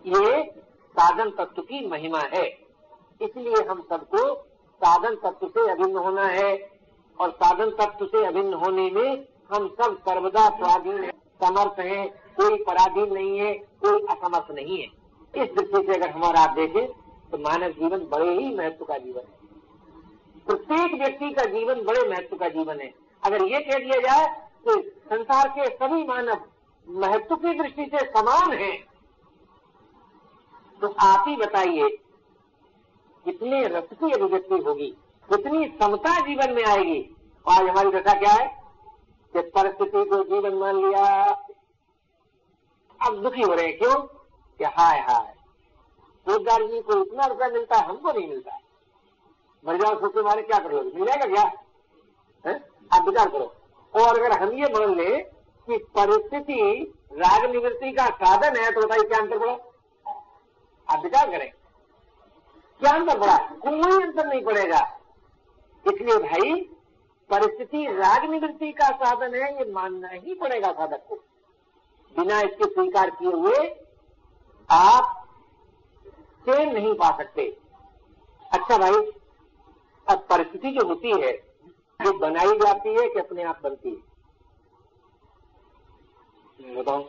ये 0.07 0.64
साधन 0.97 1.31
तत्व 1.39 1.63
की 1.63 1.87
महिमा 1.89 2.21
है। 2.35 2.47
इसलिए 3.21 3.63
हम 3.69 3.81
सबको 3.91 4.23
साधन 4.83 5.15
तत्व 5.25 5.47
से 5.49 5.71
अभिन्न 5.71 5.97
होना 5.99 6.27
है 6.29 6.51
और 7.19 7.31
साधन 7.33 7.71
तत्व 7.79 8.07
से 8.07 8.25
अभिन्न 8.27 8.55
होने 8.57 8.91
में 8.91 9.27
हम 9.53 9.69
सब 9.81 9.97
सर्वदा 10.01 10.49
स्वाधीन 10.51 11.11
समर्थ 11.41 11.81
हैं, 11.81 12.09
कोई 12.37 12.63
पराधीन 12.65 13.13
नहीं 13.13 13.39
है, 13.39 13.53
कोई 13.55 14.01
असमर्थ 14.11 14.51
नहीं 14.53 14.79
है। 14.79 14.87
इस 15.35 15.51
दृष्टि 15.51 15.83
से 15.83 15.95
अगर 15.95 16.11
हमारा 16.11 16.41
आप 16.41 16.55
देखें 16.57 16.87
तो 17.31 17.39
मानव 17.41 17.71
जीवन 17.73 18.07
बड़े 18.09 18.31
ही 18.33 18.55
महत्व 18.55 18.85
का 18.85 18.99
जीवन 18.99 19.21
है। 19.21 19.43
प्रत्येक 20.47 20.95
व्यक्ति 20.95 21.31
का 21.33 21.45
जीवन 21.51 21.85
बड़े 21.85 22.09
महत्व 22.09 22.37
का 22.37 22.49
जीवन 22.51 22.81
है। 22.81 22.93
अगर 23.23 23.45
ये 23.45 23.61
कह 23.61 23.79
दिया 23.79 24.01
जाए 24.01 24.27
तो 24.67 24.81
संसार 24.83 25.49
के 25.51 25.69
सभी 25.77 26.05
मानव 26.05 26.45
महत्व 26.87 27.37
की 27.37 27.55
दृष्टि 27.55 27.85
से 27.87 28.05
समान 28.11 28.53
हैं 28.55 28.77
तो 30.81 30.89
आप 31.01 31.25
ही 31.29 31.37
बताइए, 31.37 31.89
कितने 33.27 33.63
रस 33.69 33.89
की 33.93 34.11
अभिव्यक्ति 34.13 34.59
होगी, 34.61 34.87
कितनी 35.29 35.67
समता 35.81 36.19
जीवन 36.21 36.53
में 36.55 36.65
आएगी? 36.65 37.01
आज 37.47 37.69
हमारी 37.69 37.91
दशा 37.91 38.15
क्या 38.15 38.33
है? 38.33 38.47
कि 39.35 39.41
परिस्थिति 39.51 40.05
को 40.05 40.23
जीवन 40.25 40.55
मान 40.55 40.77
लिया 40.77 41.05
अब 43.01 43.23
दुखी 43.23 43.43
हो 43.43 43.53
रहे 43.53 43.67
हैं 43.67 43.79
क्यों? 43.79 43.95
कि 44.61 44.65
हाय 44.67 44.99
हाय, 45.01 45.35
रोज़गार 46.27 46.67
जी 46.67 46.81
को 46.81 47.01
इतना 47.03 47.27
रुपया 47.27 47.49
मिलता 47.49 47.77
है, 47.77 47.87
हमको 47.87 48.13
नहीं 48.13 48.29
मिलता 48.29 48.59
मर 49.65 49.77
जाओ 49.77 50.01
सोचे 50.01 50.23
मारे 50.23 50.43
क्या 50.43 50.59
करोगे? 50.59 50.91
मिल 50.91 51.07
जाएगा 51.07 51.27
क्या? 51.27 51.43
आप 52.91 53.07
विचार 53.09 53.29
करो। 53.29 53.53
और 53.95 54.19
अगर 54.19 54.33
हम 54.39 54.53
ये 54.53 54.67
मान 54.73 54.95
ले 54.95 55.17
कि 55.69 55.77
परिस्थिति 55.97 56.61
राग 57.13 57.51
निवृत्ति 57.51 57.93
का 57.93 58.07
साधन 58.17 58.57
है 58.57 58.71
तो 58.73 58.81
बताइए 58.81 59.09
क्या 59.09 59.19
अंतर 59.19 59.39
पड़ा? 59.39 59.57
आप 60.91 61.03
विचार 61.03 61.31
करें। 61.31 61.51
क्या 62.81 62.93
अंतर 62.93 63.21
पड़ा? 63.21 63.37
कोई 63.37 64.03
अंतर 64.03 64.27
नहीं 64.27 64.45
पड़ेगा। 64.45 65.01
इसलिए 65.87 66.19
भाई, 66.19 66.61
परिस्थिति 67.31 67.87
राग 67.87 68.31
निवृत्ति 68.31 68.73
का 68.73 68.89
साधन 68.89 69.35
है, 69.35 69.59
ये 69.59 69.73
मानना 69.73 70.09
ही 70.09 70.35
पड़ेगा 70.35 70.73
साधक 70.73 71.07
को। 71.09 71.15
बिना 72.19 72.41
इसके 72.41 72.65
स्वीकार 72.65 73.11
किए 73.11 73.29
हुए 73.29 73.69
आप 74.71 75.29
चैन 76.47 76.73
नहीं 76.73 76.95
पा 76.95 77.17
सकते। 77.17 77.59
अच्छा 78.53 78.79
भाई, 78.79 79.13
अब 80.11 80.19
परिस्थिति 80.19 80.71
जो 80.71 80.87
होती 80.87 81.11
है, 81.11 81.33
वो 82.03 82.19
बनाई 82.19 82.59
जाती 82.59 82.89
है 82.89 83.09
कि 83.09 83.21
अपने 83.21 83.43
आप 83.43 83.61
बनती 83.63 83.91
है? 83.91 84.15
बताओ 86.75 87.03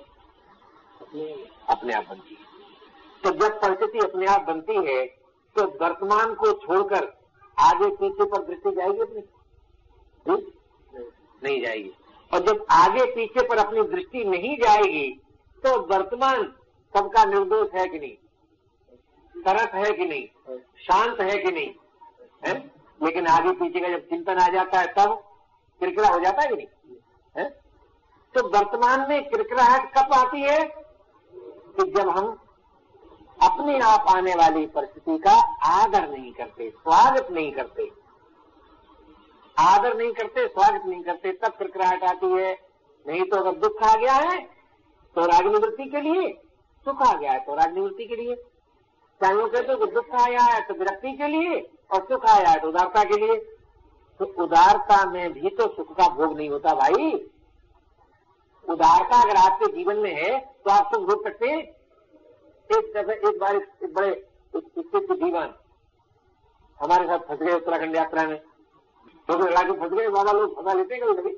अपने 1.69 1.93
आप 1.93 2.05
बनती 2.09 2.35
है। 2.35 2.54
तो 3.25 3.31
जब 3.31 3.61
परिस्थिति 3.61 3.99
अपने 3.99 4.25
आप 4.25 4.41
बनती 4.41 4.73
है 4.73 5.05
तो 5.55 5.65
वर्तमान 5.81 6.33
को 6.33 6.51
छोड़कर 6.53 7.05
आगे 7.59 7.89
पीछे 7.95 8.25
पर 8.25 8.43
दृष्टि 8.45 8.71
जाएगी 8.71 8.99
अपनी? 8.99 9.21
नहीं 10.27 10.43
नहीं 11.43 11.61
जाएगी। 11.61 11.91
और 12.33 12.39
जब 12.39 12.65
आगे 12.71 13.05
पीछे 13.05 13.47
पर 13.47 13.57
अपनी 13.57 13.81
दृष्टि 13.81 14.23
नहीं 14.23 14.57
जाएगी 14.57 15.21
तो 15.63 15.81
वर्तमान 15.81 16.43
सबका 16.97 17.25
निर्दोष 17.25 17.67
है 17.73 17.87
कि 17.87 17.99
नहीं? 17.99 18.15
सरस 19.41 19.73
है 19.73 19.91
कि 19.93 20.05
नहीं? 20.05 20.57
शांत 20.57 21.21
है 21.21 21.37
कि 21.37 21.51
नहीं? 21.51 21.71
है? 22.47 22.71
लेकिन 23.03 23.27
आगे 23.27 23.51
पीछे 23.51 23.79
का 23.79 23.87
जब 23.87 23.99
चिंतन 23.99 24.37
आ 24.37 24.47
जाता 24.47 24.79
है, 24.79 24.87
तब 24.87 25.23
किरकिरा 25.79 26.07
हो 26.07 26.19
जाता 26.19 26.41
है 26.41 26.47
कि 26.47 26.55
नहीं? 26.55 26.67
है? 27.37 27.49
तो 28.35 28.47
वर्तमान 28.47 29.09
में 29.09 29.29
किरकिराहट 29.29 29.93
कब 29.97 30.13
आती 30.13 30.41
है? 30.41 30.63
कि 31.77 31.91
जब 31.91 32.09
हम 32.09 32.41
अपने 33.37 33.79
आप 33.81 34.05
आने 34.09 34.33
वाली 34.35 34.65
परिस्थिति 34.67 35.17
का 35.19 35.31
आदर 35.71 36.09
नहीं 36.09 36.31
करते, 36.33 36.69
स्वागत 36.71 37.27
नहीं 37.31 37.51
करते। 37.51 37.89
आदर 39.57 39.95
नहीं 39.97 40.11
करते, 40.13 40.47
स्वागत 40.47 40.85
नहीं 40.85 41.03
करते, 41.03 41.31
तब 41.33 41.57
किरकिराहट 41.57 42.03
आती 42.05 42.31
है। 42.33 42.51
नहीं 43.05 43.23
तो 43.23 43.37
अगर 43.37 43.59
दुख 43.59 43.83
आ 43.83 43.95
गया 43.95 44.13
है 44.13 44.39
तो 45.15 45.25
राग 45.25 45.45
निवृत्ति 45.47 45.83
के 45.85 46.01
लिए, 46.01 46.27
सुख 46.85 47.01
आ 47.01 47.13
गया 47.13 47.31
है 47.31 47.39
तो 47.39 47.55
राग 47.55 47.73
निवृत्ति 47.73 48.05
के 48.05 48.15
लिए। 48.15 48.35
चाहे 49.21 49.33
वो 49.33 49.47
कहते 49.47 49.73
हो 49.73 49.77
कि 49.77 49.91
दुख 49.91 50.15
आया 50.21 50.41
है 50.43 50.61
तो 50.61 50.73
विरक्ति 50.73 51.11
के 51.13 51.27
लिए, 51.27 51.59
और 51.91 52.05
सुख 52.05 52.25
आया 52.27 52.49
है 52.49 52.59
तो 52.59 52.67
उदारता 52.67 53.03
के 53.03 53.17
लिए। 53.17 53.37
तो 54.19 54.25
उदारता 54.43 55.03
में 55.11 55.33
भी 55.33 55.49
तो 55.51 55.67
सुख 55.67 55.95
का 55.97 56.07
भोग 56.09 56.35
नहीं 56.37 56.49
होता 56.49 56.73
भाई। 56.75 57.11
उदारता 58.65 59.21
अगर 59.21 59.35
आपके 59.37 59.71
जीवन 59.73 59.97
में 59.97 60.13
है 60.13 60.37
तो 60.39 60.71
आप 60.71 60.93
सुख 60.93 61.07
भोग 61.07 61.23
सकते 61.23 61.49
हैं। 61.49 61.63
एक 62.69 62.91
जगह 62.95 63.29
एक 63.29 63.39
बार 63.39 63.55
एक 63.55 63.93
बड़े 63.93 64.11
स्थित 64.53 65.11
दीवान। 65.13 65.53
हमारे 66.79 67.07
साथ 67.07 67.19
फंस 67.27 67.39
गए 67.39 67.53
उत्तराखंड 67.53 67.95
यात्रा 67.95 68.23
में। 68.27 68.37
तो 69.29 69.37
लगा 69.37 69.61
फंस 69.73 69.91
गए, 69.91 70.07
बाबा 70.09 70.31
लोग 70.31 70.55
फंसा 70.55 70.73
लेते 70.73 70.95
हैं 70.95 71.03
कभी 71.03 71.21
कभी। 71.21 71.31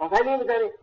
फंसा 0.00 0.24
नहीं 0.24 0.38
बेचारे। 0.38 0.74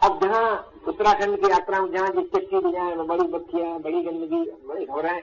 अब 0.00 0.18
जहाँ 0.22 0.72
उत्तराखंड 0.88 1.36
की 1.40 1.50
यात्रा 1.50 1.80
में, 1.80 1.90
जहाँ 1.92 2.08
जिस 2.08 2.26
चक्की 2.30 2.58
भी 2.58 2.72
जाए 2.72 2.94
बड़ी 2.96 3.26
बच्चियाँ, 3.28 3.78
बड़ी 3.80 4.02
गंदगी, 4.02 4.42
बड़ी 4.66 4.84
घबराएँ 4.86 5.22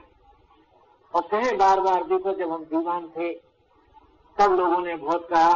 और 1.14 1.22
कहें 1.22 1.58
बार 1.58 1.80
बार 1.80 2.04
देखो 2.04 2.34
जब 2.34 2.52
हम 2.52 2.64
दीवान 2.66 3.08
थे 3.10 3.34
सब 4.38 4.52
लोगों 4.52 4.80
ने 4.80 4.96
बहुत 4.96 5.28
कहा, 5.30 5.54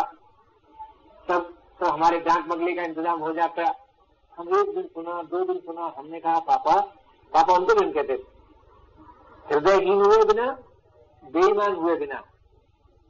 तब 1.27 1.53
तो 1.79 1.85
हमारे 1.85 2.19
डांट 2.19 2.45
बगले 2.47 2.73
का 2.73 2.83
इंतज़ाम 2.83 3.19
हो 3.19 3.31
जाता। 3.33 3.63
हम 4.37 4.47
एक 4.49 4.73
दिन 4.75 4.83
सुना, 4.85 5.21
दो 5.23 5.43
दिन 5.43 5.59
सुना, 5.59 5.93
हमने 5.97 6.19
कहा, 6.19 6.39
पापा 6.41 6.79
पापा 7.33 7.53
उनको 7.53 7.73
भी 7.73 7.91
कहते 7.91 8.17
थे। 8.17 8.23
हृदयहीन 9.45 10.05
हुए 10.05 10.23
बिना, 10.23 10.51
बेईमान 11.23 11.75
हुए 11.75 11.95
बिना, 11.95 12.23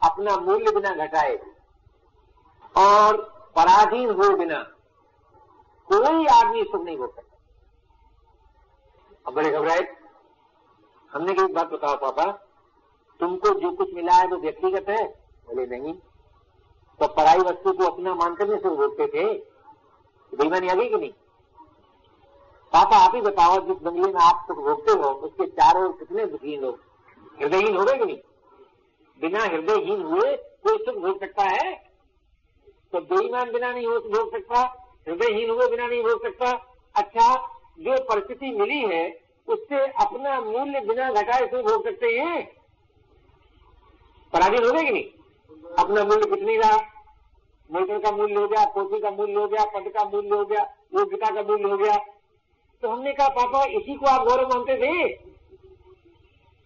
अपना 0.02 0.38
मूल्य 0.38 0.72
बिना 0.72 0.96
घटाए, 0.96 1.36
और 2.78 3.18
पराधीन 3.56 4.10
हुए 4.10 4.36
बिना 4.36 4.64
कोई 5.92 6.26
आदमी 6.26 6.64
सुख 6.64 6.82
नहीं 6.82 6.98
हो 6.98 7.08
सकता। 7.08 7.38
अब 9.28 9.34
बड़े 9.34 9.52
घबराए। 9.52 9.96
हमने 11.12 11.34
कई 11.34 11.54
बात 11.54 11.68
बताओ 11.68 11.96
पापा, 11.96 12.32
तुमको 13.20 13.60
जो 13.60 13.72
कुछ 13.72 13.94
मिला 13.94 14.14
है 14.14 14.28
वो 14.28 14.38
व्यक्तिगत 14.38 14.90
है? 14.90 15.08
बोले, 15.46 15.66
नहीं। 15.68 15.94
तो 17.00 17.08
पराई 17.08 17.38
वस्तु 17.38 17.74
को 17.74 17.84
अपना 17.84 18.14
मानकर 18.14 18.48
नहीं 18.48 18.60
सुख 18.60 18.74
भोगते 18.74 19.08
थे। 19.08 19.34
बेईमानी 20.34 20.70
आ 20.70 20.74
गई 20.74 20.90
कि 20.90 20.96
नहीं? 20.96 21.14
पापा 22.76 22.98
आप 22.98 23.16
ही 23.16 23.22
बताओ, 23.22 23.60
जिस 23.60 23.78
बंगले 23.84 24.14
में 24.14 24.22
आप 24.22 24.46
सुख 24.48 24.58
भोगते 24.58 24.92
हो, 24.92 25.10
उसके 25.10 25.46
चारों 25.46 25.94
कितने 25.94 26.26
दुखी 26.26 26.58
लोग? 26.58 26.80
हृदयहीन 27.42 27.78
हो 27.78 27.86
गए 27.86 27.98
कि 27.98 28.06
नहीं? 28.06 28.18
बिना 29.22 29.44
हृदयहीन 29.44 30.02
हुए 30.02 30.36
कोई 30.38 30.78
सुख 30.78 30.96
भोग 30.96 31.20
सकता 31.20 31.44
है? 31.44 31.92
तो 32.92 33.00
बेईमान 33.00 33.52
बिना 33.52 33.72
नहीं 33.72 33.88
हो 33.88 34.00
भोग 34.00 34.32
सकता, 34.32 34.88
हृदयहीन 35.08 35.50
हुए 35.50 35.68
बिना 35.68 35.88
नहीं 35.88 36.04
भोग 36.04 36.24
सकता। 36.24 36.52
अच्छा 36.96 37.36
जो 37.80 38.04
परिस्थिति 38.04 38.52
मिली 38.52 38.80
है, 38.80 39.20
उससे 39.48 39.86
अपना 39.86 40.42
मूल्य 40.42 40.82
बिना 40.82 41.12
घटाए 41.12 41.48
से 41.48 41.64
भोग 41.64 41.84
सकते 41.84 42.08
हैं? 42.08 42.52
पराधीन 44.34 44.66
हो 44.66 44.72
गए 44.72 44.84
कि 44.84 44.92
नहीं? 44.92 45.06
अपना 45.80 46.04
मूल्य 46.04 46.30
कुछ 46.30 46.42
नहीं 46.42 46.58
रहा। 46.58 46.78
मोटर 47.72 48.00
का 48.00 48.12
मूल्य 48.12 48.36
हो 48.36 48.48
गया 48.48 48.66
कोसी 48.66 49.00
का 49.00 49.10
मूल्य 49.10 49.34
हो 49.34 49.48
गया 49.48 49.66
पद 49.66 49.88
का 49.88 50.06
मूल्य 50.06 50.30
हो 50.30 50.46
गया 50.46 50.64
योग्यता 50.96 51.36
का 51.36 51.42
मूल्य 51.42 51.70
हो 51.70 51.78
गया। 51.78 52.15
तो 52.82 52.90
हमने 52.90 53.14
कहा, 53.14 53.28
पापा, 53.28 53.64
इसी 53.64 53.96
को 53.96 54.06
आप 54.06 54.28
गौरव 54.28 54.48
मानते 54.48 54.78
थे? 54.78 55.10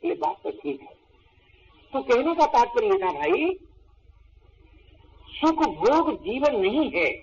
ये 0.08 0.14
बात 0.16 0.38
तो 0.44 0.52
ठीक 0.52 0.82
है। 0.82 1.00
तो 1.94 2.02
कहने 2.02 2.36
का 2.36 2.46
तात्पर्य 2.46 2.90
था, 2.90 3.12
भाई, 3.12 3.60
सुख 5.30 5.56
भोग 5.56 6.22
जीवन 6.22 6.56
नहीं 6.56 6.92
है। 6.92 7.14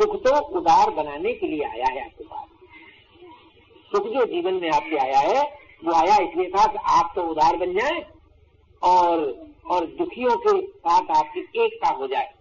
सुख 0.00 0.16
तो 0.16 0.40
उदार 0.40 0.90
बनाने 0.90 1.32
के 1.32 1.46
लिए 1.46 1.62
आया 1.62 1.86
है 1.86 2.04
आपके 2.04 2.24
पास। 2.24 2.48
सुख 3.92 4.06
जो 4.06 4.24
जीवन 4.26 4.54
में 4.54 4.70
आपके 4.70 4.96
आया 4.96 5.18
है, 5.18 5.58
वो 5.84 5.92
आया 5.92 6.16
इसलिए 6.16 6.50
था 6.50 6.66
कि 6.66 6.78
आप 6.84 7.12
तो 7.16 7.22
उदार 7.22 7.56
बन 7.56 7.72
जाए 7.72 8.06
और 8.82 9.46
और 9.70 9.86
दुखियों 9.86 10.36
के 10.36 10.66
साथ 10.66 11.16
आपकी 11.16 11.64
एकता 11.64 11.88
हो 11.88 12.06
जाए। 12.06 12.34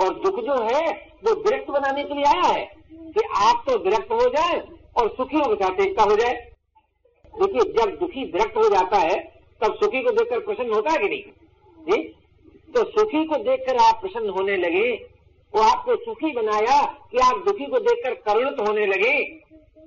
और 0.00 0.14
दुख 0.14 0.34
जो 0.34 0.62
है, 0.62 0.92
वो 1.24 1.34
विरक्त 1.34 1.70
बनाने 1.70 2.04
के 2.04 2.14
लिए 2.14 2.24
आया 2.24 2.52
है। 2.52 2.79
कि 2.92 3.20
आप 3.36 3.64
तो 3.68 3.78
विरक्त 3.78 4.12
हो 4.12 4.28
जाए 4.28 4.60
और 4.96 5.08
सुखियों 5.16 5.56
के 5.56 5.64
साथ 5.64 5.80
एकता 5.80 6.02
हो 6.02 6.16
जाए। 6.16 6.52
देखिए, 7.42 7.72
जब 7.72 7.98
दुखी 7.98 8.24
विरक्त 8.24 8.56
हो 8.56 8.68
जाता 8.68 8.96
है, 8.96 9.40
तब 9.64 9.74
सुखी 9.74 10.02
को 10.02 10.10
देखकर 10.10 10.38
प्रसन्न 10.38 10.72
होता 10.72 10.92
है 10.92 10.98
कि 10.98 11.08
नहीं? 11.08 11.22
जी? 11.92 12.02
तो 12.74 12.84
सुखी 12.84 13.24
को 13.24 13.36
देखकर 13.36 13.76
आप 13.76 14.00
प्रसन्न 14.00 14.28
होने 14.28 14.56
लगे, 14.56 15.06
वो 15.54 15.62
आपको 15.62 15.96
सुखी 15.96 16.32
बनाया 16.32 16.82
कि 17.10 17.18
आप 17.18 17.44
दुखी 17.46 17.66
को 17.66 17.78
देखकर 17.78 18.14
करुणित 18.14 18.68
होने 18.68 18.86
लगे। 18.86 19.42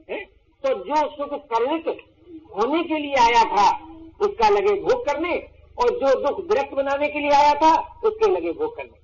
है? 0.10 0.26
तो 0.66 0.84
जो 0.84 0.96
सुख 0.96 1.30
करुणित 1.30 1.88
होने 2.56 2.84
के 2.84 3.00
लिए 3.00 3.14
आया 3.14 3.44
था, 3.44 3.88
उसका 4.22 4.50
लगे 4.50 4.82
भोग 4.82 5.06
करने, 5.06 5.48
और 5.78 5.90
जो 5.90 6.20
दुख 6.20 6.40
विरक्त 6.40 6.74
बनाने 6.74 7.08
के 7.08 7.20
लिए 7.20 7.30
आया 7.30 7.54
था, 7.54 8.00
उसके 8.04 8.32
लगे 8.32 8.52
भोग 8.52 8.78
करने। 8.78 9.04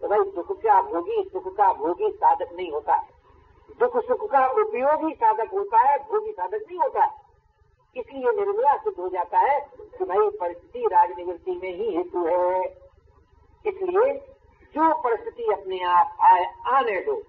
तो 0.00 0.08
भाई 0.08 0.18
दुख 0.18 0.58
का 0.58 0.82
भोगी, 0.82 1.30
सुख 1.32 1.56
का 1.56 1.72
भोगी 1.72 2.10
साधक 2.10 2.48
नहीं 2.56 2.70
होता। 2.70 3.08
दुख 3.78 3.96
सुख 3.96 4.30
का 4.30 4.46
उपयोगी 4.46 5.14
साधक 5.14 5.50
होता 5.52 5.78
है, 5.80 5.98
भोगी 5.98 6.32
साधक 6.32 6.54
नहीं 6.54 6.78
होता। 6.78 7.04
इसलिए 7.96 8.32
निर्मला 8.32 8.76
सिद्ध 8.76 8.96
हो 8.98 9.08
जाता 9.08 9.38
है 9.38 9.60
कि 9.78 10.04
भाई, 10.04 10.28
परिस्थिति 10.28 10.88
राजनिवृत्ति 10.92 11.60
में 11.62 11.72
ही 11.72 11.96
हेतु 11.96 12.26
है। 12.26 12.64
इसलिए 13.66 14.14
जो 14.74 15.02
परिस्थिति 15.02 15.42
अपने 15.42 15.84
आप 15.84 16.16
आए, 16.20 16.44
आने 16.66 17.00
दो। 17.00 17.22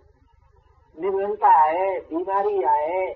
निर्धनता 1.00 1.64
आए, 1.64 2.00
बीमारी 2.00 2.64
आए, 2.64 3.16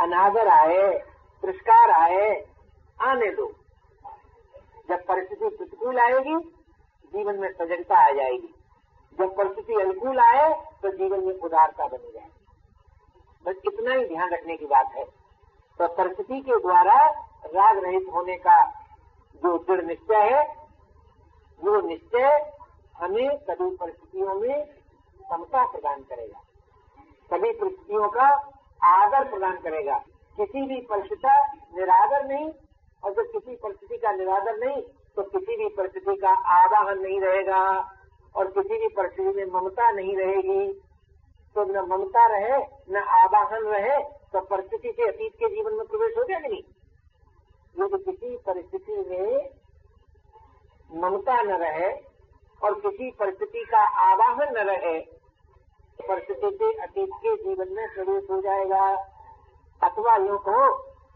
अनादर 0.00 0.48
आए 0.48 0.98
पुरस्कार 1.40 1.90
आए, 1.90 2.48
आने 3.02 3.30
दो। 3.30 3.52
जब 4.88 5.04
परिस्थिति 5.06 5.48
प्रतिकूल 5.48 5.98
आएगी, 5.98 6.36
जीवन 7.12 7.38
में 7.38 7.52
सजगता 7.52 8.08
आ 8.08 8.10
जाएगी। 8.10 8.54
जब 9.18 9.36
परिस्थिति 9.36 9.74
अनुकूल 9.74 10.18
आए 10.18 10.54
तो 10.82 10.88
जीवन 10.88 11.24
में 11.24 11.34
उदारता 11.34 11.86
बनी 11.86 12.12
जाएगी। 12.12 12.37
बस 13.48 13.60
इतना 13.66 13.94
ही 13.94 14.04
ध्यान 14.04 14.30
रखने 14.30 14.56
की 14.56 14.66
बात 14.66 14.92
है। 14.96 15.04
तो 15.78 15.86
परिस्थिति 15.88 16.40
के 16.40 16.58
द्वारा 16.60 16.96
राग 17.48 17.78
रहित 17.84 18.06
होने 18.14 18.36
का 18.36 18.56
जो 19.42 19.56
दृढ़ 19.58 19.84
निश्चय 19.84 20.28
है, 20.30 20.42
वो 21.60 21.80
निश्चय 21.80 22.52
हमें 22.96 23.36
सभी 23.38 23.70
परिस्थितियों 23.76 24.34
में 24.34 24.64
समता 25.22 25.64
प्रदान 25.66 26.02
करेगा। 26.02 26.40
सभी 27.30 27.52
परिस्थितियों 27.52 28.08
का 28.08 28.26
आदर 28.86 29.28
प्रदान 29.30 29.56
करेगा। 29.58 29.98
किसी 30.38 30.62
भी 30.62 30.80
परिस्थिति 30.82 31.16
का 31.16 31.36
निरादर 31.76 32.26
नहीं, 32.26 32.50
और 33.02 33.12
जब 33.12 33.30
किसी 33.32 33.56
परिस्थिति 33.56 33.96
का 33.96 34.12
निरादर 34.12 34.58
नहीं 34.58 34.82
तो 35.16 35.22
किसी 35.24 35.56
भी 35.56 35.68
परिस्थिति 35.68 36.16
का 36.16 36.32
आवाहन 36.54 36.98
नहीं 36.98 37.20
रहेगा, 37.20 37.60
और 38.34 38.50
किसी 38.50 38.78
भी 38.78 38.88
परिस्थिति 38.88 39.36
में 39.36 39.52
ममता 39.52 39.90
नहीं 39.90 40.16
रहेगी। 40.16 40.66
तो 41.58 41.64
न 41.64 41.80
ममता 41.88 42.26
रहे, 42.26 42.56
न 42.90 42.96
आवाहन 42.96 43.64
रहे 43.64 43.98
तो 44.32 44.40
परिस्थिति 44.40 44.92
से 44.96 45.08
अतीत 45.08 45.32
के 45.32 45.48
जीवन 45.48 45.74
में 45.74 45.86
प्रवेश 45.86 46.16
हो 46.18 46.24
गया 46.24 46.38
नहीं। 46.38 46.62
यदि 47.74 47.98
किसी 48.04 48.36
परिस्थिति 48.36 48.96
में 49.10 49.48
ममता 50.90 51.40
न 51.42 51.56
रहे 51.56 51.90
और 52.60 52.74
किसी 52.80 53.10
परिस्थिति 53.10 53.64
का 53.64 53.80
आवाहन 54.02 54.52
न 54.52 54.66
रहे, 54.68 54.98
परिस्थिति 56.00 56.50
से 56.56 56.70
अतीत 56.82 57.10
के 57.16 57.34
जीवन 57.36 57.72
में 57.72 57.86
प्रवेश 57.94 58.30
हो 58.30 58.40
जाएगा। 58.40 58.84
अथवा 59.80 60.16
यूँ 60.16 60.38
कहो 60.38 60.68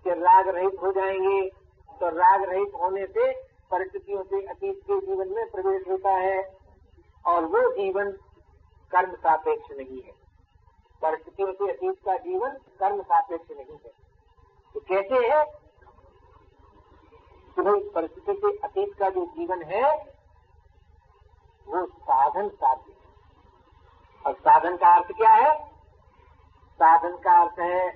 कि 0.05 0.11
राग 0.11 0.49
रहित 0.49 0.77
हो 0.83 0.93
जाएँगे 0.93 1.41
तो 2.01 2.09
राग 2.09 2.43
रहित 2.43 2.73
होने 2.75 3.07
से 3.07 3.33
परिस्थितियों 3.71 4.23
से 4.23 4.43
अतीत 4.47 4.83
के 4.87 4.99
जीवन 5.01 5.29
में 5.29 5.51
प्रवेश 5.51 5.89
होता 5.89 6.17
है 6.17 6.59
और 7.27 7.45
वो 7.45 7.71
जीवन 7.73 8.11
कर्म 8.93 9.15
सापेक्ष 9.15 9.77
नहीं 9.79 10.03
है। 10.03 10.22
परिस्थितियों 11.03 11.53
से 11.53 11.73
अतीत 11.73 12.05
का 12.05 12.17
जीवन 12.17 12.51
कर्म 12.51 13.03
सापेक्ष 13.03 13.51
नहीं 13.51 13.67
है। 13.67 13.93
तो 14.75 14.81
कैसे 14.81 15.15
है? 15.15 15.45
कि 17.55 17.63
भाई 17.63 17.91
परिस्थिति 17.95 18.33
से 18.33 18.59
अतीत 18.59 18.99
का 18.99 19.11
जो 19.11 19.27
जीवन 19.27 19.63
है, 19.63 20.15
वो 21.67 21.87
साधन 21.87 22.49
साध्य 22.49 22.85
है। 22.89 23.03
और 24.27 24.35
साधन 24.35 24.77
का 24.77 24.97
अर्थ 24.97 25.13
क्या 25.13 25.31
है? 25.31 25.69
साधन 26.73 27.17
का 27.17 27.43
अर्थ 27.43 27.59
है 27.59 27.91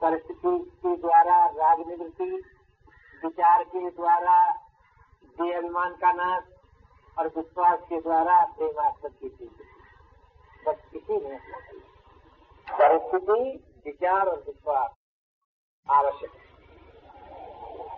परिस्थिति 0.00 0.58
के 0.58 0.96
द्वारा 0.96 1.46
राग 1.46 1.88
निवृत्ति 1.88 2.44
विचार 3.24 3.64
के 3.64 3.90
द्वारा 3.90 4.52
दे 5.24 5.52
अभिमान 5.52 5.92
का 5.92 6.12
नाश 6.12 6.42
और 7.18 7.26
विश्वास 7.26 7.78
के 7.88 8.00
द्वारा, 8.00 8.44
प्रेमास्पद 8.44 9.12
की 9.12 9.28
चीज़। 9.28 9.50
बस 10.68 10.76
इसी 10.94 11.12
में 11.12 11.38
परिस्थिति, 12.68 13.40
विचार 13.86 14.26
और 14.26 14.38
विश्वास 14.38 14.90
आवश्यक 15.88 16.30
है। 16.30 16.42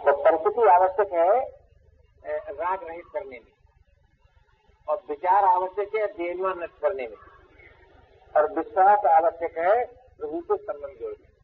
तो 0.04 0.12
परिस्थिति 0.24 0.68
आवश्यक 0.70 1.12
है 1.12 1.30
राग 2.52 2.82
रहित 2.84 3.04
करने 3.12 3.38
में 3.38 3.52
और 4.88 5.02
विचार 5.08 5.44
आवश्यक 5.44 5.94
है 5.94 6.06
देनवान 6.08 6.62
नष्ट 6.62 6.80
करने 6.82 7.06
में। 7.06 7.16
और 8.34 8.52
विश्वास 8.52 9.04
आवश्यक 9.06 9.58
है, 9.58 9.84
प्रभु 10.18 10.40
से 10.40 10.56
संबंध 10.56 10.98
जोड़ने 11.00 11.34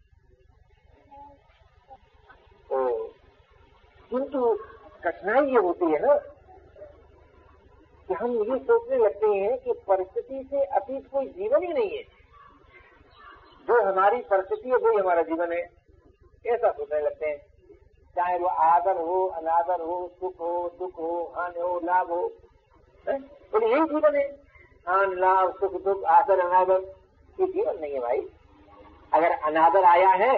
तो 2.70 2.78
किंतु 4.10 4.54
कठिनाई 5.04 5.52
ये 5.52 5.58
होती 5.58 5.86
है 5.86 5.98
ना 6.00 6.14
कि 8.08 8.14
हम 8.14 8.32
ये 8.42 8.58
सोचने 8.60 8.96
लगते 8.96 9.26
हैं 9.28 9.56
कि 9.58 9.72
परिस्थिति 9.88 10.42
से 10.50 10.64
अतीत 10.76 11.08
कोई 11.12 11.26
जीवन 11.28 11.62
ही 11.62 11.72
नहीं 11.72 11.96
है। 11.96 12.02
जो 13.68 13.82
हमारी 13.82 14.20
परिस्थिति 14.22 14.68
है, 14.68 14.76
वही 14.76 14.96
हमारा 14.96 15.22
जीवन 15.22 15.52
है। 15.52 15.62
ऐसा 16.46 16.70
सोचने 16.70 17.00
लगते 17.00 17.26
हैं। 17.26 17.38
चाहे 18.16 18.38
वो 18.38 18.46
आदर 18.46 18.96
हो, 18.98 19.26
अनादर 19.26 19.80
हो, 19.80 19.96
सुख 20.20 20.40
हो, 20.40 20.70
दुख 20.78 20.98
हो, 20.98 21.32
हानि 21.36 21.60
हो, 21.60 21.80
लाभ 21.84 22.10
हो 22.10 22.32
बोले, 23.06 23.66
यही 23.66 23.84
जीवन 23.84 24.16
है। 24.16 24.24
हान, 24.86 25.12
लाभ, 25.14 25.50
सुख, 25.50 25.72
दुख, 25.82 26.02
आदर, 26.04 26.40
अनादर, 26.40 26.80
ये 27.40 27.46
जीवन 27.46 27.78
नहीं 27.78 27.92
है 27.92 28.00
भाई। 28.00 28.20
अगर 29.12 29.30
अनादर 29.44 29.84
आया 29.84 30.08
है 30.08 30.36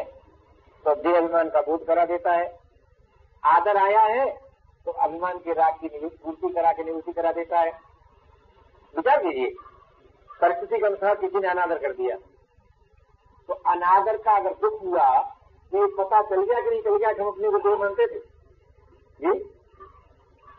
तो 0.85 0.95
देह 0.95 1.17
अभिमान 1.17 1.49
का 1.49 1.61
बोध 1.61 1.85
करा 1.87 2.05
देता 2.05 2.33
है। 2.33 2.59
आदर 3.45 3.77
आया 3.77 4.01
है 4.01 4.27
तो 4.87 4.91
अभिमान 4.91 5.39
की 5.39 5.53
राग 5.53 5.75
की 5.75 5.89
पूर्ति 5.89 6.49
करा 6.49 6.73
के 6.73 6.85
निवृत्ति 6.85 7.13
करा 7.13 7.33
देता 7.33 7.61
है। 7.61 7.73
विचार 8.95 9.23
कीजिए, 9.23 9.55
परिस्थिति 10.41 10.79
के 10.79 10.87
अनुसार 10.87 11.15
किसी 11.15 11.39
ने 11.39 11.49
अनादर 11.49 11.79
कर 11.79 11.93
दिया। 11.93 12.17
तो 13.49 13.55
अनादर 13.71 14.17
का 14.17 14.37
अगर 14.37 14.55
दुख 14.63 14.83
हुआ 14.83 15.09
तो 15.73 15.87
पता 15.97 16.21
चल 16.23 16.43
गया 16.43 16.61
कि 16.61 16.71
नहीं 16.71 16.83
चल 16.83 16.97
गया 16.97 17.13
कि 17.13 17.23
हम 17.23 17.29
अपने 17.29 17.51
को 17.51 17.59
दो 17.59 17.77
मानते 17.77 18.07
थे? 18.07 18.19
जी? 19.21 19.31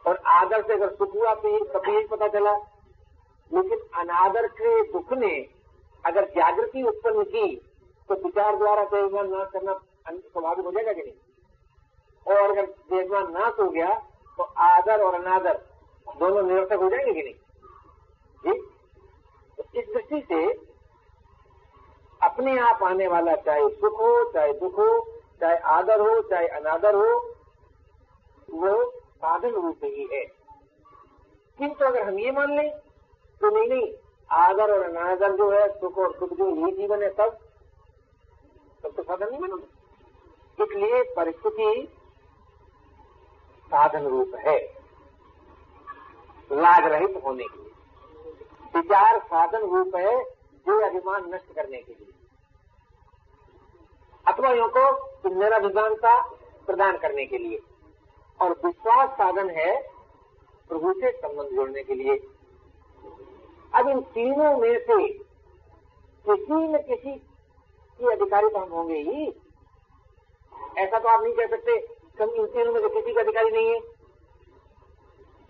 और 0.07 0.15
आदर 0.27 0.63
से 0.63 0.73
अगर 0.73 0.89
सुख 0.95 1.13
हुआ 1.15 1.33
तो 1.35 1.49
ये 1.49 1.59
कभी 1.75 1.93
यही 1.93 2.07
पता 2.07 2.27
चला। 2.27 2.55
लेकिन 3.51 3.79
अनादर 3.99 4.47
के 4.59 4.81
दुख 4.91 5.13
ने 5.13 5.31
अगर 6.05 6.25
जागृति 6.29 6.83
उत्पन्न 6.83 7.23
की 7.23 7.55
तो 8.09 8.15
विचार 8.15 8.55
द्वारा 8.55 8.83
देवमान 8.83 9.29
नाश 9.29 9.47
करना 9.53 9.73
स्वाभाविक 10.07 10.65
हो 10.65 10.71
जाएगा 10.71 10.93
कि 10.93 11.01
नहीं? 11.01 11.13
और 12.25 12.51
अगर 12.51 12.65
देवमान 12.65 13.31
नाश 13.31 13.59
हो 13.59 13.69
गया 13.69 13.93
तो 14.37 14.43
आदर 14.43 15.03
और 15.03 15.13
अनादर 15.13 15.61
दोनों 16.19 16.43
निरर्थक 16.43 16.81
हो 16.83 16.89
जाएँगे 16.89 17.13
कि 17.13 17.23
नहीं? 17.23 17.33
जी? 18.43 18.59
तो 19.57 19.63
इस 19.79 19.87
दृष्टि 19.87 20.21
से 20.29 20.47
अपने 22.25 22.57
आप 22.59 22.83
आने 22.83 23.07
वाला, 23.07 23.35
चाहे 23.37 23.67
सुख 23.71 23.99
हो, 24.01 24.31
चाहे 24.31 24.53
दुख 24.53 24.77
हो, 24.77 24.99
चाहे 25.41 25.57
आदर 25.71 25.99
हो, 25.99 26.21
चाहे 26.21 26.47
अनादर 26.57 26.95
हो, 26.95 27.35
वो 28.53 28.83
साधन 28.91 29.49
रूप 29.51 29.83
ही 29.83 30.07
है। 30.13 30.23
किंतु 31.59 31.85
अगर 31.85 32.01
हम 32.01 32.19
ये 32.19 32.31
मान 32.31 32.55
लें 32.55 32.69
तो 33.41 33.49
नहीं 33.49 33.67
नहीं, 33.69 33.93
आदर 34.29 34.71
और 34.73 34.83
अनादर 34.83 35.35
जो 35.35 35.49
है, 35.51 35.67
सुख 35.71 35.97
और 35.97 36.13
सुख 36.13 36.33
जो 36.33 36.49
यही 36.49 36.71
जीवन 36.71 37.03
है 37.03 37.09
सब 37.09 37.37
तब 38.83 38.91
तो 38.91 39.03
साधन 39.03 39.29
नहीं 39.29 39.39
बनोगे 39.39 40.63
इसलिए 40.63 41.03
परिस्थिति 41.15 41.87
साधन 43.71 44.05
रूप 44.07 44.35
है 44.37 44.57
लाग 46.51 46.85
रहित 46.85 47.21
होने 47.25 47.43
के 47.43 47.57
लिए। 47.59 47.71
विचार 48.75 49.19
साधन 49.19 49.61
रूप 49.67 49.95
है, 49.95 50.23
जो 50.65 50.79
अभिमान 50.85 51.33
नष्ट 51.33 51.53
करने 51.55 51.77
के 51.77 51.93
लिए। 51.93 52.13
अथवा 54.27 54.51
यो 54.51 54.67
को 54.77 55.29
निराभिमानता 55.29 56.19
प्रदान 56.67 56.97
करने 56.97 57.25
के 57.25 57.37
लिए। 57.37 57.59
और 58.39 58.51
विश्वास 58.65 59.09
साधन 59.09 59.49
है 59.49 59.75
प्रभु 60.69 60.93
से 60.93 61.11
संबंध 61.11 61.55
जोड़ने 61.55 61.83
के 61.83 61.93
लिए। 61.93 62.15
अब 63.73 63.87
इन 63.89 63.99
तीनों 64.13 64.55
में 64.57 64.77
से 64.79 65.07
किसी 66.25 66.67
न 66.67 66.77
किसी 66.87 67.11
की 67.11 68.11
अधिकारी 68.11 68.49
तो 68.49 68.59
हम 68.59 68.71
होंगे 68.71 68.97
ही। 69.01 69.27
ऐसा 70.77 70.99
तो 70.99 71.09
आप 71.09 71.21
नहीं 71.23 71.33
कह 71.33 71.47
सकते, 71.47 71.71
हम 72.19 72.29
इन 72.29 72.45
तीनों 72.45 72.73
में 72.73 72.81
से 72.81 72.89
किसी 72.89 73.13
का 73.13 73.21
अधिकारी 73.21 73.51
नहीं 73.51 73.69
है। 73.69 73.79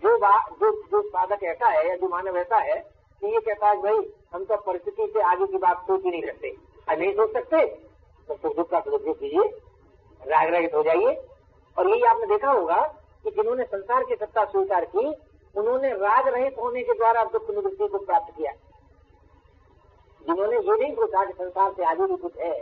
जो 0.02 0.16
बात 0.18 0.52
जो 0.60 0.70
जो 0.82 1.02
साधक 1.02 1.44
ऐसा 1.44 1.68
है 1.68 1.88
या 1.88 1.96
जो 1.96 2.08
मानव 2.08 2.36
ऐसा 2.36 2.56
है, 2.58 2.78
कि 3.22 3.26
ये 3.26 3.40
कहता 3.40 3.68
है 3.68 3.82
भाई, 3.82 4.12
हम 4.34 4.44
तो 4.44 4.56
परिस्थिति 4.56 5.06
से 5.14 5.20
आगे 5.22 5.46
की 5.46 5.58
बात 5.58 5.82
सोच 5.82 6.04
ही 6.04 6.10
नहीं 6.10 6.22
सकते। 6.22 6.56
नहीं 6.90 7.12
सोच 7.12 7.32
सकते 7.32 7.64
तो 8.28 8.36
सुख 8.36 8.56
दुख 8.56 8.70
का 8.70 8.80
सदुपयोग 8.80 9.18
कीजिए 9.20 9.48
राग 10.20 10.54
रहित 10.54 10.74
हो 10.74 10.82
जाइए। 10.82 11.14
और 11.76 11.88
यही 11.88 12.02
आपने 12.04 12.26
देखा 12.26 12.50
होगा 12.50 12.80
कि 13.24 13.30
जिन्होंने 13.30 13.64
संसार 13.64 14.04
की 14.04 14.14
सत्ता 14.14 14.44
स्वीकार 14.44 14.84
की, 14.86 15.06
उन्होंने 15.54 15.90
राग 15.94 16.28
रहित 16.28 16.56
होने 16.58 16.82
के 16.82 16.94
द्वारा 16.94 17.24
दुख 17.26 17.50
निवृत्ति 17.50 17.88
को 17.88 17.98
प्राप्त 17.98 18.36
किया। 18.36 18.52
जिन्होंने 20.22 20.56
ये 20.58 20.76
नहीं 20.76 20.94
सोचा 20.94 21.24
कि 21.24 21.32
संसार 21.32 21.72
से 21.72 21.84
आगे 21.84 22.06
भी 22.06 22.16
कुछ 22.16 22.38
है? 22.38 22.54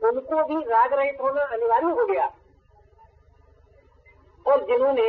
उनको 0.00 0.42
भी 0.44 0.62
राग 0.64 0.92
रहित 0.92 1.20
होना 1.20 1.42
अनिवार्य 1.46 1.90
हो 1.90 2.06
गया। 2.06 2.26
और 4.46 4.64
जिन्होंने 4.66 5.08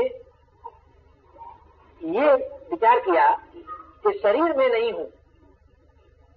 ये 2.02 2.34
विचार 2.72 3.00
किया 3.00 3.30
कि 4.04 4.12
शरीर 4.14 4.56
में 4.58 4.68
नहीं 4.70 4.92
हूँ, 4.94 5.08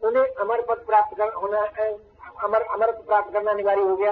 उन्हें 0.03 0.26
अमर 0.34 0.61
पद 0.62 0.84
प्राप्त 0.86 1.20
होना 1.34 1.62
अमर 2.43 2.62
अमर 2.62 2.93
प्राप्त 2.93 3.32
करना 3.32 3.51
अनिवार्य 3.51 3.82
हो 3.82 3.97
गया, 3.97 4.11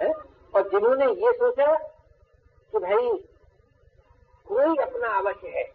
है? 0.00 0.12
और 0.54 0.68
जिन्होंने 0.68 1.04
ये 1.04 1.32
सोचा 1.32 1.76
कि 2.72 2.78
भाई, 2.78 3.24
कोई 4.46 4.76
अपना 4.76 5.08
अवश्य 5.08 5.48
है, 5.48 5.72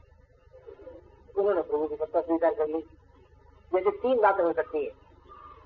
उन्होंने 1.38 1.62
प्रभु 1.62 1.88
की 1.88 1.96
सत्ता 1.96 2.22
स्वीकार 2.22 2.54
कर 2.54 2.68
ली। 2.68 2.82
जैसे 3.74 3.92
तीन 3.92 4.22
बातें 4.22 4.44
हो 4.44 4.54
सकती 4.54 4.86
है। 4.86 4.92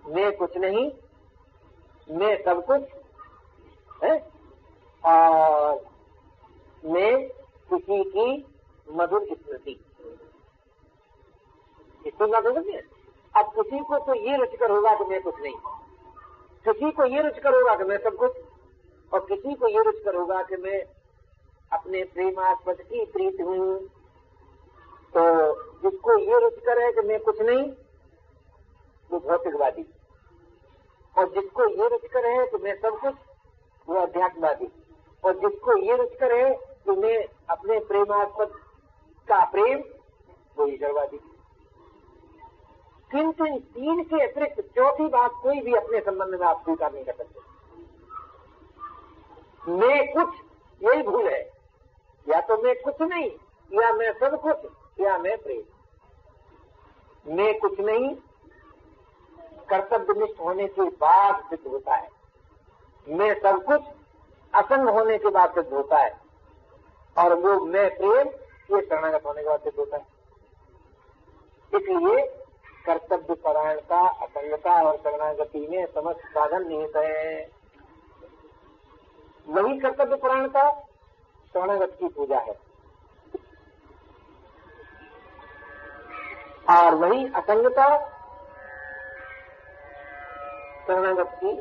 मैं 0.07 0.37
कुछ 0.37 0.57
नहीं, 0.57 0.91
मैं 2.11 2.43
सब 2.43 2.65
कुछ, 2.65 2.81
है? 4.03 4.31
और 5.05 5.85
मैं 6.85 7.27
किसी 7.69 8.03
की 8.03 8.45
मधुर 8.91 9.25
स्मृति। 9.25 9.85
तीन 12.05 12.31
बात 12.31 12.45
हो 12.45 12.53
सकती 12.53 12.71
है? 12.71 12.83
अब 13.37 13.45
किसी 13.45 13.79
को 13.79 13.99
तो 13.99 14.13
ये 14.13 14.37
रुचकर 14.37 14.71
होगा 14.71 14.95
कि 14.95 15.03
मैं 15.03 15.21
कुछ 15.21 15.35
नहीं। 15.39 15.55
किसी 16.67 16.91
को 16.91 17.05
ये 17.05 17.21
रुचकर 17.21 17.53
होगा 17.53 17.75
कि 17.75 17.83
मैं 17.83 17.97
सब 17.97 18.15
कुछ, 18.15 18.31
और 19.13 19.19
किसी 19.19 19.55
को 19.55 19.67
ये 19.67 19.83
रुचकर 19.83 20.15
होगा 20.15 20.41
कि 20.43 20.55
मैं 20.55 20.83
अपने 21.73 22.03
प्रेमास्पद 22.03 22.81
की 22.81 23.05
प्रीत 23.05 23.37
हूँ। 23.41 23.79
तो 25.13 25.53
जिसको 25.81 26.17
ये 26.17 26.39
रुचकर 26.39 26.81
है 26.83 26.91
कि 26.91 27.01
मैं 27.01 27.19
कुछ 27.19 27.41
नहीं, 27.41 27.71
वो 29.11 29.19
भौतिकवादी। 29.19 29.85
और 31.17 31.29
जिसको 31.29 31.83
ये 31.83 31.89
रुचकर 31.89 32.25
है 32.25 32.47
कि 32.47 32.57
मैं 32.57 32.75
सब 32.75 32.99
कुछ, 32.99 33.15
वो 33.89 33.95
अध्यात्मवादी। 33.95 34.71
और 35.23 35.33
जिसको 35.33 35.77
ये 35.77 35.95
रुचकर 35.95 36.33
है 36.33 36.53
कि 36.55 36.91
मैं 36.91 37.25
अपने 37.49 37.79
प्रेमास्पद 37.79 38.51
का 39.27 39.45
प्रेम, 39.45 39.83
वो 40.57 40.67
ईश्वरवादी। 40.67 41.19
किंतु 43.11 43.45
इन 43.45 43.59
तीन 43.59 44.03
के 44.03 44.27
अतिरिक्त 44.27 44.61
चौथी 44.61 45.07
बात 45.07 45.31
कोई 45.43 45.61
भी 45.61 45.73
अपने 45.73 45.99
संबंध 45.99 46.35
में 46.35 46.47
आप 46.47 46.61
स्वीकार 46.63 46.93
नहीं 46.93 47.05
कर 47.05 47.13
सकते। 47.13 47.39
मैं 49.71 50.13
कुछ, 50.13 50.35
यही 50.83 51.03
भूल 51.03 51.27
है। 51.27 51.53
या 52.29 52.41
तो 52.41 52.57
मैं 52.57 52.75
कुछ 52.75 53.01
नहीं, 53.01 53.31
या 53.81 53.93
मैं 53.93 54.13
सब 54.13 54.41
कुछ, 54.41 54.57
या 54.99 55.17
मैं 55.17 55.37
प्रेम। 55.37 55.63
मैं 57.35 57.59
कुछ 57.59 57.79
नहीं, 57.79 58.15
कर्तव्यनिष्ठ 59.69 60.39
होने 60.39 60.67
के 60.67 60.81
बाद 60.81 61.43
सिद्ध 61.49 61.67
होता 61.67 61.95
है। 61.95 62.09
मैं 63.07 63.39
सब 63.41 63.65
कुछ, 63.65 63.81
असंग 64.53 64.89
होने 64.89 65.17
के 65.17 65.29
बाद 65.29 65.49
सिद्ध 65.49 65.73
होता 65.73 65.97
है। 65.97 66.19
और 67.17 67.33
वो 67.33 67.65
मैं 67.65 67.97
प्रेम, 67.97 68.27
ये 68.75 68.81
शरणागत 68.81 69.25
होने 69.25 69.43
के 69.43 69.49
बाद 69.49 69.59
सिद्ध 69.59 69.79
होता 69.79 69.97
है। 69.97 70.05
इसलिए 71.75 72.38
कर्तव्य 72.89 73.33
परायणता 73.35 73.97
असंगता 74.23 74.81
और 74.83 74.95
शरणागति 74.97 75.67
में 75.67 75.85
समस्त 75.85 76.19
साधन 76.19 76.67
निहित 76.67 76.95
है। 76.95 77.51
वही 79.47 79.79
कर्तव्य 79.79 80.15
परायणता 80.15 80.69
शरणागत 81.53 81.95
की 81.99 82.07
पूजा 82.07 82.39
है। 82.39 82.57
और 86.69 86.95
वही 86.95 87.25
असंगता 87.35 87.87
शरणागत 90.87 91.31
की 91.43 91.55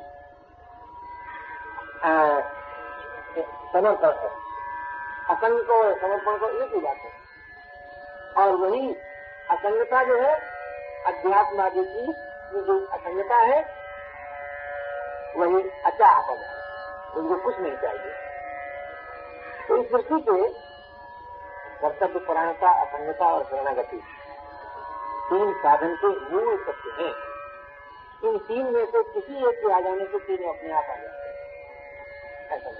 समर्पण 3.72 4.12
है। 4.12 4.30
असंग 5.28 5.58
को 5.60 5.82
समर्पण 5.94 6.38
को 6.38 6.48
एक 6.48 6.74
ही 6.74 6.80
बात 6.80 6.96
है। 6.96 7.12
और 8.36 8.54
वही 8.54 8.94
असंगता 9.50 10.04
जो 10.04 10.20
है 10.22 10.57
अध्यात्म 11.06 11.60
आदि 11.60 11.84
की 11.84 12.06
जो 12.60 12.86
असंगता 12.86 13.36
है, 13.36 13.60
वही 15.36 15.70
अचाह 15.84 16.20
पद 16.20 16.38
है 16.38 16.56
उनको 17.16 17.36
कुछ 17.36 17.60
नहीं 17.60 17.76
चाहिए। 17.76 18.12
तो 19.68 19.76
इस 19.76 19.90
दृष्टि 19.92 20.20
से 20.30 20.48
कर्तव्य 21.80 22.18
परायणता 22.18 22.70
असंगता 22.70 23.26
और 23.26 23.44
शरणागति 23.44 23.96
तीन 25.30 25.52
साधन 25.52 25.94
के 25.94 26.06
मूल 26.06 26.56
सत्य 26.56 27.02
हैं। 27.02 27.14
इन 28.30 28.38
तीन 28.38 28.66
में 28.66 28.84
से 28.86 29.02
किसी 29.02 29.48
एक 29.48 29.60
के 29.60 29.72
आ 29.72 29.80
जाने 29.80 30.04
से 30.04 30.18
तीनों 30.18 30.54
अपने 30.54 30.72
आप 30.72 30.84
आ 30.84 30.96
जाते 30.96 31.28
हैं। 31.28 31.34
ऐसा 32.50 32.70